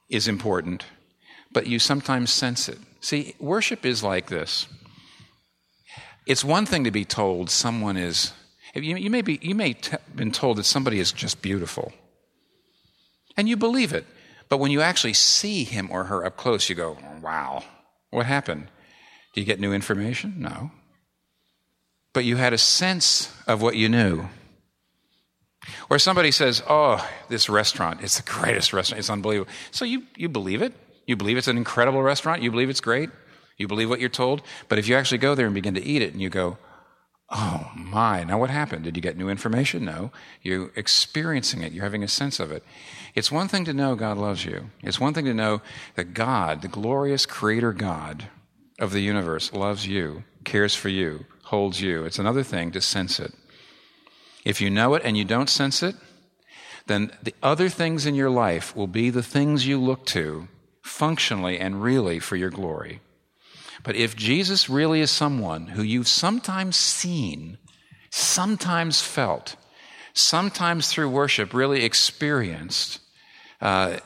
is 0.09 0.27
important, 0.27 0.85
but 1.51 1.67
you 1.67 1.79
sometimes 1.79 2.31
sense 2.31 2.67
it. 2.67 2.77
See, 3.01 3.35
worship 3.39 3.85
is 3.85 4.03
like 4.03 4.27
this. 4.27 4.67
It's 6.25 6.43
one 6.43 6.65
thing 6.65 6.83
to 6.83 6.91
be 6.91 7.05
told 7.05 7.49
someone 7.49 7.97
is, 7.97 8.33
you, 8.75 8.97
you 8.97 9.09
may, 9.09 9.21
be, 9.21 9.39
you 9.41 9.55
may 9.55 9.75
have 9.89 10.15
been 10.15 10.31
told 10.31 10.57
that 10.57 10.65
somebody 10.65 10.99
is 10.99 11.11
just 11.11 11.41
beautiful. 11.41 11.91
And 13.37 13.47
you 13.47 13.57
believe 13.57 13.93
it. 13.93 14.05
But 14.49 14.57
when 14.57 14.71
you 14.71 14.81
actually 14.81 15.13
see 15.13 15.63
him 15.63 15.89
or 15.91 16.05
her 16.05 16.25
up 16.25 16.37
close, 16.37 16.69
you 16.69 16.75
go, 16.75 16.97
wow, 17.21 17.63
what 18.09 18.25
happened? 18.25 18.67
Do 19.33 19.41
you 19.41 19.45
get 19.45 19.59
new 19.59 19.73
information? 19.73 20.35
No. 20.37 20.71
But 22.13 22.25
you 22.25 22.35
had 22.35 22.53
a 22.53 22.57
sense 22.57 23.31
of 23.47 23.61
what 23.61 23.75
you 23.75 23.87
knew. 23.87 24.27
Or 25.89 25.99
somebody 25.99 26.31
says, 26.31 26.61
Oh, 26.67 27.07
this 27.27 27.49
restaurant, 27.49 28.01
it's 28.01 28.17
the 28.17 28.29
greatest 28.29 28.73
restaurant, 28.73 28.99
it's 28.99 29.09
unbelievable. 29.09 29.51
So 29.71 29.85
you, 29.85 30.03
you 30.15 30.29
believe 30.29 30.61
it. 30.61 30.73
You 31.05 31.15
believe 31.15 31.37
it's 31.37 31.47
an 31.47 31.57
incredible 31.57 32.03
restaurant. 32.03 32.43
You 32.43 32.51
believe 32.51 32.69
it's 32.69 32.81
great. 32.81 33.09
You 33.57 33.67
believe 33.67 33.89
what 33.89 33.99
you're 33.99 34.09
told. 34.09 34.41
But 34.67 34.79
if 34.79 34.87
you 34.87 34.95
actually 34.95 35.17
go 35.17 35.35
there 35.35 35.45
and 35.45 35.55
begin 35.55 35.73
to 35.73 35.83
eat 35.83 36.01
it 36.01 36.13
and 36.13 36.21
you 36.21 36.29
go, 36.29 36.57
Oh 37.31 37.71
my, 37.75 38.23
now 38.23 38.39
what 38.39 38.49
happened? 38.49 38.85
Did 38.85 38.95
you 38.95 39.03
get 39.03 39.17
new 39.17 39.29
information? 39.29 39.85
No. 39.85 40.11
You're 40.41 40.71
experiencing 40.75 41.61
it. 41.61 41.73
You're 41.73 41.83
having 41.83 42.03
a 42.03 42.07
sense 42.07 42.39
of 42.39 42.51
it. 42.51 42.63
It's 43.13 43.31
one 43.31 43.47
thing 43.47 43.65
to 43.65 43.73
know 43.73 43.95
God 43.95 44.17
loves 44.17 44.45
you. 44.45 44.71
It's 44.81 44.99
one 44.99 45.13
thing 45.13 45.25
to 45.25 45.33
know 45.33 45.61
that 45.95 46.15
God, 46.15 46.63
the 46.63 46.67
glorious 46.67 47.27
creator 47.27 47.71
God 47.71 48.29
of 48.79 48.91
the 48.91 49.01
universe, 49.01 49.53
loves 49.53 49.85
you, 49.85 50.23
cares 50.43 50.73
for 50.73 50.89
you, 50.89 51.25
holds 51.43 51.81
you. 51.81 52.03
It's 52.03 52.19
another 52.19 52.43
thing 52.43 52.71
to 52.71 52.81
sense 52.81 53.19
it. 53.19 53.33
If 54.45 54.61
you 54.61 54.69
know 54.69 54.95
it 54.95 55.01
and 55.05 55.17
you 55.17 55.25
don't 55.25 55.49
sense 55.49 55.83
it, 55.83 55.95
then 56.87 57.11
the 57.21 57.35
other 57.43 57.69
things 57.69 58.05
in 58.05 58.15
your 58.15 58.29
life 58.29 58.75
will 58.75 58.87
be 58.87 59.09
the 59.09 59.23
things 59.23 59.67
you 59.67 59.79
look 59.79 60.05
to 60.07 60.47
functionally 60.81 61.59
and 61.59 61.83
really 61.83 62.19
for 62.19 62.35
your 62.35 62.49
glory. 62.49 63.01
But 63.83 63.95
if 63.95 64.15
Jesus 64.15 64.69
really 64.69 65.01
is 65.01 65.11
someone 65.11 65.67
who 65.67 65.83
you've 65.83 66.07
sometimes 66.07 66.75
seen, 66.75 67.57
sometimes 68.09 69.01
felt, 69.01 69.55
sometimes 70.13 70.89
through 70.89 71.09
worship 71.09 71.53
really 71.53 71.85
experienced 71.85 72.99
uh, 73.61 73.97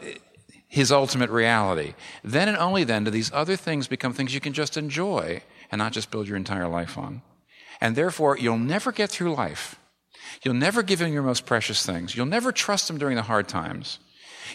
his 0.67 0.91
ultimate 0.91 1.29
reality, 1.29 1.93
then 2.23 2.47
and 2.47 2.57
only 2.57 2.83
then 2.83 3.03
do 3.03 3.11
these 3.11 3.31
other 3.31 3.55
things 3.55 3.87
become 3.87 4.13
things 4.13 4.33
you 4.33 4.41
can 4.41 4.53
just 4.53 4.77
enjoy 4.77 5.41
and 5.71 5.79
not 5.79 5.93
just 5.93 6.11
build 6.11 6.27
your 6.27 6.37
entire 6.37 6.67
life 6.67 6.97
on. 6.97 7.21
And 7.79 7.95
therefore, 7.95 8.37
you'll 8.37 8.57
never 8.57 8.91
get 8.91 9.09
through 9.09 9.33
life. 9.33 9.75
You'll 10.43 10.53
never 10.53 10.83
give 10.83 11.01
him 11.01 11.13
your 11.13 11.23
most 11.23 11.45
precious 11.45 11.85
things. 11.85 12.15
You'll 12.15 12.25
never 12.25 12.51
trust 12.51 12.89
him 12.89 12.97
during 12.97 13.15
the 13.15 13.21
hard 13.23 13.47
times. 13.47 13.99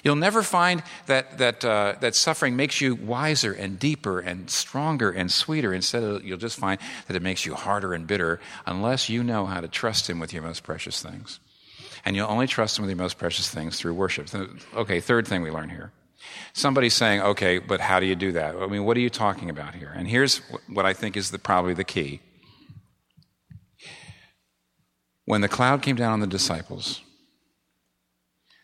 You'll 0.04 0.16
never 0.16 0.42
find 0.42 0.82
that, 1.06 1.38
that, 1.38 1.64
uh, 1.64 1.96
that 2.00 2.14
suffering 2.14 2.56
makes 2.56 2.80
you 2.80 2.94
wiser 2.94 3.52
and 3.52 3.78
deeper 3.78 4.20
and 4.20 4.48
stronger 4.50 5.10
and 5.10 5.30
sweeter. 5.30 5.72
Instead, 5.72 6.02
of, 6.02 6.24
you'll 6.24 6.38
just 6.38 6.58
find 6.58 6.80
that 7.06 7.16
it 7.16 7.22
makes 7.22 7.46
you 7.46 7.54
harder 7.54 7.94
and 7.94 8.06
bitter 8.06 8.40
unless 8.66 9.08
you 9.08 9.22
know 9.22 9.46
how 9.46 9.60
to 9.60 9.68
trust 9.68 10.08
Him 10.08 10.20
with 10.20 10.32
your 10.32 10.42
most 10.42 10.62
precious 10.62 11.02
things. 11.02 11.40
And 12.04 12.14
you'll 12.14 12.30
only 12.30 12.46
trust 12.46 12.78
Him 12.78 12.84
with 12.84 12.90
your 12.90 13.02
most 13.02 13.18
precious 13.18 13.48
things 13.48 13.78
through 13.78 13.94
worship. 13.94 14.28
Okay, 14.74 15.00
third 15.00 15.26
thing 15.26 15.42
we 15.42 15.50
learn 15.50 15.70
here. 15.70 15.92
Somebody's 16.52 16.94
saying, 16.94 17.20
okay, 17.20 17.58
but 17.58 17.80
how 17.80 18.00
do 18.00 18.06
you 18.06 18.16
do 18.16 18.32
that? 18.32 18.56
I 18.56 18.66
mean, 18.66 18.84
what 18.84 18.96
are 18.96 19.00
you 19.00 19.10
talking 19.10 19.50
about 19.50 19.74
here? 19.74 19.92
And 19.94 20.06
here's 20.06 20.38
what 20.68 20.84
I 20.84 20.92
think 20.92 21.16
is 21.16 21.30
the, 21.30 21.38
probably 21.38 21.74
the 21.74 21.84
key. 21.84 22.20
When 25.28 25.42
the 25.42 25.48
cloud 25.48 25.82
came 25.82 25.96
down 25.96 26.14
on 26.14 26.20
the 26.20 26.26
disciples, 26.26 27.02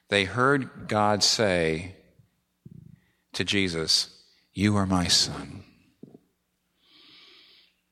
they 0.08 0.24
heard 0.24 0.88
God 0.88 1.22
say 1.22 1.94
to 3.34 3.44
Jesus, 3.44 4.08
You 4.54 4.74
are 4.76 4.86
my 4.86 5.06
son. 5.06 5.62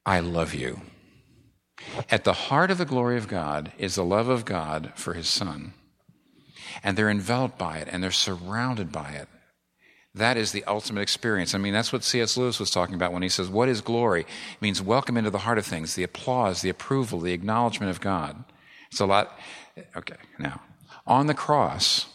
I 0.06 0.20
love 0.20 0.54
you. 0.54 0.80
At 2.10 2.24
the 2.24 2.32
heart 2.32 2.70
of 2.70 2.78
the 2.78 2.86
glory 2.86 3.18
of 3.18 3.28
God 3.28 3.72
is 3.76 3.96
the 3.96 4.06
love 4.06 4.30
of 4.30 4.46
God 4.46 4.94
for 4.94 5.12
his 5.12 5.28
son. 5.28 5.74
And 6.82 6.96
they're 6.96 7.10
enveloped 7.10 7.58
by 7.58 7.76
it 7.76 7.88
and 7.92 8.02
they're 8.02 8.10
surrounded 8.10 8.90
by 8.90 9.10
it. 9.10 9.28
That 10.14 10.38
is 10.38 10.52
the 10.52 10.64
ultimate 10.64 11.02
experience. 11.02 11.54
I 11.54 11.58
mean, 11.58 11.74
that's 11.74 11.92
what 11.92 12.04
C.S. 12.04 12.38
Lewis 12.38 12.58
was 12.58 12.70
talking 12.70 12.94
about 12.94 13.12
when 13.12 13.22
he 13.22 13.28
says, 13.28 13.50
What 13.50 13.68
is 13.68 13.82
glory? 13.82 14.22
It 14.22 14.62
means 14.62 14.80
welcome 14.80 15.18
into 15.18 15.28
the 15.28 15.40
heart 15.40 15.58
of 15.58 15.66
things, 15.66 15.94
the 15.94 16.04
applause, 16.04 16.62
the 16.62 16.70
approval, 16.70 17.20
the 17.20 17.34
acknowledgement 17.34 17.90
of 17.90 18.00
God. 18.00 18.46
It's 18.92 19.00
a 19.00 19.06
lot. 19.06 19.38
Okay, 19.96 20.16
now, 20.38 20.60
on 21.06 21.26
the 21.26 21.34
cross, 21.34 22.06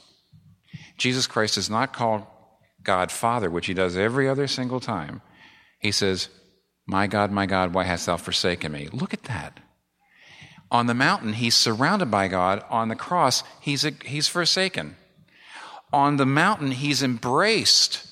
Jesus 0.98 1.26
Christ 1.26 1.56
does 1.56 1.72
not 1.72 1.92
call 1.92 2.62
God 2.84 3.12
Father, 3.12 3.50
which 3.50 3.66
he 3.66 3.74
does 3.74 3.98
every 3.98 4.30
other 4.30 4.46
single 4.46 4.80
time. 4.80 5.22
He 5.80 5.92
says, 5.92 6.30
My 6.86 7.08
God, 7.08 7.32
my 7.32 7.48
God, 7.48 7.74
why 7.74 7.86
hast 7.86 8.06
thou 8.06 8.18
forsaken 8.18 8.72
me? 8.72 8.90
Look 8.94 9.12
at 9.12 9.24
that. 9.24 9.60
On 10.70 10.86
the 10.86 10.94
mountain, 10.94 11.34
he's 11.34 11.56
surrounded 11.56 12.12
by 12.12 12.28
God. 12.28 12.64
On 12.70 12.90
the 12.90 12.96
cross, 12.96 13.44
he's, 13.60 13.82
he's 14.06 14.28
forsaken. 14.28 14.98
On 15.92 16.18
the 16.18 16.26
mountain, 16.28 16.72
he's 16.72 17.02
embraced. 17.02 18.06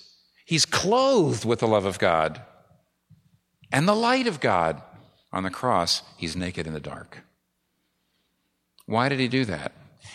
He's 0.45 0.65
clothed 0.65 1.45
with 1.45 1.59
the 1.59 1.67
love 1.67 1.85
of 1.85 1.99
God 1.99 2.41
and 3.71 3.87
the 3.87 3.95
light 3.95 4.25
of 4.25 4.39
God. 4.39 4.81
On 5.31 5.43
the 5.43 5.51
cross, 5.51 6.01
he's 6.17 6.35
naked 6.35 6.65
in 6.65 6.73
the 6.73 6.79
dark. 6.79 7.19
Why 8.85 9.09
did 9.09 9.19
he 9.19 9.27
do 9.27 9.45
that? 9.45 9.71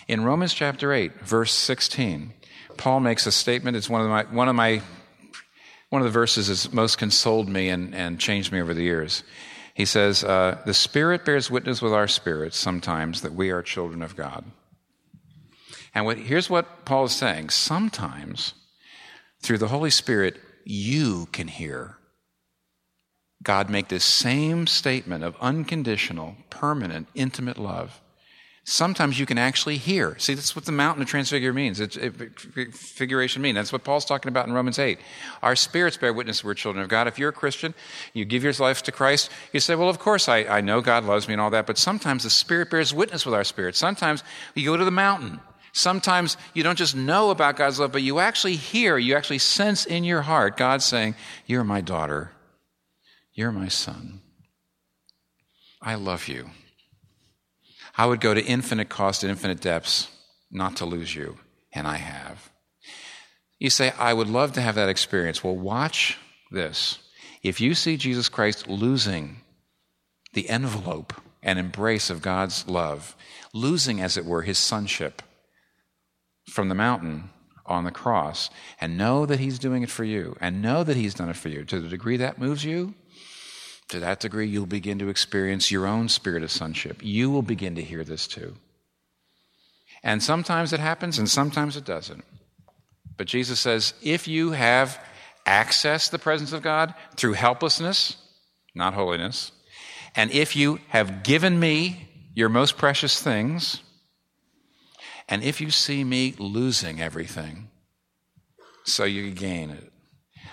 In 0.07 0.25
Romans 0.25 0.55
chapter 0.55 0.93
8, 0.93 1.21
verse 1.23 1.53
16, 1.53 2.33
Paul 2.77 3.01
makes 3.01 3.27
a 3.27 3.33
statement. 3.33 3.77
It's 3.77 3.91
one 3.91 4.03
of 4.03 4.09
my, 4.09 4.25
one 4.25 4.49
of 4.49 4.55
my, 4.55 4.83
one 5.89 6.03
of 6.03 6.07
the 6.07 6.13
verses 6.13 6.49
that's 6.49 6.73
most 6.73 6.99
consoled 6.99 7.49
me 7.49 7.69
and, 7.69 7.95
and 7.95 8.21
changed 8.21 8.53
me 8.53 8.61
over 8.61 8.75
the 8.75 8.83
years. 8.83 9.25
He 9.75 9.85
says, 9.85 10.23
uh, 10.23 10.61
The 10.67 10.75
Spirit 10.75 11.25
bears 11.25 11.51
witness 11.51 11.83
with 11.83 11.93
our 11.93 12.09
spirits 12.09 12.57
sometimes 12.57 13.23
that 13.23 13.35
we 13.35 13.51
are 13.51 13.63
children 13.63 14.03
of 14.03 14.17
God. 14.17 14.45
And 15.95 16.05
what, 16.05 16.19
here's 16.19 16.49
what 16.49 16.85
Paul 16.85 17.05
is 17.05 17.13
saying 17.13 17.51
sometimes, 17.51 18.55
through 19.43 19.59
the 19.59 19.69
Holy 19.69 19.91
Spirit, 19.91 20.39
you 20.65 21.27
can 21.33 21.49
hear 21.49 21.97
God 23.43 23.71
make 23.71 23.89
this 23.89 24.05
same 24.05 24.67
statement 24.67 25.25
of 25.25 25.35
unconditional, 25.41 26.37
permanent, 26.51 27.09
intimate 27.15 27.59
love 27.59 28.01
sometimes 28.71 29.19
you 29.19 29.27
can 29.27 29.37
actually 29.37 29.77
hear. 29.77 30.17
See, 30.19 30.35
that's 30.35 30.55
what 30.55 30.65
the 30.65 30.73
mountain 30.73 31.03
of 31.03 31.09
transfigure 31.09 31.53
means. 31.53 31.81
It's 31.81 31.97
it, 31.97 32.15
figuration 32.73 33.43
means. 33.43 33.57
That's 33.57 33.73
what 33.73 33.83
Paul's 33.83 34.05
talking 34.05 34.29
about 34.29 34.47
in 34.47 34.53
Romans 34.53 34.79
8. 34.79 34.99
Our 35.43 35.57
spirits 35.57 35.97
bear 35.97 36.13
witness 36.13 36.45
we're 36.45 36.55
children 36.55 36.83
of 36.83 36.89
God. 36.89 37.09
If 37.09 37.19
you're 37.19 37.31
a 37.31 37.33
Christian, 37.33 37.75
you 38.15 38.25
give 38.25 38.45
your 38.45 38.53
life 38.55 38.83
to 38.85 38.93
Christ, 38.93 39.31
you 39.53 39.61
say, 39.61 39.75
well, 39.75 39.89
of 39.89 39.99
course, 39.99 40.29
I, 40.29 40.45
I 40.45 40.61
know 40.61 40.81
God 40.81 41.05
loves 41.05 41.27
me 41.27 41.35
and 41.35 41.41
all 41.41 41.51
that, 41.51 41.67
but 41.67 41.79
sometimes 41.79 42.23
the 42.23 42.31
Spirit 42.31 42.71
bears 42.71 42.95
witness 42.95 43.27
with 43.27 43.35
our 43.35 43.45
spirit. 43.45 43.75
Sometimes 43.75 44.23
you 44.55 44.65
go 44.65 44.77
to 44.77 44.85
the 44.85 44.91
mountain. 44.91 45.41
Sometimes 45.73 46.37
you 46.55 46.63
don't 46.63 46.79
just 46.79 46.97
know 46.97 47.31
about 47.31 47.57
God's 47.57 47.79
love, 47.79 47.93
but 47.93 48.03
you 48.03 48.19
actually 48.19 48.57
hear, 48.57 48.99
you 48.99 49.17
actually 49.17 49.39
sense 49.39 49.85
in 49.85 50.05
your 50.05 50.23
heart 50.23 50.57
God 50.57 50.83
saying, 50.83 51.15
You're 51.47 51.65
my 51.65 51.81
daughter. 51.81 52.33
You're 53.33 53.53
my 53.53 53.69
son. 53.69 54.21
I 55.81 55.95
love 55.95 56.29
you. 56.29 56.51
I 57.97 58.07
would 58.07 58.21
go 58.21 58.35
to 58.35 58.45
infinite 58.45 58.89
cost 58.89 59.23
and 59.23 59.31
infinite 59.31 59.61
depths 59.61 60.09
not 60.51 60.77
to 60.77 60.87
lose 60.87 61.15
you, 61.15 61.39
and 61.73 61.87
I 61.87 61.97
have. 61.97 62.51
You 63.59 63.71
say, 63.71 63.93
I 63.99 64.15
would 64.15 64.29
love 64.29 64.53
to 64.55 64.61
have 64.63 64.75
that 64.77 64.89
experience. 64.89 65.45
Well, 65.45 65.57
watch 65.57 66.19
this. 66.51 66.99
If 67.43 67.61
you 67.61 67.75
see 67.75 67.97
Jesus 67.97 68.29
Christ 68.29 68.69
losing 68.69 69.43
the 70.33 70.49
envelope 70.49 71.13
and 71.43 71.59
embrace 71.59 72.11
of 72.11 72.23
God's 72.23 72.67
love, 72.69 73.17
losing, 73.53 74.01
as 74.01 74.17
it 74.17 74.25
were, 74.25 74.43
his 74.43 74.59
sonship 74.59 75.23
from 76.51 76.69
the 76.69 76.75
mountain 76.75 77.31
on 77.67 77.85
the 77.85 77.91
cross, 77.91 78.51
and 78.81 78.99
know 78.99 79.27
that 79.27 79.41
he's 79.41 79.59
doing 79.59 79.83
it 79.83 79.91
for 79.91 80.05
you, 80.05 80.37
and 80.41 80.61
know 80.61 80.83
that 80.83 80.97
he's 80.97 81.15
done 81.15 81.29
it 81.29 81.37
for 81.37 81.49
you, 81.49 81.65
to 81.65 81.81
the 81.81 81.89
degree 81.89 82.17
that 82.17 82.39
moves 82.39 82.65
you, 82.65 82.95
to 83.91 84.01
that 84.01 84.21
degree, 84.21 84.47
you'll 84.47 84.67
begin 84.67 84.99
to 85.01 85.09
experience 85.09 85.71
your 85.71 85.87
own 85.87 86.09
spirit 86.09 86.43
of 86.43 86.51
sonship. 86.51 87.01
You 87.03 87.31
will 87.31 87.43
begin 87.43 87.75
to 87.75 87.83
hear 87.83 88.05
this 88.05 88.27
too. 88.27 88.55
And 90.03 90.23
sometimes 90.23 90.73
it 90.73 90.81
happens 90.81 91.19
and 91.19 91.29
sometimes 91.29 91.77
it 91.77 91.85
doesn't. 91.85 92.25
But 93.17 93.27
Jesus 93.27 93.61
says 93.61 93.93
if 94.03 94.27
you 94.27 94.53
have 94.53 94.99
access 95.45 96.09
the 96.09 96.19
presence 96.19 96.53
of 96.53 96.63
God 96.63 96.95
through 97.17 97.35
helplessness, 97.35 98.17
not 98.75 98.95
holiness, 98.95 99.53
and 100.17 100.31
if 100.31 100.57
you 100.57 100.81
have 100.89 101.23
given 101.23 101.59
me 101.59 102.09
your 102.35 102.49
most 102.49 102.79
precious 102.79 103.21
things, 103.21 103.83
and 105.29 105.43
if 105.43 105.61
you 105.61 105.71
see 105.71 106.03
me 106.03 106.35
losing 106.39 107.01
everything, 107.01 107.69
so 108.85 109.05
you 109.05 109.31
gain 109.31 109.71
it, 109.71 109.90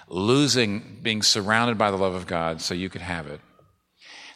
losing 0.08 1.00
being 1.02 1.22
surrounded 1.22 1.78
by 1.78 1.92
the 1.92 1.98
love 1.98 2.14
of 2.14 2.28
God 2.28 2.62
so 2.62 2.74
you 2.74 2.90
could 2.90 3.02
have 3.02 3.28
it, 3.28 3.42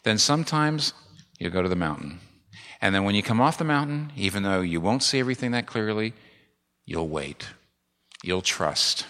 then 0.04 0.18
sometimes 0.18 0.94
you 1.40 1.50
go 1.50 1.62
to 1.62 1.70
the 1.70 1.76
mountain. 1.76 2.20
And 2.82 2.96
then 2.96 3.04
when 3.04 3.16
you 3.16 3.24
come 3.24 3.40
off 3.40 3.58
the 3.58 3.64
mountain, 3.64 4.12
even 4.16 4.44
though 4.44 4.62
you 4.62 4.82
won't 4.82 5.04
see 5.04 5.20
everything 5.20 5.52
that 5.52 5.68
clearly, 5.68 6.14
you'll 6.86 7.08
wait. 7.08 7.48
You'll 8.24 8.42
trust. 8.42 9.06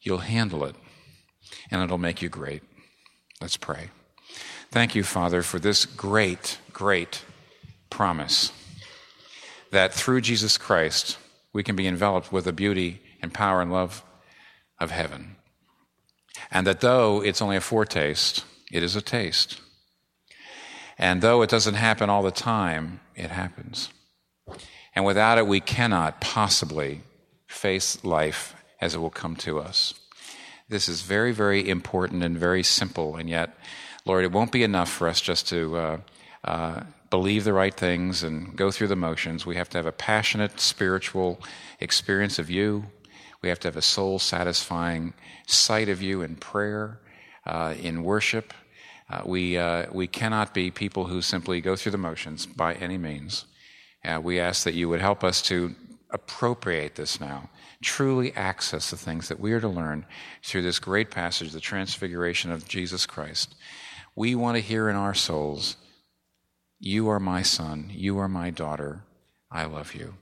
You'll 0.00 0.18
handle 0.18 0.64
it. 0.64 0.76
And 1.70 1.82
it'll 1.82 1.98
make 1.98 2.22
you 2.22 2.28
great. 2.28 2.62
Let's 3.40 3.56
pray. 3.56 3.90
Thank 4.70 4.94
you, 4.94 5.02
Father, 5.02 5.42
for 5.42 5.58
this 5.58 5.86
great, 5.86 6.58
great 6.72 7.24
promise 7.90 8.52
that 9.70 9.92
through 9.92 10.20
Jesus 10.20 10.58
Christ 10.58 11.18
we 11.52 11.62
can 11.62 11.76
be 11.76 11.86
enveloped 11.86 12.32
with 12.32 12.44
the 12.44 12.52
beauty 12.52 13.00
and 13.22 13.32
power 13.34 13.60
and 13.60 13.72
love 13.72 14.04
of 14.78 14.90
heaven. 14.90 15.37
And 16.50 16.66
that 16.66 16.80
though 16.80 17.22
it's 17.22 17.42
only 17.42 17.56
a 17.56 17.60
foretaste, 17.60 18.44
it 18.72 18.82
is 18.82 18.96
a 18.96 19.02
taste. 19.02 19.60
And 20.98 21.22
though 21.22 21.42
it 21.42 21.50
doesn't 21.50 21.74
happen 21.74 22.10
all 22.10 22.22
the 22.22 22.30
time, 22.30 23.00
it 23.14 23.30
happens. 23.30 23.90
And 24.94 25.04
without 25.04 25.38
it, 25.38 25.46
we 25.46 25.60
cannot 25.60 26.20
possibly 26.20 27.02
face 27.46 28.04
life 28.04 28.54
as 28.80 28.94
it 28.94 28.98
will 28.98 29.10
come 29.10 29.36
to 29.36 29.58
us. 29.58 29.94
This 30.68 30.88
is 30.88 31.02
very, 31.02 31.32
very 31.32 31.68
important 31.68 32.22
and 32.22 32.36
very 32.36 32.62
simple, 32.62 33.16
and 33.16 33.28
yet, 33.28 33.56
Lord, 34.04 34.24
it 34.24 34.32
won't 34.32 34.52
be 34.52 34.62
enough 34.62 34.90
for 34.90 35.08
us 35.08 35.20
just 35.20 35.48
to 35.48 35.76
uh, 35.76 35.98
uh, 36.44 36.82
believe 37.10 37.44
the 37.44 37.52
right 37.52 37.74
things 37.74 38.22
and 38.22 38.54
go 38.54 38.70
through 38.70 38.88
the 38.88 38.96
motions. 38.96 39.46
We 39.46 39.56
have 39.56 39.70
to 39.70 39.78
have 39.78 39.86
a 39.86 39.92
passionate 39.92 40.60
spiritual 40.60 41.40
experience 41.80 42.38
of 42.38 42.50
you. 42.50 42.84
We 43.42 43.48
have 43.48 43.60
to 43.60 43.68
have 43.68 43.76
a 43.76 43.82
soul 43.82 44.18
satisfying 44.18 45.14
sight 45.46 45.88
of 45.88 46.02
you 46.02 46.22
in 46.22 46.36
prayer, 46.36 47.00
uh, 47.46 47.74
in 47.80 48.02
worship. 48.02 48.52
Uh, 49.10 49.22
we, 49.24 49.56
uh, 49.56 49.86
we 49.92 50.06
cannot 50.06 50.52
be 50.52 50.70
people 50.70 51.06
who 51.06 51.22
simply 51.22 51.60
go 51.60 51.76
through 51.76 51.92
the 51.92 51.98
motions 51.98 52.46
by 52.46 52.74
any 52.74 52.98
means. 52.98 53.46
Uh, 54.04 54.20
we 54.22 54.38
ask 54.40 54.64
that 54.64 54.74
you 54.74 54.88
would 54.88 55.00
help 55.00 55.24
us 55.24 55.40
to 55.42 55.74
appropriate 56.10 56.94
this 56.94 57.20
now, 57.20 57.48
truly 57.82 58.34
access 58.34 58.90
the 58.90 58.96
things 58.96 59.28
that 59.28 59.40
we 59.40 59.52
are 59.52 59.60
to 59.60 59.68
learn 59.68 60.06
through 60.42 60.62
this 60.62 60.78
great 60.78 61.10
passage, 61.10 61.52
the 61.52 61.60
transfiguration 61.60 62.50
of 62.50 62.68
Jesus 62.68 63.06
Christ. 63.06 63.54
We 64.14 64.34
want 64.34 64.56
to 64.56 64.62
hear 64.62 64.88
in 64.88 64.96
our 64.96 65.14
souls, 65.14 65.76
You 66.78 67.08
are 67.08 67.20
my 67.20 67.42
son, 67.42 67.90
you 67.92 68.18
are 68.18 68.28
my 68.28 68.50
daughter, 68.50 69.04
I 69.50 69.64
love 69.64 69.94
you. 69.94 70.14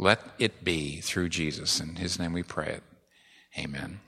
Let 0.00 0.22
it 0.38 0.64
be 0.64 1.02
through 1.02 1.28
Jesus. 1.28 1.78
In 1.78 1.96
his 1.96 2.18
name 2.18 2.32
we 2.32 2.42
pray 2.42 2.68
it. 2.68 2.82
Amen. 3.58 4.00